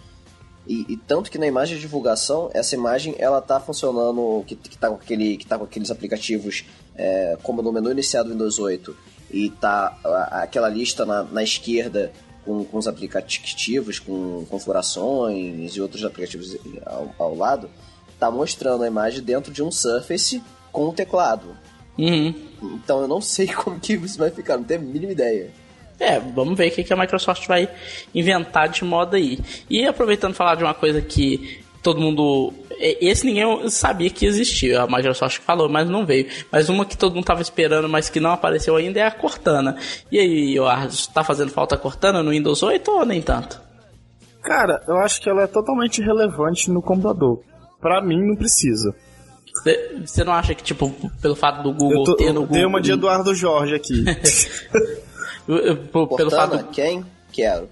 [0.66, 4.76] E, e, tanto que na imagem de divulgação, essa imagem ela tá funcionando, que, que,
[4.76, 6.64] tá, com aquele, que tá com aqueles aplicativos
[6.96, 8.96] é, como no menu iniciado do Windows 8
[9.30, 12.12] e tá a, aquela lista na, na esquerda
[12.46, 16.56] com, com os aplicativos, com configurações e outros aplicativos
[16.86, 17.68] ao, ao lado,
[18.18, 20.42] tá mostrando a imagem dentro de um Surface
[20.72, 21.56] com um teclado.
[21.98, 22.34] Uhum.
[22.62, 25.50] Então eu não sei como que isso vai ficar, não tenho a mínima ideia.
[25.98, 27.68] É, vamos ver o que a Microsoft vai
[28.14, 29.38] inventar de moda aí.
[29.68, 34.86] E aproveitando falar de uma coisa que todo mundo esse ninguém sabia que existia, a
[34.86, 36.26] Microsoft falou, mas não veio.
[36.50, 39.76] Mas uma que todo mundo estava esperando, mas que não apareceu ainda é a Cortana.
[40.10, 43.60] E aí, Eduardo, está fazendo falta a Cortana no Windows 8 ou nem tanto?
[44.42, 47.40] Cara, eu acho que ela é totalmente relevante no computador.
[47.80, 48.94] pra mim não precisa.
[50.04, 52.56] Você não acha que, tipo, pelo fato do Google tô, ter no Google...
[52.56, 54.04] Dei uma de Eduardo Jorge aqui.
[55.46, 56.64] pelo fato do...
[56.64, 57.04] quem?
[57.32, 57.68] Quero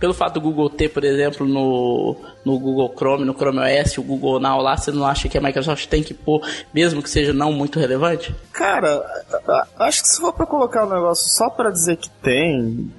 [0.00, 4.02] pelo fato do Google ter, por exemplo, no, no Google Chrome, no Chrome OS, o
[4.02, 6.40] Google Now lá, você não acha que a Microsoft tem que pôr,
[6.72, 8.34] mesmo que seja não muito relevante?
[8.50, 9.04] Cara,
[9.78, 12.90] acho que se for pra colocar um negócio só para dizer que tem,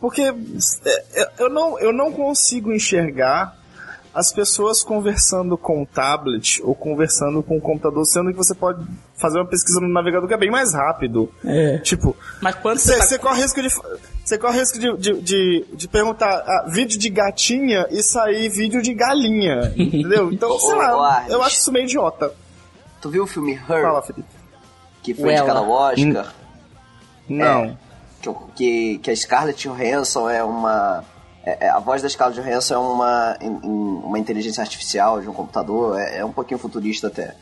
[0.00, 3.59] porque é, eu não, eu não consigo enxergar
[4.14, 8.84] as pessoas conversando com o tablet ou conversando com o computador, sendo que você pode
[9.14, 11.32] fazer uma pesquisa no navegador que é bem mais rápido.
[11.44, 11.78] É.
[11.78, 13.18] Tipo, mas quando você, tá...
[13.18, 13.68] corre risco de
[14.24, 18.82] você corre risco de, de, de, de perguntar ah, vídeo de gatinha e sair vídeo
[18.82, 20.32] de galinha, entendeu?
[20.32, 22.32] Então, sei lá, eu acho isso meio idiota.
[23.00, 23.82] Tu viu o filme Her?
[23.82, 24.28] Fala, Felipe.
[25.02, 26.34] Que foi de cada Oscar?
[27.28, 27.64] Não.
[27.64, 27.76] É,
[28.54, 31.04] que, que a Scarlett Johansson é uma
[31.44, 35.98] é, é, a voz da Scarlett Johansson é uma, uma inteligência artificial de um computador,
[35.98, 37.34] é, é um pouquinho futurista até.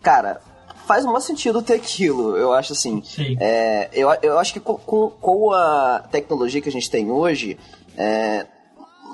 [0.00, 0.40] Cara,
[0.86, 3.02] faz um sentido ter aquilo, eu acho assim.
[3.40, 7.58] É, eu, eu acho que com, com, a tecnologia que a gente tem hoje,
[7.96, 8.46] é,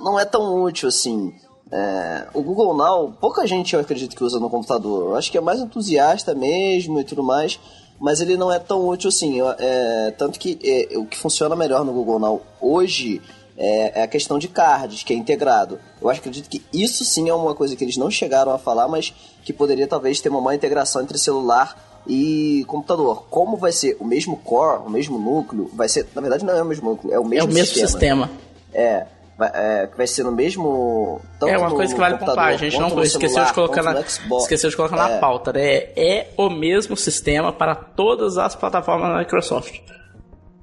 [0.05, 1.35] não é tão útil assim.
[1.71, 5.11] É, o Google Now, pouca gente eu acredito que usa no computador.
[5.11, 7.59] Eu acho que é mais entusiasta mesmo e tudo mais,
[7.99, 9.39] mas ele não é tão útil assim.
[9.59, 13.23] É, tanto que é, o que funciona melhor no Google Now hoje
[13.57, 15.79] é, é, a questão de cards, que é integrado.
[16.01, 18.89] Eu acho, acredito que isso sim é uma coisa que eles não chegaram a falar,
[18.89, 19.13] mas
[19.45, 21.77] que poderia talvez ter uma maior integração entre celular
[22.07, 23.25] e computador.
[23.31, 26.63] Como vai ser o mesmo core, o mesmo núcleo, vai ser, na verdade não é
[26.63, 28.27] o mesmo núcleo, é o mesmo, é o mesmo sistema.
[28.27, 28.31] sistema.
[28.73, 29.07] É,
[29.37, 31.21] vai, é, vai ser no mesmo.
[31.47, 32.47] é uma coisa que vale comprar.
[32.47, 35.15] A gente não esqueceu de colocar na, esqueceu de colocar é.
[35.15, 35.53] na pauta.
[35.53, 35.89] Né?
[35.97, 39.81] É o mesmo sistema para todas as plataformas da Microsoft.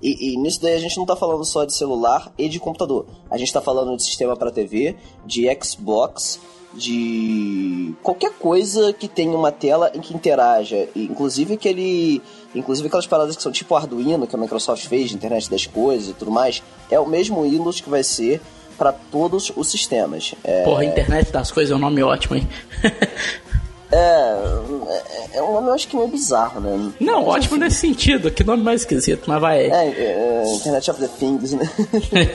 [0.01, 3.05] E, e, nisso daí a gente não tá falando só de celular e de computador.
[3.29, 4.95] A gente tá falando de sistema para TV,
[5.25, 6.39] de Xbox,
[6.73, 10.87] de qualquer coisa que tenha uma tela em que interaja.
[10.95, 12.21] Inclusive aquele.
[12.55, 16.13] Inclusive aquelas paradas que são tipo Arduino que a Microsoft fez internet das coisas e
[16.13, 16.63] tudo mais.
[16.89, 18.41] É o mesmo Windows que vai ser
[18.77, 20.33] para todos os sistemas.
[20.43, 20.63] É...
[20.63, 22.47] Porra, internet das coisas é um nome ótimo, hein?
[23.91, 26.91] É, é, é um nome eu acho que meio bizarro, né?
[26.99, 27.65] Não, mas, ótimo enfim.
[27.65, 29.65] nesse sentido, que nome mais esquisito, mas vai.
[29.65, 31.69] É, é, é Internet of the Things, né?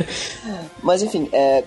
[0.83, 1.63] mas enfim, é,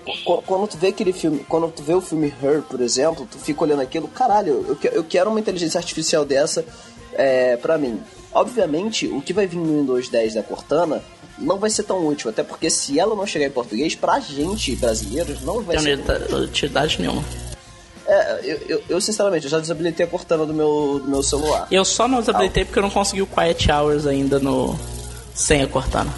[0.46, 3.62] quando tu vê aquele filme, quando tu vê o filme Her, por exemplo, tu fica
[3.62, 6.64] olhando aquilo, caralho, eu, eu quero uma inteligência artificial dessa
[7.14, 8.00] é, pra mim.
[8.32, 11.02] Obviamente, o que vai vir no Windows 10 da Cortana
[11.38, 14.76] não vai ser tão útil, até porque se ela não chegar em português, pra gente
[14.76, 16.34] brasileiros não vai Tem ser.
[16.34, 17.24] utilidade nenhuma.
[18.08, 21.68] É, eu, eu, eu, sinceramente, eu já desabilitei a Cortana do meu, do meu celular.
[21.70, 24.74] Eu só não desabilitei porque eu não consegui o Quiet Hours ainda no
[25.34, 26.10] sem a Cortana.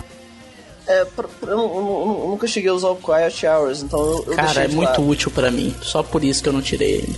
[0.86, 4.68] É, eu, eu, nunca cheguei a usar o Quiet Hours, então eu, eu Cara, é
[4.68, 5.74] de muito útil para mim.
[5.82, 7.16] Só por isso que eu não tirei ele.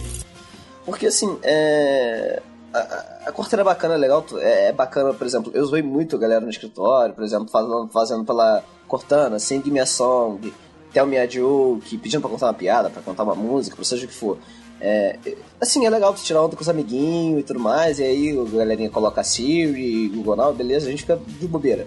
[0.86, 2.40] Porque assim, é.
[2.72, 2.78] A,
[3.26, 4.24] a Cortana é bacana, é legal.
[4.38, 7.88] É, é, bacana, por exemplo, eu usei muito a galera no escritório, por exemplo, fazendo,
[7.88, 10.52] fazendo pela Cortana, Sing Me a Song,
[10.92, 14.06] Tell Me a Joke, pedindo pra contar uma piada, pra contar uma música, pra seja
[14.06, 14.38] o que for.
[14.84, 15.16] É,
[15.60, 18.58] assim, é legal tu tirar onda com os amiguinhos e tudo mais, e aí a
[18.58, 21.86] galerinha coloca Siri, Google Now, beleza, a gente fica de bobeira.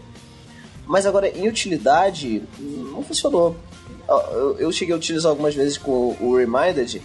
[0.88, 3.56] Mas agora, em utilidade, não funcionou.
[4.58, 7.02] Eu cheguei a utilizar algumas vezes com o Reminded,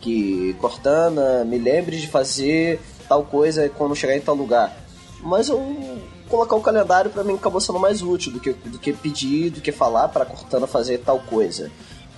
[0.00, 2.78] que Cortana, me lembre de fazer
[3.08, 4.76] tal coisa quando chegar em tal lugar.
[5.22, 8.92] Mas eu colocar o calendário para mim acabou sendo mais útil do que, do que
[8.92, 11.68] pedir, do que falar para Cortana fazer tal coisa.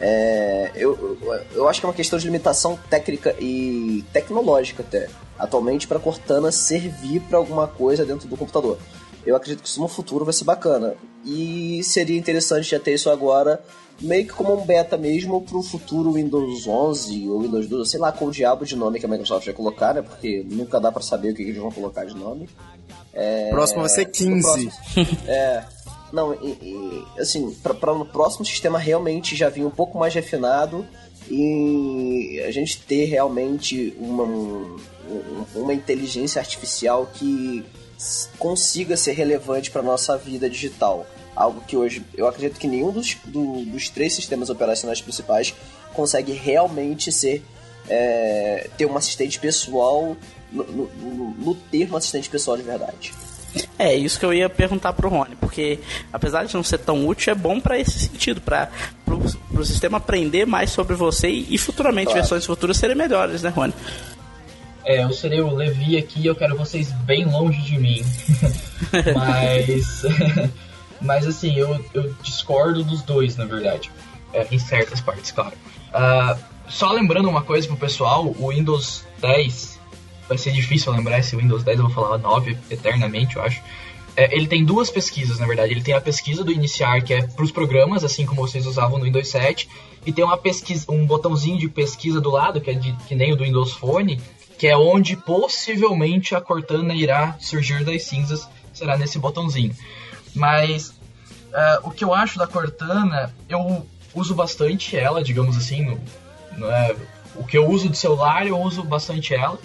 [0.05, 1.17] É, eu,
[1.55, 5.09] eu acho que é uma questão de limitação técnica e tecnológica até.
[5.39, 8.79] Atualmente, para Cortana servir para alguma coisa dentro do computador.
[9.25, 10.95] Eu acredito que isso no futuro vai ser bacana.
[11.25, 13.63] E seria interessante já ter isso agora,
[14.01, 18.01] meio que como um beta mesmo para o futuro Windows 11 ou Windows 12, sei
[18.01, 20.03] lá qual diabo de nome que a Microsoft vai colocar, né?
[20.03, 22.49] Porque nunca dá para saber o que eles vão colocar de nome.
[23.15, 24.69] É, próximo vai ser 15.
[25.29, 25.65] é.
[26.13, 30.87] Não, e, e assim, para o próximo sistema realmente já vir um pouco mais refinado
[31.31, 34.25] e a gente ter realmente uma,
[35.55, 37.65] uma inteligência artificial que
[38.39, 41.07] consiga ser relevante para nossa vida digital.
[41.35, 45.55] Algo que hoje eu acredito que nenhum dos, do, dos três sistemas operacionais principais
[45.95, 47.43] consegue realmente ser
[47.89, 50.17] é, ter um assistente pessoal
[50.51, 53.13] no, no, no, no termo assistente pessoal de verdade.
[53.79, 55.79] É, isso que eu ia perguntar pro Rony, porque
[56.13, 58.71] apesar de não ser tão útil, é bom para esse sentido, para
[59.05, 59.19] pro,
[59.53, 62.21] pro sistema aprender mais sobre você e, e futuramente claro.
[62.21, 63.75] versões futuras serem melhores, né, Rony?
[64.85, 68.05] É, eu serei o Levi aqui e eu quero vocês bem longe de mim.
[69.15, 70.03] mas.
[71.01, 73.91] mas assim, eu, eu discordo dos dois, na verdade.
[74.33, 75.53] É, em certas partes, claro.
[75.91, 76.39] Uh,
[76.69, 79.72] só lembrando uma coisa pro pessoal, o Windows 10,
[80.33, 83.63] vai ser difícil lembrar esse Windows 10, eu vou falar 9 eternamente, eu acho.
[84.17, 85.73] É, ele tem duas pesquisas, na verdade.
[85.73, 88.99] Ele tem a pesquisa do iniciar, que é para os programas, assim como vocês usavam
[88.99, 89.69] no Windows 7,
[90.05, 93.33] e tem uma pesquisa, um botãozinho de pesquisa do lado, que é de, que nem
[93.33, 94.21] o do Windows Phone,
[94.59, 99.75] que é onde possivelmente a Cortana irá surgir das cinzas, será nesse botãozinho.
[100.35, 106.01] Mas uh, o que eu acho da Cortana, eu uso bastante ela, digamos assim, no,
[106.59, 106.95] no é,
[107.35, 109.59] o que eu uso de celular, eu uso bastante ela.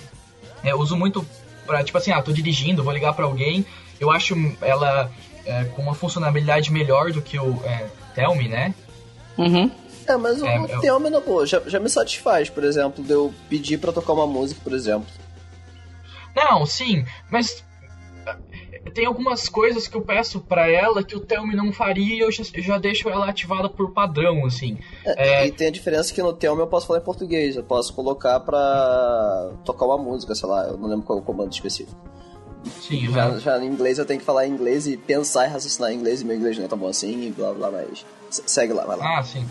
[0.63, 1.25] É, eu uso muito
[1.65, 3.65] para tipo assim, ah, tô dirigindo, vou ligar para alguém,
[3.99, 5.11] eu acho ela
[5.45, 8.73] é, com uma funcionalidade melhor do que o é, Tell né?
[9.37, 9.69] Uhum.
[10.07, 10.79] É, mas o é, eu...
[10.79, 14.25] Tell Me, boa, já, já me satisfaz, por exemplo, de eu pedir para tocar uma
[14.25, 15.07] música, por exemplo.
[16.35, 17.63] Não, sim, mas
[18.89, 22.19] tem algumas coisas que eu peço para ela que o Tell Me não faria e
[22.19, 24.77] eu já, já deixo ela ativada por padrão, assim.
[25.05, 25.47] É, é...
[25.47, 27.93] E tem a diferença que no Tell Me eu posso falar em português, eu posso
[27.93, 31.95] colocar pra tocar uma música, sei lá, eu não lembro qual é o comando específico.
[32.81, 35.91] Sim, já, já em inglês eu tenho que falar em inglês e pensar e raciocinar
[35.91, 38.73] em inglês e meu inglês não é tão bom assim e blá blá, mas segue
[38.73, 39.19] lá, vai lá.
[39.19, 39.45] Ah, sim.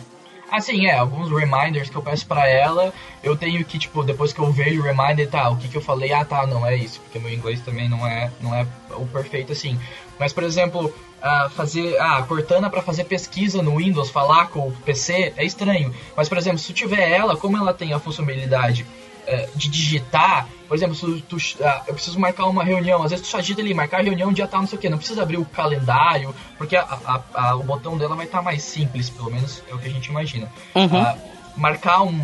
[0.51, 2.93] Ah, sim, é, alguns reminders que eu peço para ela,
[3.23, 5.82] eu tenho que, tipo, depois que eu vejo o reminder, tá, o que que eu
[5.82, 9.06] falei, ah, tá, não é isso, porque meu inglês também não é, não é o
[9.06, 9.78] perfeito assim.
[10.18, 14.73] Mas, por exemplo, uh, fazer, ah, Cortana para fazer pesquisa no Windows, falar com o
[14.85, 15.93] PC, é estranho.
[16.16, 18.86] Mas, por exemplo, se tiver ela, como ela tem a funcionalidade
[19.27, 23.26] é, de digitar, por exemplo, se tu, ah, eu preciso marcar uma reunião, às vezes
[23.26, 25.36] tu só digita ali, marcar reunião, dia tal, não sei o que, não precisa abrir
[25.36, 29.30] o calendário, porque a, a, a, o botão dela vai estar tá mais simples, pelo
[29.30, 30.51] menos é o que a gente imagina.
[30.74, 31.02] Uhum.
[31.02, 31.18] Uh,
[31.56, 32.20] marcar um,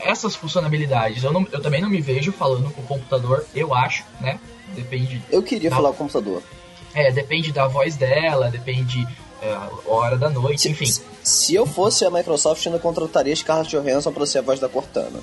[0.00, 4.04] essas funcionalidades, eu, não, eu também não me vejo falando com o computador, eu acho,
[4.20, 4.38] né?
[4.74, 5.22] Depende.
[5.30, 6.42] Eu queria da, falar com o computador.
[6.94, 9.06] É, depende da voz dela, depende
[9.42, 10.92] é, a hora da noite, se, enfim.
[11.22, 15.20] Se eu fosse a Microsoft, ainda contrataria Scarlett Johansson para ser a voz da Cortana.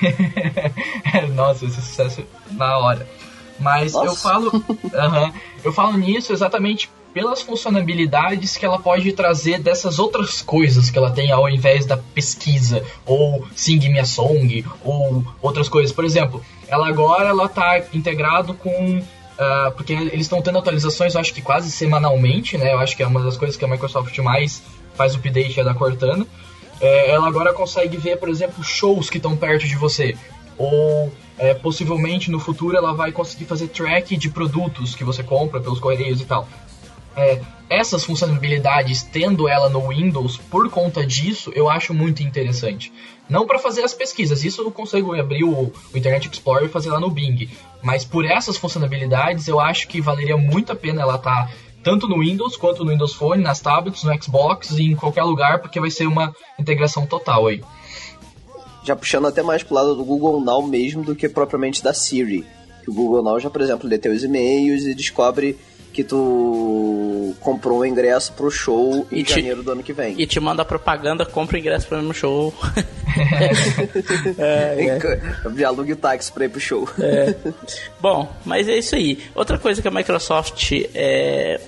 [1.34, 3.06] Nossa, esse sucesso na hora.
[3.58, 4.06] Mas Nossa.
[4.06, 4.64] eu falo,
[5.64, 11.10] eu falo nisso exatamente pelas funcionalidades que ela pode trazer dessas outras coisas que ela
[11.10, 15.92] tem ao invés da pesquisa ou Sing Me a Song ou outras coisas.
[15.92, 21.20] Por exemplo, ela agora ela tá integrado com uh, porque eles estão tendo atualizações, eu
[21.20, 22.72] acho que quase semanalmente, né?
[22.72, 24.62] Eu acho que é uma das coisas que a Microsoft mais
[24.94, 26.26] faz update é da Cortana
[26.82, 30.16] é, ela agora consegue ver, por exemplo, shows que estão perto de você.
[30.58, 35.60] Ou é, possivelmente no futuro ela vai conseguir fazer track de produtos que você compra
[35.60, 36.46] pelos correios e tal.
[37.16, 37.40] É,
[37.70, 42.92] essas funcionalidades, tendo ela no Windows, por conta disso, eu acho muito interessante.
[43.28, 46.90] Não para fazer as pesquisas, isso eu consigo abrir o, o, Internet Explorer e fazer
[46.90, 47.48] lá no Bing.
[47.82, 51.52] Mas por essas funcionalidades, eu acho que valeria muito a pena ela estar tá
[51.82, 55.60] tanto no Windows quanto no Windows Phone, nas tablets, no Xbox e em qualquer lugar,
[55.60, 57.62] porque vai ser uma integração total aí.
[58.84, 62.44] Já puxando até mais pro lado do Google Now mesmo do que propriamente da Siri.
[62.82, 65.56] Que o Google Now já, por exemplo, lê teus e-mails e descobre
[65.92, 70.14] que tu comprou um ingresso pro show em te, janeiro do ano que vem.
[70.18, 72.52] E te manda propaganda, compra o ingresso pro mesmo show.
[74.38, 74.98] é,
[75.60, 75.64] é.
[75.64, 76.88] Alugue o táxi pra ir pro show.
[76.98, 77.34] É.
[78.00, 79.18] Bom, mas é isso aí.
[79.34, 81.60] Outra coisa que a Microsoft é,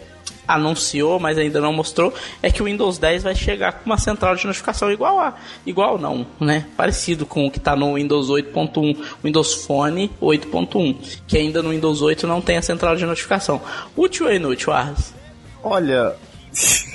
[0.46, 2.12] anunciou, mas ainda não mostrou,
[2.42, 5.34] é que o Windows 10 vai chegar com uma central de notificação igual a.
[5.66, 6.66] Igual não, né?
[6.76, 10.96] Parecido com o que está no Windows 8.1, Windows Phone 8.1,
[11.26, 13.60] que ainda no Windows 8 não tem a central de notificação.
[13.96, 15.14] Útil ou inútil, Arras?
[15.62, 16.14] Olha.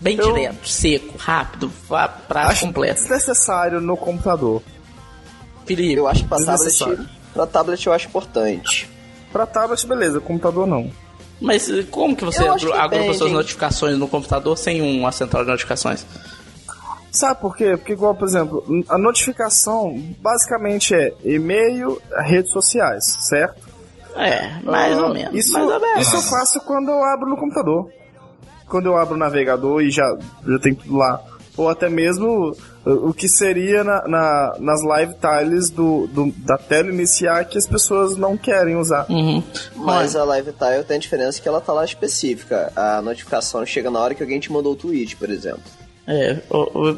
[0.00, 0.32] Bem eu...
[0.32, 3.00] direto, seco, rápido, pra completo.
[3.00, 4.62] Desnecessário no computador.
[5.64, 8.90] Felipe, eu acho que pra tablet, pra tablet eu acho importante.
[9.32, 10.90] Pra tablet, beleza, computador não.
[11.44, 16.04] Mas eh, como que você agrupa suas notificações no computador sem uma central de notificações?
[17.10, 17.76] Sabe por quê?
[17.76, 23.62] Porque, igual, por exemplo, a notificação basicamente é e-mail, redes sociais, certo?
[24.16, 25.34] É, mais uh, ou menos.
[25.34, 26.00] Isso, mais ou menos.
[26.00, 27.88] isso eu faço quando eu abro no computador.
[28.66, 30.16] Quando eu abro o navegador e já,
[30.46, 31.22] já tem tudo lá
[31.56, 36.90] ou até mesmo o que seria na, na, nas live tiles do, do, da tela
[36.90, 39.06] iniciar que as pessoas não querem usar.
[39.08, 39.42] Uhum.
[39.74, 42.72] Mas a live tile tem a diferença que ela tá lá específica.
[42.76, 45.62] A notificação chega na hora que alguém te mandou o tweet, por exemplo.
[46.06, 46.34] É,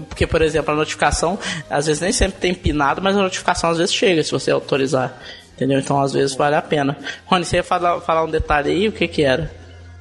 [0.08, 1.38] porque, por exemplo, a notificação,
[1.70, 5.16] às vezes nem sempre tem pinado, mas a notificação às vezes chega se você autorizar.
[5.54, 5.78] Entendeu?
[5.78, 6.98] Então, às vezes, vale a pena.
[7.24, 8.88] Rony, você ia falar, falar um detalhe aí?
[8.88, 9.50] O que que era?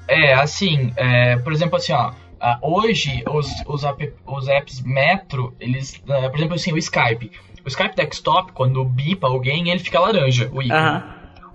[0.08, 2.12] É, assim, é, por exemplo, assim, ó,
[2.46, 7.32] Uh, hoje, os, os, app, os, apps Metro, eles, uh, por exemplo, assim, o Skype.
[7.66, 11.04] O Skype Desktop, quando bipa alguém, ele fica laranja, o ícone.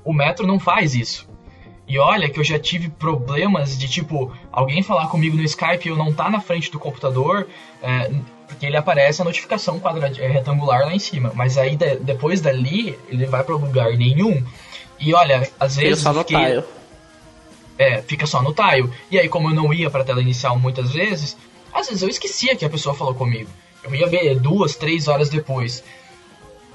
[0.04, 1.30] O Metro não faz isso.
[1.86, 5.90] E olha que eu já tive problemas de tipo, alguém falar comigo no Skype e
[5.90, 7.46] eu não tá na frente do computador,
[7.80, 8.10] é,
[8.48, 11.30] porque ele aparece a notificação quadrada, é, retangular lá em cima.
[11.36, 14.42] Mas aí de, depois dali, ele vai para lugar nenhum.
[14.98, 15.98] E olha, às vezes.
[15.98, 16.64] Fica só no fiquei, tile.
[17.80, 18.90] É, fica só no tile.
[19.10, 21.36] E aí, como eu não ia pra tela inicial muitas vezes,
[21.72, 23.48] às vezes eu esquecia que a pessoa falou comigo.
[23.82, 25.82] Eu ia ver duas, três horas depois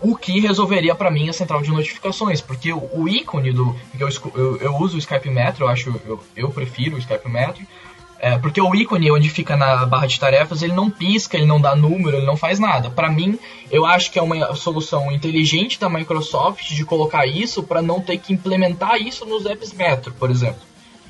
[0.02, 3.76] o que resolveria para mim a central de notificações, porque o, o ícone do.
[4.00, 5.90] Eu, eu, eu, uso o Skype Metro, eu acho.
[6.06, 7.66] Eu, eu prefiro o Skype Metro.
[8.18, 11.60] É, porque o ícone onde fica na barra de tarefas, ele não pisca, ele não
[11.60, 12.90] dá número, ele não faz nada.
[12.90, 13.38] Para mim,
[13.70, 18.18] eu acho que é uma solução inteligente da Microsoft de colocar isso para não ter
[18.18, 20.62] que implementar isso nos apps Metro, por exemplo,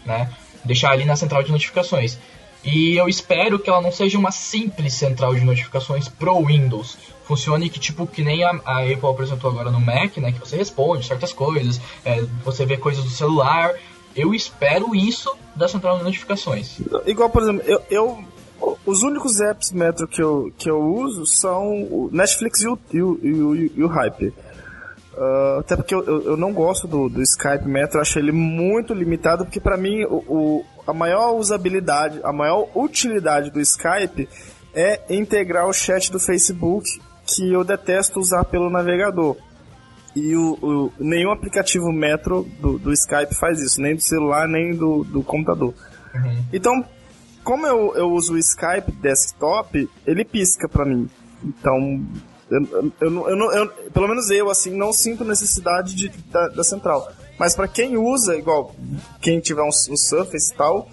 [0.06, 0.30] né?
[0.64, 2.18] Deixar ali na central de notificações.
[2.64, 7.70] E eu espero que ela não seja uma simples central de notificações pro Windows, funcione
[7.70, 11.06] que tipo que nem a, a, Apple apresentou agora no Mac, né, que você responde
[11.06, 13.74] certas coisas, é, você vê coisas do celular.
[14.16, 16.80] Eu espero isso da central de notificações.
[17.06, 18.24] Igual, por exemplo, eu, eu
[18.86, 23.02] os únicos apps Metro que eu, que eu uso são o Netflix e o, e
[23.02, 24.34] o, e o, e o Hype.
[25.16, 28.34] Uh, até porque eu, eu, eu, não gosto do, do Skype Metro, eu acho ele
[28.34, 34.28] muito limitado, porque para mim o, o, a maior usabilidade, a maior utilidade do Skype
[34.74, 36.90] é integrar o chat do Facebook
[37.26, 39.38] que eu detesto usar pelo navegador.
[40.14, 44.76] E o, o nenhum aplicativo Metro do, do, Skype faz isso, nem do celular, nem
[44.76, 45.74] do, do computador.
[46.14, 46.46] Uhum.
[46.52, 46.86] Então,
[47.44, 51.10] como eu, eu uso o Skype desktop, ele pisca para mim.
[51.44, 52.02] Então,
[52.50, 57.12] eu, eu, eu, eu, pelo menos eu, assim, não sinto necessidade de, da, da central.
[57.38, 58.74] Mas para quem usa, igual
[59.22, 60.88] quem tiver um, um Surface e tal,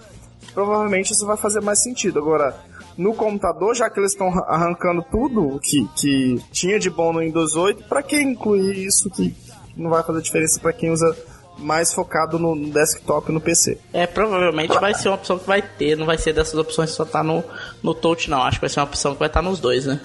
[0.55, 2.19] provavelmente isso vai fazer mais sentido.
[2.19, 2.57] Agora,
[2.97, 7.55] no computador, já que eles estão arrancando tudo que, que tinha de bom no Windows
[7.55, 9.35] 8, para que incluir isso que
[9.77, 11.17] não vai fazer diferença para quem usa
[11.59, 13.79] mais focado no desktop e no PC.
[13.93, 16.97] É, provavelmente vai ser uma opção que vai ter, não vai ser dessas opções que
[16.97, 17.45] só tá no,
[17.83, 18.43] no touch, não.
[18.43, 20.01] Acho que vai ser uma opção que vai estar tá nos dois, né?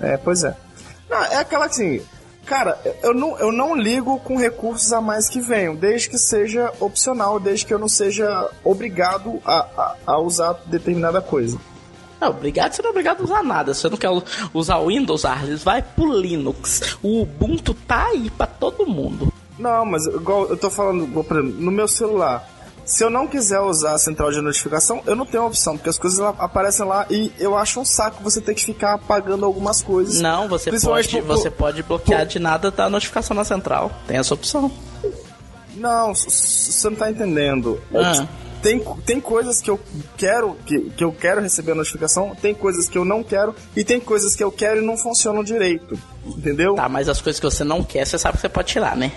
[0.00, 0.56] É, pois é.
[1.08, 2.00] Não, é aquela assim,
[2.50, 6.72] Cara, eu não, eu não ligo com recursos a mais que venham, desde que seja
[6.80, 11.58] opcional, desde que eu não seja obrigado a, a, a usar determinada coisa.
[12.20, 13.72] Não, obrigado, você não é obrigado a usar nada.
[13.72, 14.10] Se você não quer
[14.52, 16.98] usar o Windows, Arles, vai pro Linux.
[17.02, 19.32] O Ubuntu tá aí pra todo mundo.
[19.58, 22.46] Não, mas igual eu tô falando, por exemplo, no meu celular.
[22.90, 25.96] Se eu não quiser usar a central de notificação, eu não tenho opção, porque as
[25.96, 30.20] coisas aparecem lá e eu acho um saco você ter que ficar apagando algumas coisas.
[30.20, 33.92] Não, você pode, você pode bloquear de nada da notificação na central.
[34.08, 34.72] Tem essa opção.
[35.76, 37.80] Não, você não tá entendendo.
[37.94, 38.26] Ah
[38.60, 39.80] tem, tem coisas que eu
[40.18, 43.82] quero que, que eu quero receber a notificação, tem coisas que eu não quero e
[43.82, 45.96] tem coisas que eu quero e não funcionam direito.
[46.26, 46.74] Entendeu?
[46.74, 49.12] Tá, mas as coisas que você não quer, você sabe que você pode tirar, né?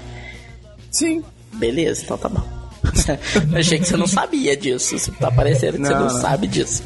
[0.91, 1.23] Sim.
[1.53, 2.62] Beleza, então tá bom.
[3.57, 4.97] achei que você não sabia disso.
[4.97, 6.84] Você tá parecendo que não, você não, não, sabe disso.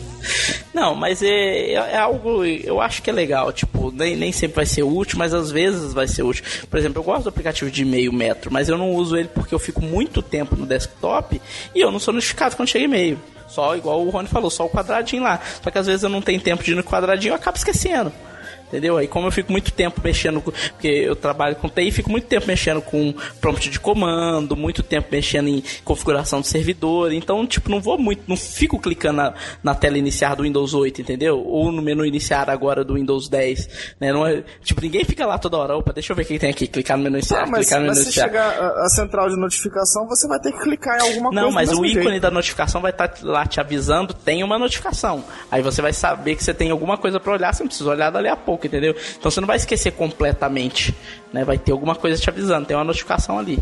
[0.73, 3.51] Não, mas é, é, é, algo, eu acho que é legal.
[3.51, 6.43] Tipo, nem, nem sempre vai ser útil, mas às vezes vai ser útil.
[6.69, 9.53] Por exemplo, eu gosto do aplicativo de e-mail Metro, mas eu não uso ele porque
[9.53, 11.41] eu fico muito tempo no desktop
[11.73, 13.19] e eu não sou notificado quando chega e-mail.
[13.47, 15.39] Só, igual o Rony falou, só o quadradinho lá.
[15.63, 17.57] Só que às vezes eu não tenho tempo de ir no quadradinho e eu acabo
[17.57, 18.11] esquecendo.
[18.67, 18.97] Entendeu?
[18.97, 22.27] Aí como eu fico muito tempo mexendo, com, porque eu trabalho com TI, fico muito
[22.27, 27.69] tempo mexendo com prompt de comando, muito tempo mexendo em configuração de servidor, então, tipo,
[27.69, 29.33] não vou muito, não fico clicando na,
[29.63, 31.39] na tela iniciar do Windows 8, entendeu?
[31.45, 34.11] Ou no menu iniciar agora do Windows 10, né?
[34.11, 36.49] Não é, tipo, ninguém fica lá toda hora, opa, deixa eu ver o que tem
[36.49, 38.27] aqui, clicar no menu iniciar, ah, mas, clicar no menu iniciar.
[38.27, 41.31] Mas se chegar a, a, central de notificação, você vai ter que clicar em alguma
[41.31, 41.41] não, coisa.
[41.41, 42.21] Não, mas o ícone jeito.
[42.21, 45.23] da notificação vai estar tá lá te avisando, tem uma notificação.
[45.49, 48.09] Aí você vai saber que você tem alguma coisa para olhar, você não precisa olhar
[48.09, 48.95] dali a pouco, entendeu?
[49.17, 50.95] Então você não vai esquecer completamente,
[51.31, 51.43] né?
[51.43, 53.59] Vai ter alguma coisa te avisando, tem uma notificação ali.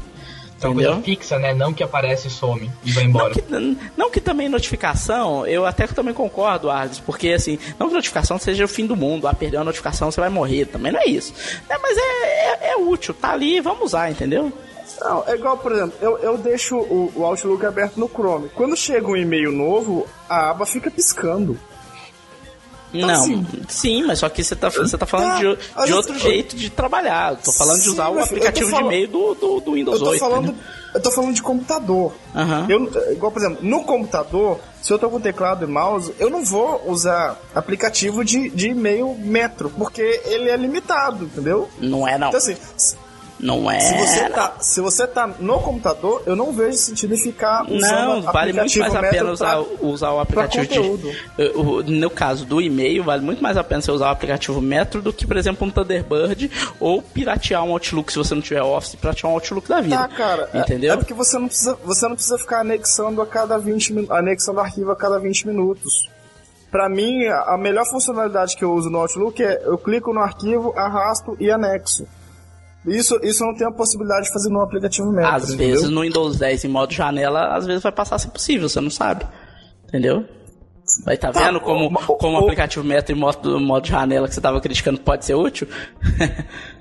[0.57, 1.53] Então, coisa fixa, né?
[1.53, 3.34] Não que aparece e some e vai embora.
[3.49, 7.93] Não que, não que, também notificação, eu até também concordo, Arles, porque assim, não que
[7.93, 10.99] notificação seja o fim do mundo, ah, perdeu a notificação, você vai morrer, também não
[10.99, 11.34] é isso.
[11.69, 14.51] É, mas é, é, é, útil, tá ali, vamos usar, entendeu?
[15.01, 18.49] Não, é igual, por exemplo, eu, eu deixo o, o Outlook aberto no Chrome.
[18.55, 21.59] Quando chega um e-mail novo, a aba fica piscando.
[22.97, 25.93] Então, não, assim, sim, mas só que você tá, você tá falando tá, de, de
[25.93, 27.31] outro jeito de trabalhar.
[27.34, 30.05] Eu tô falando de usar sim, o aplicativo de e-mail do, do, do Windows eu
[30.05, 30.19] tô 8.
[30.19, 30.57] Falando, né?
[30.93, 32.13] Eu tô falando de computador.
[32.34, 32.65] Uhum.
[32.69, 36.43] Eu, igual, por exemplo, no computador, se eu tô com teclado e mouse, eu não
[36.43, 41.67] vou usar aplicativo de, de e-mail metro, porque ele é limitado, entendeu?
[41.80, 42.30] Não é, não.
[42.30, 42.55] Então, assim,
[43.40, 43.80] Não é.
[43.80, 47.82] Se você, tá, se você tá no computador, eu não vejo sentido em ficar usando
[47.82, 51.91] Não, vale muito mais a pena usar, pra, usar o aplicativo de.
[51.91, 55.12] No caso do e-mail, vale muito mais a pena você usar o aplicativo Metro do
[55.12, 56.49] que, por exemplo, um Thunderbird
[56.80, 59.98] ou piratear um Outlook se você não tiver Office, piratear um Outlook da vida.
[59.98, 60.49] Tá, cara.
[60.53, 60.91] É, entendeu?
[60.91, 64.16] É, é porque você não precisa, você não precisa ficar anexando a cada 20 minutos,
[64.16, 66.10] anexando arquivo a cada 20 minutos.
[66.72, 70.74] Pra mim, a melhor funcionalidade que eu uso no Outlook é eu clico no arquivo,
[70.78, 72.07] arrasto e anexo.
[72.88, 75.32] Isso, isso não tem a possibilidade de fazer no aplicativo Metro.
[75.32, 75.76] Às entendeu?
[75.76, 78.80] vezes no Windows 10 em modo janela, às vezes vai passar a ser possível, você
[78.80, 79.26] não sabe.
[79.88, 80.26] Entendeu?
[81.03, 84.41] Vai tá, tá vendo como, como o aplicativo Metro em modo, modo janela que você
[84.41, 85.68] tava criticando pode ser útil?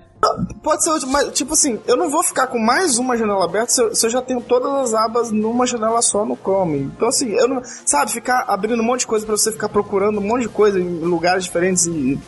[0.62, 3.70] Pode ser útil, mas tipo assim, eu não vou ficar com mais uma janela aberta
[3.70, 6.78] se eu, se eu, já tenho todas as abas numa janela só no Chrome.
[6.96, 7.60] Então assim, eu não.
[7.84, 10.80] Sabe, ficar abrindo um monte de coisa para você ficar procurando um monte de coisa
[10.80, 12.18] em lugares diferentes e.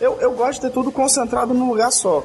[0.00, 2.24] Eu, eu gosto de ter tudo concentrado num lugar só.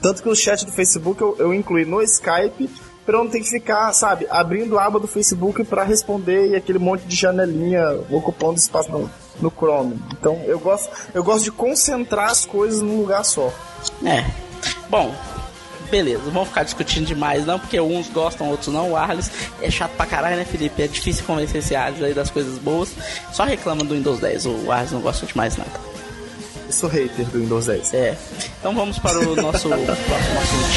[0.00, 2.70] Tanto que o chat do Facebook eu, eu incluí no Skype
[3.04, 6.78] pra não ter que ficar, sabe, abrindo a aba do Facebook para responder e aquele
[6.78, 9.10] monte de janelinha ocupando espaço no,
[9.40, 10.00] no Chrome.
[10.12, 13.52] Então eu gosto, eu gosto de concentrar as coisas num lugar só.
[14.04, 14.24] É.
[14.88, 15.14] Bom,
[15.90, 18.92] beleza, não vamos ficar discutindo demais não, porque uns gostam, outros não.
[18.92, 20.82] O Arles é chato pra caralho, né, Felipe?
[20.82, 22.90] É difícil convencer esse Arles aí das coisas boas.
[23.32, 25.99] Só reclama do Windows 10, o Arles não gosta de mais nada.
[26.70, 27.94] Eu sou hater do Windows 10.
[27.94, 28.16] É.
[28.60, 30.70] Então vamos para o nosso próximo assunto.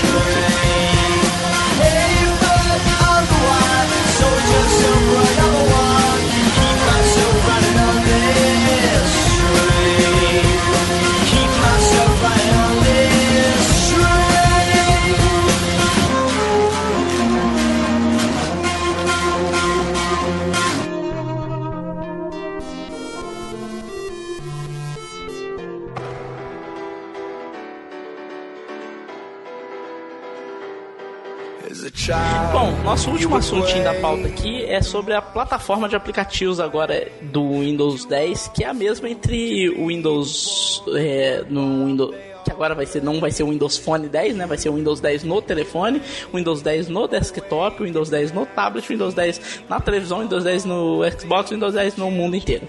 [32.51, 37.61] Bom, nosso último assuntinho da pauta aqui é sobre a plataforma de aplicativos agora do
[37.61, 42.13] Windows 10, que é a mesma entre o Windows é, no Windows
[42.43, 44.45] que agora vai ser, não vai ser o Windows Phone 10, né?
[44.45, 46.01] Vai ser o Windows 10 no telefone,
[46.31, 50.19] o Windows 10 no desktop, o Windows 10 no tablet, o Windows 10 na televisão,
[50.19, 52.67] o Windows 10 no Xbox, o Windows 10 no mundo inteiro.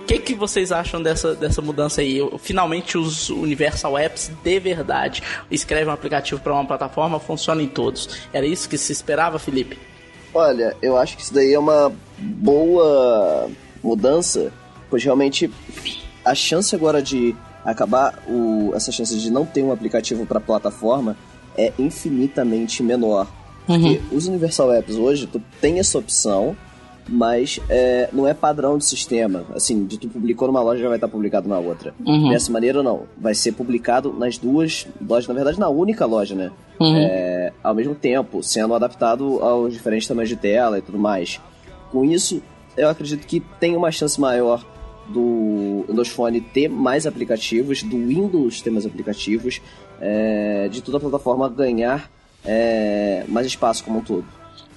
[0.00, 2.18] O que, que vocês acham dessa, dessa mudança aí?
[2.38, 8.08] Finalmente os Universal Apps de verdade escrevem um aplicativo para uma plataforma, funciona em todos.
[8.32, 9.78] Era isso que se esperava, Felipe?
[10.32, 13.50] Olha, eu acho que isso daí é uma boa
[13.82, 14.52] mudança,
[14.90, 15.50] pois realmente
[16.24, 21.16] a chance agora de acabar o, essa chance de não ter um aplicativo para plataforma
[21.56, 23.26] é infinitamente menor.
[23.68, 23.80] Uhum.
[23.80, 26.56] Porque os Universal Apps hoje, tu tem essa opção,
[27.08, 29.44] mas é, não é padrão de sistema.
[29.54, 31.94] Assim, de tu publicou numa loja já vai estar publicado na outra.
[32.04, 32.30] Uhum.
[32.30, 33.02] Dessa maneira, não.
[33.16, 36.50] Vai ser publicado nas duas lojas, na verdade, na única loja, né?
[36.80, 36.96] Uhum.
[36.96, 41.40] É, ao mesmo tempo, sendo adaptado aos diferentes tamanhos de tela e tudo mais.
[41.90, 42.42] Com isso,
[42.76, 44.64] eu acredito que tem uma chance maior
[45.08, 49.60] do Windows Phone ter mais aplicativos, do Windows ter mais aplicativos,
[50.00, 52.10] é, de toda a plataforma ganhar
[52.44, 54.26] é, mais espaço como um todo.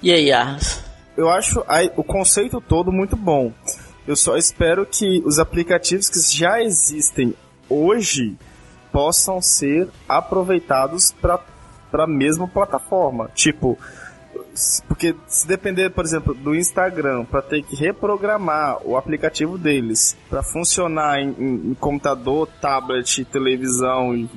[0.02, 0.82] E aí, Ars?
[1.16, 1.62] Eu acho
[1.96, 3.52] o conceito todo muito bom.
[4.06, 7.34] Eu só espero que os aplicativos que já existem
[7.68, 8.36] hoje
[8.90, 11.40] possam ser aproveitados para
[11.92, 13.30] a mesma plataforma.
[13.34, 13.78] Tipo,
[14.86, 20.42] porque se depender, por exemplo, do Instagram para ter que reprogramar o aplicativo deles para
[20.42, 24.28] funcionar em, em, em, computador, tablet, televisão,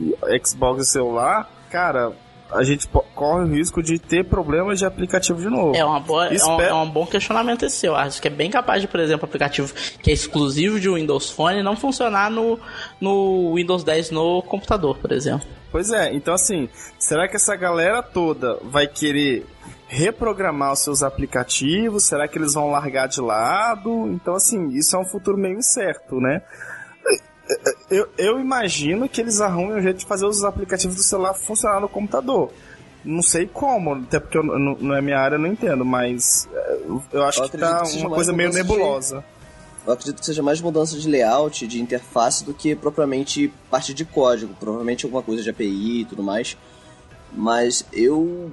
[0.44, 2.14] Xbox e celular, cara,
[2.52, 5.76] a gente corre o risco de ter problemas de aplicativo de novo.
[5.76, 7.96] É, uma boa, é, um, é um bom questionamento esse seu.
[7.96, 11.62] Acho que é bem capaz de, por exemplo, aplicativo que é exclusivo de Windows Phone
[11.64, 12.60] não funcionar no,
[13.02, 15.48] no Windows 10 no computador, por exemplo.
[15.72, 19.46] Pois é, então assim, será que essa galera toda vai querer
[19.96, 22.04] reprogramar os seus aplicativos?
[22.04, 24.08] Será que eles vão largar de lado?
[24.10, 26.42] Então, assim, isso é um futuro meio incerto, né?
[27.90, 31.80] Eu, eu imagino que eles arrumem um jeito de fazer os aplicativos do celular funcionar
[31.80, 32.52] no computador.
[33.04, 36.50] Não sei como, até porque eu, não, não é minha área, eu não entendo, mas
[36.52, 36.80] é,
[37.14, 39.20] eu acho eu que tá que uma coisa meio nebulosa.
[39.20, 39.36] De,
[39.88, 44.04] eu acredito que seja mais mudança de layout, de interface, do que propriamente parte de
[44.04, 44.56] código.
[44.60, 46.58] Provavelmente alguma coisa de API e tudo mais.
[47.32, 48.52] Mas eu,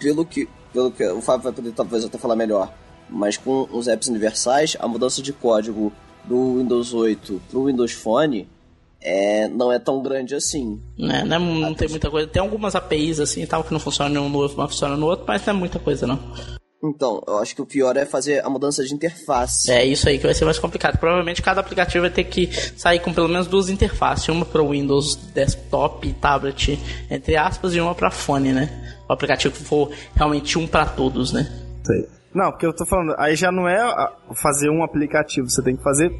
[0.00, 2.70] pelo que pelo que o Fábio vai poder talvez até falar melhor,
[3.08, 5.92] mas com os apps universais, a mudança de código
[6.24, 8.48] do Windows 8 para o Windows Phone
[9.00, 10.82] é, não é tão grande assim.
[10.98, 12.26] É, não, é, não tem muita coisa.
[12.26, 15.54] Tem algumas APIs assim tal que não funcionam em um funciona no outro, mas não
[15.54, 16.18] é muita coisa não.
[16.84, 19.72] Então, eu acho que o pior é fazer a mudança de interface.
[19.72, 20.98] É isso aí que vai ser mais complicado.
[20.98, 24.70] Provavelmente cada aplicativo vai ter que sair com pelo menos duas interfaces, uma para o
[24.70, 26.78] Windows desktop e tablet,
[27.10, 28.98] entre aspas, e uma para fone, né?
[29.08, 31.50] O aplicativo que for realmente um para todos, né?
[31.86, 32.06] Sei.
[32.34, 33.80] Não, porque eu tô falando, aí já não é
[34.32, 36.12] fazer um aplicativo, você tem que fazer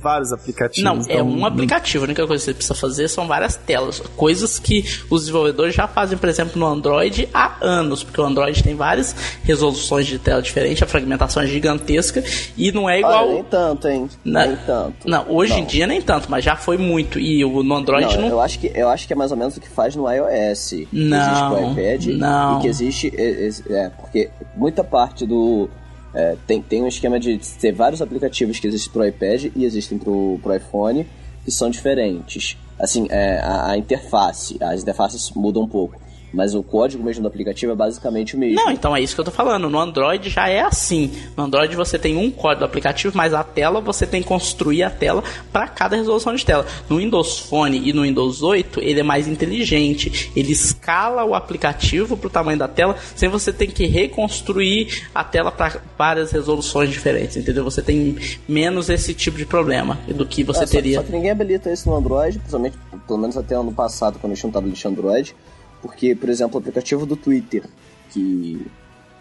[0.00, 0.82] vários aplicativos.
[0.82, 1.16] Não, é então...
[1.16, 4.84] é um aplicativo, a única coisa que você precisa fazer são várias telas, coisas que
[5.08, 9.14] os desenvolvedores já fazem, por exemplo, no Android há anos, porque o Android tem várias
[9.44, 12.22] resoluções de tela diferentes, a fragmentação é gigantesca
[12.56, 13.26] e não é igual.
[13.26, 14.08] Olha, nem tanto, hein?
[14.24, 14.46] Na...
[14.46, 15.08] Nem tanto.
[15.08, 15.60] Não, hoje não.
[15.60, 17.18] em dia nem tanto, mas já foi muito.
[17.18, 18.28] E o, no Android não, não.
[18.28, 20.86] Eu, acho que, eu acho que é mais ou menos o que faz no iOS.
[20.92, 21.18] Não.
[21.18, 22.58] Existe o iPad não.
[22.58, 23.12] e que existe.
[23.16, 25.68] É, é, porque muita parte do
[26.14, 29.64] é, tem, tem um esquema de ter vários aplicativos que existem para o iPad e
[29.64, 31.06] existem para o iPhone
[31.44, 32.56] que são diferentes.
[32.78, 36.00] Assim, é, a, a interface, as interfaces mudam um pouco.
[36.32, 38.56] Mas o código mesmo do aplicativo é basicamente o mesmo.
[38.56, 39.68] Não, então é isso que eu tô falando.
[39.68, 41.12] No Android já é assim.
[41.36, 44.82] No Android você tem um código do aplicativo, mas a tela você tem que construir
[44.82, 45.22] a tela
[45.52, 46.66] para cada resolução de tela.
[46.88, 50.30] No Windows Phone e no Windows 8, ele é mais inteligente.
[50.34, 55.50] Ele escala o aplicativo pro tamanho da tela, sem você ter que reconstruir a tela
[55.50, 57.64] para várias resoluções diferentes, entendeu?
[57.64, 58.16] Você tem
[58.48, 60.94] menos esse tipo de problema do que você é, teria.
[60.96, 64.32] Só, só que ninguém habilita isso no Android, principalmente, pelo menos até ano passado, quando
[64.32, 65.34] eu tinha um tablet Android
[65.82, 67.64] porque, por exemplo, o aplicativo do Twitter
[68.10, 68.64] que,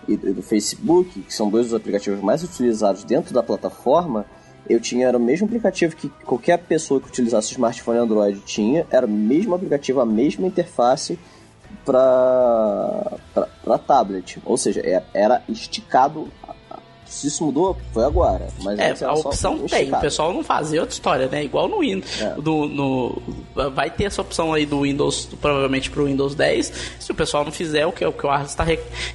[0.07, 4.25] e do Facebook, que são dois dos aplicativos mais utilizados dentro da plataforma,
[4.69, 9.05] eu tinha era o mesmo aplicativo que qualquer pessoa que utilizasse smartphone Android tinha, era
[9.05, 11.17] o mesmo aplicativo, a mesma interface
[11.83, 13.17] para
[13.88, 16.27] tablet, ou seja, é, era esticado
[17.11, 18.47] se isso mudou, foi agora.
[18.61, 19.93] Mas é, a opção tem.
[19.93, 21.43] O pessoal não fazia outra história, né?
[21.43, 22.21] Igual no Windows.
[22.21, 22.35] É.
[22.35, 23.21] Do, no,
[23.71, 26.95] vai ter essa opção aí do Windows, provavelmente pro Windows 10.
[26.99, 28.65] Se o pessoal não fizer, o que, o que o Arthur está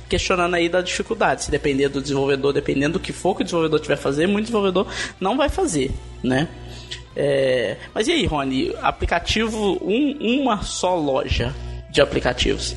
[0.09, 1.44] questionando aí da dificuldade.
[1.44, 4.86] Se depender do desenvolvedor, dependendo do que for que o desenvolvedor tiver fazer, muito desenvolvedor
[5.18, 5.90] não vai fazer,
[6.23, 6.48] né?
[7.16, 8.74] É, mas e aí, Rony?
[8.82, 11.55] Aplicativo, um, uma só loja
[11.90, 12.77] de aplicativos.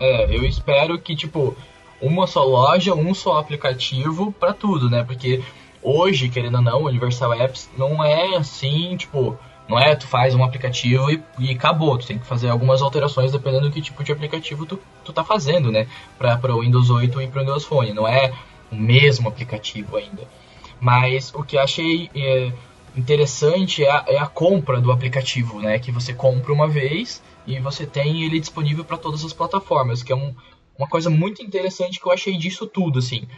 [0.00, 1.56] É, eu espero que, tipo,
[2.00, 5.04] uma só loja, um só aplicativo para tudo, né?
[5.04, 5.42] Porque
[5.82, 10.42] hoje, querendo ou não, Universal Apps não é assim, tipo, não é tu faz um
[10.42, 11.96] aplicativo e, e acabou.
[11.96, 15.22] Tu tem que fazer algumas alterações dependendo do que tipo de aplicativo tu, tu tá
[15.22, 15.86] fazendo, né?
[16.18, 17.92] Para o Windows 8 e para o Windows Phone.
[17.92, 18.32] Não é
[18.70, 20.26] o mesmo aplicativo ainda.
[20.80, 22.52] Mas o que achei é,
[22.96, 25.78] interessante é a, é a compra do aplicativo, né?
[25.78, 30.12] Que você compra uma vez e você tem ele disponível para todas as plataformas, que
[30.12, 30.34] é um,
[30.80, 33.28] uma coisa muito interessante que eu achei disso tudo, assim.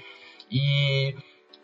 [0.50, 1.14] E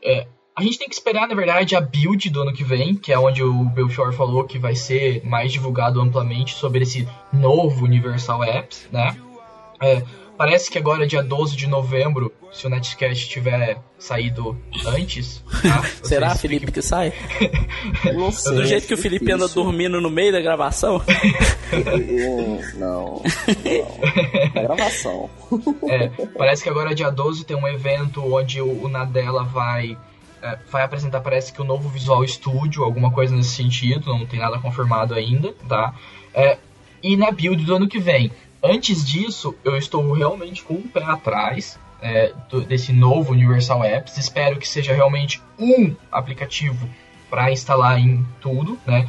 [0.02, 0.26] é,
[0.56, 3.18] a gente tem que esperar, na verdade, a build do ano que vem, que é
[3.18, 8.88] onde o Belchor falou que vai ser mais divulgado amplamente sobre esse novo Universal Apps,
[8.90, 9.16] né?
[9.80, 10.02] É,
[10.38, 14.56] Parece que agora, dia 12 de novembro, se o Netcast tiver saído
[14.86, 15.42] antes.
[15.60, 15.82] Tá?
[16.06, 17.12] Será, Felipe, que sai?
[18.14, 18.54] Não sei.
[18.54, 19.44] Do jeito que o Felipe difícil.
[19.44, 21.02] anda dormindo no meio da gravação?
[22.78, 23.18] não.
[23.18, 23.22] Não.
[24.54, 25.28] É gravação.
[25.88, 26.08] É,
[26.38, 29.98] parece que agora, dia 12, tem um evento onde o, o Nadella vai.
[30.40, 34.38] É, vai apresentar, parece que o novo Visual Studio, alguma coisa nesse sentido, não tem
[34.38, 35.92] nada confirmado ainda, tá?
[36.32, 36.58] É,
[37.02, 38.30] e na build do ano que vem.
[38.62, 44.16] Antes disso, eu estou realmente com um pé atrás é, do, desse novo Universal Apps.
[44.16, 46.88] Espero que seja realmente um aplicativo
[47.30, 49.08] para instalar em tudo, né?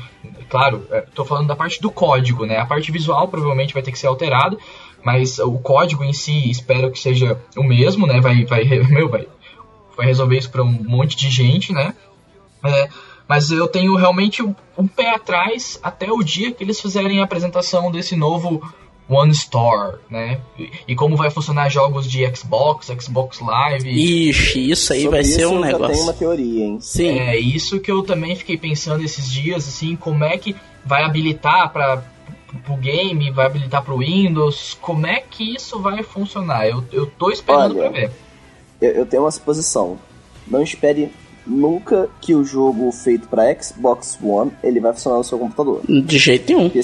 [0.49, 2.57] Claro, estou é, falando da parte do código, né?
[2.57, 4.57] A parte visual provavelmente vai ter que ser alterada,
[5.03, 8.19] mas o código em si espero que seja o mesmo, né?
[8.19, 9.27] Vai, vai, meu, vai,
[9.95, 11.95] vai resolver isso para um monte de gente, né?
[12.63, 12.89] É,
[13.27, 17.23] mas eu tenho realmente um, um pé atrás até o dia que eles fizerem a
[17.23, 18.61] apresentação desse novo
[19.09, 20.39] One Store, né?
[20.87, 23.89] E, como vai funcionar jogos de Xbox, Xbox Live.
[24.29, 25.95] Ixi, isso aí vai ser um negócio.
[25.95, 26.77] tem uma teoria, hein?
[26.79, 27.17] Sim.
[27.17, 30.55] É isso que eu também fiquei pensando esses dias, assim, como é que
[30.85, 32.03] vai habilitar para
[32.69, 36.67] o game, vai habilitar para o Windows, como é que isso vai funcionar?
[36.67, 38.11] Eu, eu tô esperando para ver.
[38.79, 39.97] Eu, eu tenho uma suposição.
[40.47, 41.11] Não espere
[41.47, 45.81] nunca que o jogo feito para Xbox One ele vai funcionar no seu computador.
[45.87, 46.69] De jeito nenhum.
[46.69, 46.83] Porque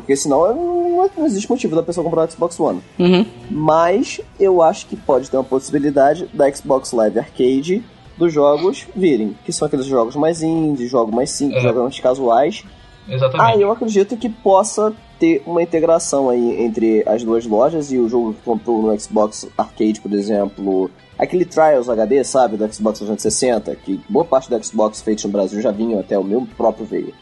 [0.00, 2.80] porque senão não, não existe motivo da pessoa comprar o Xbox One.
[2.98, 3.26] Uhum.
[3.50, 7.84] Mas eu acho que pode ter uma possibilidade da Xbox Live Arcade
[8.16, 9.36] dos jogos virem.
[9.44, 11.62] Que são aqueles jogos mais indie, jogos mais simples, é.
[11.62, 12.64] jogos mais casuais.
[13.08, 13.40] Exatamente.
[13.40, 18.08] Ah, eu acredito que possa ter uma integração aí entre as duas lojas e o
[18.08, 23.74] jogo que comprou no Xbox Arcade, por exemplo, aquele Trials HD, sabe, do Xbox 360,
[23.76, 27.12] que boa parte do Xbox feito no Brasil já vinha até o meu próprio veio.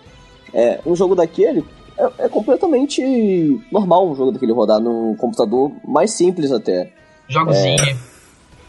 [0.53, 1.65] É, um jogo daquele
[1.99, 3.03] é, é, completamente
[3.73, 6.93] normal um jogo daquele rodar num computador mais simples até.
[7.29, 7.77] Jogos é,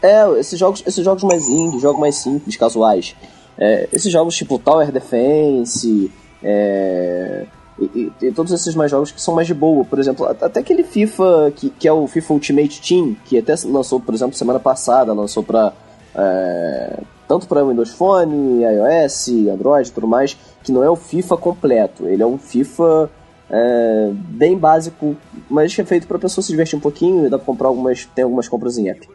[0.02, 3.14] É, esses jogos, esses jogos mais indie, jogos mais simples, casuais.
[3.56, 6.10] É, esses jogos tipo Tower Defense,
[6.42, 7.46] é,
[7.78, 9.84] e, e, e, todos esses mais jogos que são mais de boa.
[9.84, 14.00] Por exemplo, até aquele FIFA que, que é o FIFA Ultimate Team, que até lançou,
[14.00, 15.72] por exemplo, semana passada, lançou para
[16.14, 21.36] é, tanto para Windows Phone, iOS, Android e tudo mais, que não é o FIFA
[21.36, 22.06] completo.
[22.06, 23.08] Ele é um FIFA
[23.50, 25.16] é, bem básico,
[25.48, 27.68] mas que é feito para a pessoa se divertir um pouquinho e dá para comprar
[27.68, 29.08] algumas, tem algumas compras em app.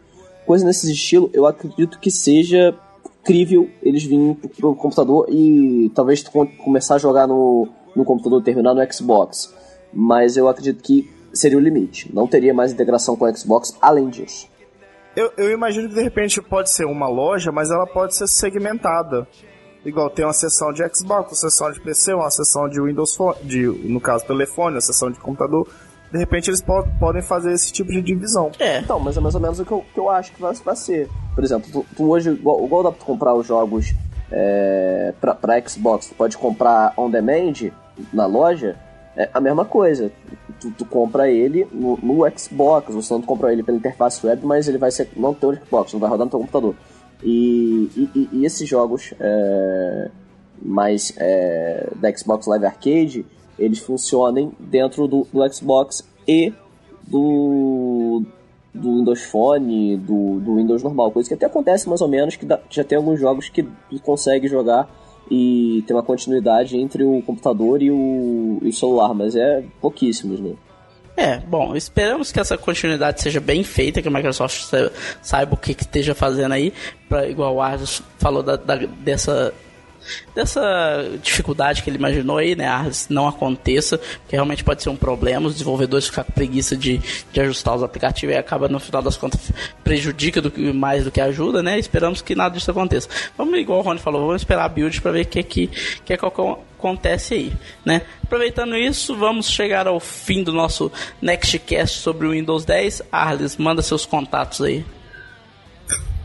[0.44, 2.74] Coisa nesse estilo, eu acredito que seja
[3.24, 6.22] crível eles virem pro computador e talvez
[6.62, 9.52] começar a jogar no, no computador terminar no Xbox.
[9.92, 12.14] Mas eu acredito que seria o limite.
[12.14, 14.48] Não teria mais integração com o Xbox além disso.
[15.16, 19.26] Eu, eu imagino que de repente pode ser uma loja, mas ela pode ser segmentada.
[19.86, 23.36] Igual tem uma seção de Xbox, uma seção de PC, uma seção de Windows Phone,
[23.44, 25.66] de, no caso telefone, uma seção de computador
[26.10, 28.50] de repente eles po podem fazer esse tipo de divisão.
[28.58, 28.78] É.
[28.78, 30.76] Então, mas é mais ou menos o que eu, que eu acho que vai, vai
[30.76, 31.08] ser.
[31.34, 33.94] Por exemplo, tu, tu hoje, igual, igual, dá pra comprar os jogos
[34.30, 37.70] é, pra, pra Xbox, tu pode comprar on demand
[38.12, 38.76] na loja,
[39.16, 40.10] é a mesma coisa.
[40.60, 44.68] Tu, tu compra ele no, no, Xbox, você não compra ele pela interface web, mas
[44.68, 46.74] ele vai ser não teu Xbox, não vai rodar no teu computador.
[47.22, 50.10] E, e, e esses jogos é,
[50.62, 53.26] mais é, da Xbox Live Arcade,
[53.58, 56.52] eles funcionem dentro do, do Xbox e
[57.06, 58.22] do,
[58.74, 62.44] do Windows Phone, do, do Windows normal, coisa que até acontece mais ou menos, que,
[62.44, 63.66] dá, já tem alguns jogos que
[64.02, 64.88] consegue jogar
[65.30, 70.40] e ter uma continuidade entre o computador e o, e o celular, mas é pouquíssimos,
[70.40, 70.54] né?
[71.16, 74.70] É, bom, esperamos que essa continuidade seja bem feita, que a Microsoft
[75.22, 76.74] saiba o que, que esteja fazendo aí,
[77.08, 79.54] pra, igual o Arthur falou da, da, dessa
[80.34, 82.68] dessa dificuldade que ele imaginou aí, né?
[83.08, 83.98] Não aconteça,
[84.28, 85.46] que realmente pode ser um problema.
[85.46, 87.00] Os desenvolvedores ficam com preguiça de,
[87.32, 89.50] de ajustar os aplicativos e acaba no final das contas
[89.82, 91.78] prejudica do mais do que ajuda, né?
[91.78, 93.08] Esperamos que nada disso aconteça.
[93.36, 95.66] Vamos, igual o Rony falou, vamos esperar a build para ver o que, que,
[96.04, 96.24] que é que
[96.86, 97.52] acontece aí,
[97.84, 98.02] né?
[98.22, 100.90] Aproveitando isso, vamos chegar ao fim do nosso
[101.20, 103.02] Nextcast sobre o Windows 10.
[103.10, 104.84] Arles, manda seus contatos aí.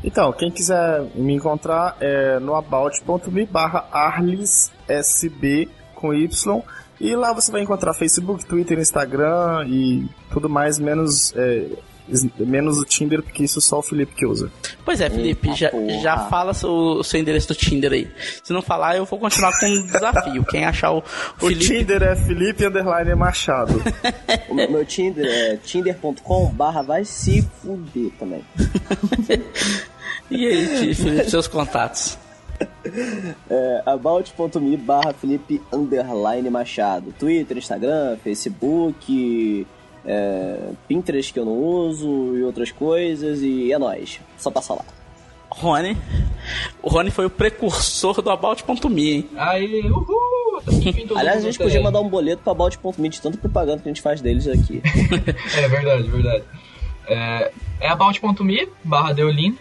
[0.03, 6.63] Então, quem quiser me encontrar é no about.me barra arlissb com Y.
[6.99, 11.67] E lá você vai encontrar Facebook, Twitter, Instagram e tudo mais, menos, é,
[12.39, 14.51] menos o Tinder, porque isso só o Felipe que usa.
[14.83, 15.71] Pois é, Felipe, Eita, já,
[16.01, 18.07] já fala o, o seu endereço do Tinder aí.
[18.43, 20.45] Se não falar, eu vou continuar com um desafio.
[20.45, 21.03] Quem achar o, o
[21.47, 21.65] Felipe...
[21.65, 23.81] Tinder é Felipe Underline Machado.
[24.49, 28.43] o meu Tinder é tinder.com barra vai se fuder também.
[30.31, 32.17] E aí, Felipe, seus contatos?
[33.49, 37.11] É, about.me barra Felipe Underline Machado.
[37.17, 39.65] Twitter, Instagram, Facebook,
[40.05, 43.41] é, Pinterest que eu não uso e outras coisas.
[43.41, 44.19] E é nóis.
[44.37, 44.85] Só passa lá.
[45.49, 45.97] Rony.
[46.81, 49.29] O Rony foi o precursor do About.me, hein?
[49.35, 50.61] Aí, uhul!
[51.15, 54.01] Aliás, a gente podia mandar um boleto pra About.me de tanto propaganda que a gente
[54.01, 54.81] faz deles aqui.
[55.57, 56.43] é verdade, verdade.
[57.07, 57.51] É,
[57.81, 59.57] é About.me barra Deolin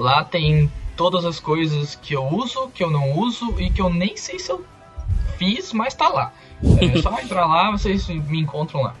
[0.00, 3.90] Lá tem todas as coisas que eu uso, que eu não uso e que eu
[3.90, 4.64] nem sei se eu
[5.36, 6.32] fiz, mas tá lá.
[6.80, 8.94] É só entrar lá, vocês me encontram lá.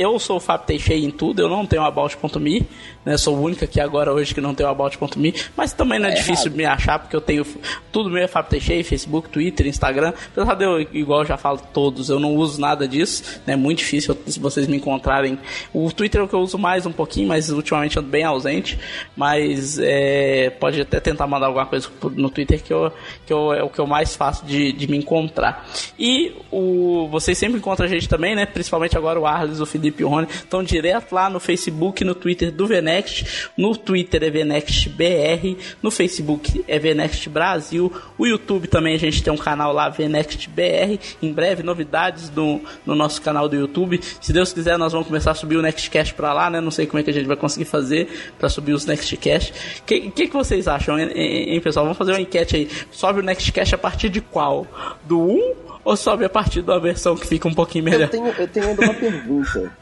[0.00, 2.66] Eu sou o Fábio Teixeira em tudo, eu não tenho About.me,
[3.04, 3.18] né?
[3.18, 6.14] Sou o único aqui agora hoje que não tem About.me, mas também não é, é
[6.14, 6.56] difícil errado.
[6.56, 7.44] me achar, porque eu tenho
[7.92, 10.14] tudo meu é Fábio Teixeira, Facebook, Twitter, Instagram.
[10.32, 13.52] Apesar de eu, igual eu já falo todos, eu não uso nada disso, né?
[13.52, 15.38] É muito difícil se vocês me encontrarem.
[15.70, 18.78] O Twitter é o que eu uso mais um pouquinho, mas ultimamente ando bem ausente.
[19.14, 22.90] Mas é, pode até tentar mandar alguma coisa no Twitter que, eu,
[23.26, 25.68] que eu, é o que eu mais faço de, de me encontrar.
[25.98, 28.46] E o, vocês sempre encontram a gente também, né?
[28.46, 32.52] Principalmente agora o Arles, o Felipe e Rony, estão direto lá no Facebook no Twitter
[32.52, 33.48] do Venext.
[33.56, 39.22] No Twitter é Venext BR, no Facebook é Venext Brasil, o YouTube também a gente
[39.22, 40.98] tem um canal lá, Venext BR.
[41.22, 44.00] Em breve, novidades no, no nosso canal do YouTube.
[44.20, 46.60] Se Deus quiser, nós vamos começar a subir o Nextcast para lá, né?
[46.60, 49.52] Não sei como é que a gente vai conseguir fazer para subir os Nextcast.
[49.80, 51.84] O que, que, que, vocês acham, hein, pessoal?
[51.84, 52.70] Vamos fazer uma enquete aí.
[52.90, 54.66] Sobe o Nextcast a partir de qual?
[55.04, 55.54] Do 1
[55.84, 58.02] ou sobe a partir da versão que fica um pouquinho melhor?
[58.02, 59.72] Eu tenho, eu tenho ainda uma pergunta.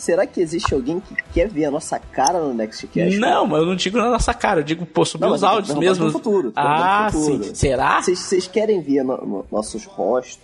[0.00, 3.18] Será que existe alguém que quer ver a nossa cara no Nextcast?
[3.18, 5.76] Não, mas eu não digo na nossa cara, eu digo, pô, subir não, os áudios
[5.76, 6.06] mesmo.
[6.06, 7.44] No futuro, ah, futuro.
[7.44, 7.54] sim.
[7.54, 8.00] Será?
[8.00, 10.40] Vocês querem ver no, no, nossos rostos,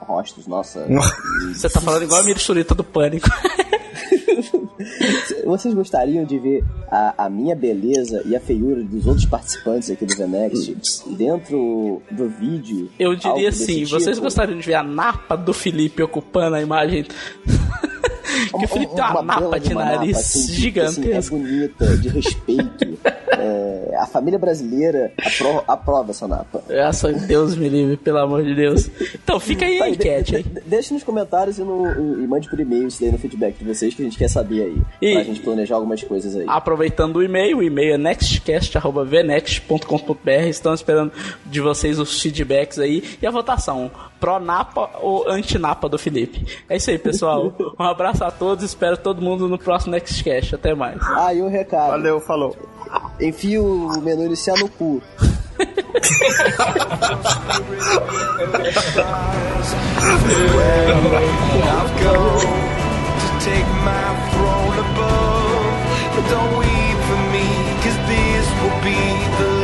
[0.00, 0.86] rostos, nossa...
[1.54, 3.30] Você tá falando igual a Mirsurita do Pânico.
[5.46, 10.04] Vocês gostariam de ver a, a, minha beleza e a feiura dos outros participantes aqui
[10.04, 10.74] do Venext
[11.16, 12.90] dentro do vídeo?
[12.98, 13.84] Eu diria sim.
[13.84, 13.98] Tipo?
[13.98, 17.06] Vocês gostariam de ver a napa do Felipe ocupando a imagem
[18.58, 21.18] que o Felipe tem uma, uma napa de nariz nariz assim, gigantesca.
[21.18, 22.98] Assim, é bonita, de respeito.
[23.40, 26.60] É, a família brasileira apro aprova essa napa.
[26.68, 28.90] Graças a Deus me livre, pelo amor de Deus.
[29.14, 30.44] Então fica aí a enquete, hein?
[30.44, 33.64] De, deixa nos comentários e, no, e mande por e-mail isso daí no feedback de
[33.64, 34.82] vocês que a gente quer saber aí.
[35.00, 36.46] E pra gente planejar algumas coisas aí.
[36.48, 40.48] Aproveitando o e-mail, o e-mail é nextcast.vnext.com.br.
[40.48, 41.12] Estamos esperando
[41.46, 43.88] de vocês os feedbacks aí e a votação.
[44.18, 46.44] Pro-napa ou anti-napa do Felipe.
[46.68, 47.54] É isso aí, pessoal.
[47.78, 50.54] Um abraço a todos, espero todo mundo no próximo Nextcast.
[50.54, 51.00] Até mais.
[51.02, 51.90] Ah, e um recado.
[51.90, 52.56] Valeu, falou.
[53.20, 55.02] Enfia o menu inicial no cu.
[66.28, 67.46] Don't weep for me,
[67.82, 68.98] cause this will be
[69.38, 69.57] the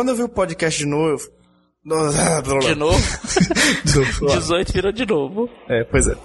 [0.00, 1.28] Quando eu vi o podcast de novo.
[1.84, 2.98] De novo?
[4.34, 5.50] 18 virou de novo.
[5.68, 6.16] É, pois é.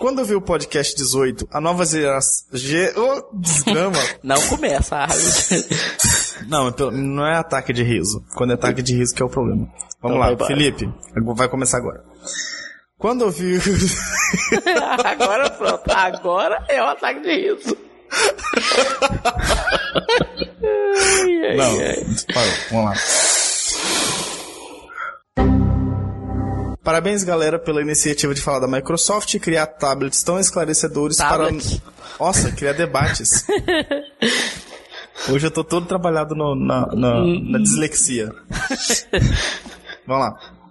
[0.00, 2.48] Quando eu vi o podcast 18, a nova geração.
[2.54, 2.92] Ge...
[2.96, 4.00] Oh, desgrama.
[4.20, 5.16] não começa, Arlen.
[6.48, 8.20] não, não é ataque de riso.
[8.34, 9.68] Quando é ataque de riso que é o problema.
[10.02, 10.92] Vamos então lá, Felipe,
[11.36, 12.02] vai começar agora.
[12.98, 13.60] Quando eu vi.
[15.04, 17.91] agora pronto, agora é o ataque de riso.
[20.62, 22.06] Ai, Não, ai.
[22.32, 22.52] parou.
[22.70, 22.94] Vamos lá.
[26.82, 31.78] Parabéns, galera, pela iniciativa de falar da Microsoft e criar tablets tão esclarecedores tablets.
[31.78, 31.92] para.
[32.26, 33.46] Nossa, criar debates.
[35.28, 38.32] Hoje eu tô todo trabalhado no, na, na, na dislexia.
[40.06, 40.61] Vamos lá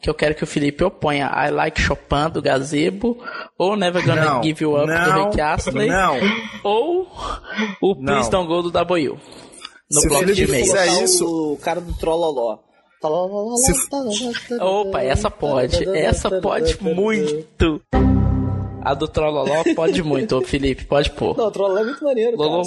[0.00, 3.18] que eu quero que o Felipe oponha I Like Chopin do Gazebo,
[3.56, 6.16] ou Never Gonna não, Give You Up não, do Rick Astley, não.
[6.62, 7.08] ou
[7.80, 9.18] o Please Don't Go do W.
[9.90, 10.64] No Se bloco de e-mail.
[11.02, 12.58] isso, o cara do Trolloló.
[14.60, 15.88] Opa, essa pode.
[15.96, 17.80] Essa pode muito.
[18.82, 21.36] A do Trolloló pode muito, Felipe, pode pôr.
[21.36, 22.64] Não, o Trolloló é muito maneiro, cara.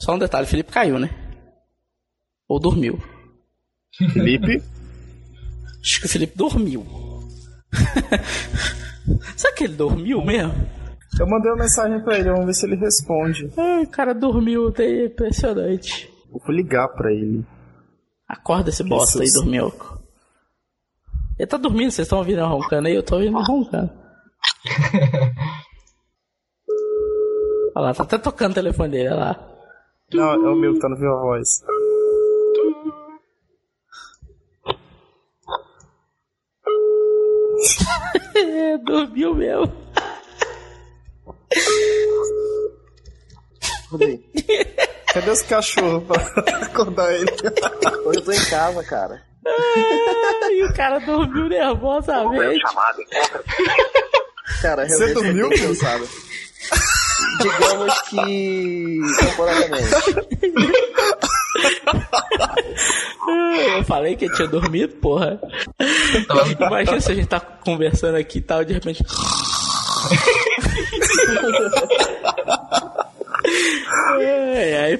[0.00, 1.10] Só um detalhe, o Felipe caiu, né?
[2.48, 2.98] Ou dormiu.
[4.12, 4.62] Felipe?
[5.80, 6.84] Acho que o Felipe dormiu.
[9.36, 10.54] Será que ele dormiu mesmo?
[11.18, 13.50] Eu mandei uma mensagem pra ele, vamos ver se ele responde.
[13.56, 16.10] Ai, o cara dormiu, é impressionante.
[16.30, 17.44] Vou ligar pra ele.
[18.28, 19.72] Acorda esse bosta aí, dormiu.
[21.38, 22.94] Ele tá dormindo, vocês estão ouvindo roncando aí?
[22.94, 23.90] Eu tô ouvindo roncando.
[27.74, 29.48] olha lá, tá até tocando o telefone dele, olha lá.
[30.12, 31.62] Não, é o meu que tá no Viva Voz.
[38.84, 39.72] Dormiu mesmo.
[45.12, 46.16] Cadê os cachorros pra
[46.66, 47.30] acordar ele?
[48.04, 49.22] Hoje eu tô em casa, cara.
[50.50, 52.60] e o cara dormiu nervosamente.
[54.60, 56.08] Cara, Você dormiu, cansado.
[57.40, 59.90] Digamos que temporariamente.
[63.76, 65.38] Eu falei que ele tinha dormido, porra.
[66.58, 69.04] Imagina se a gente tá conversando aqui e tal, de repente.
[74.56, 74.98] ai, ai.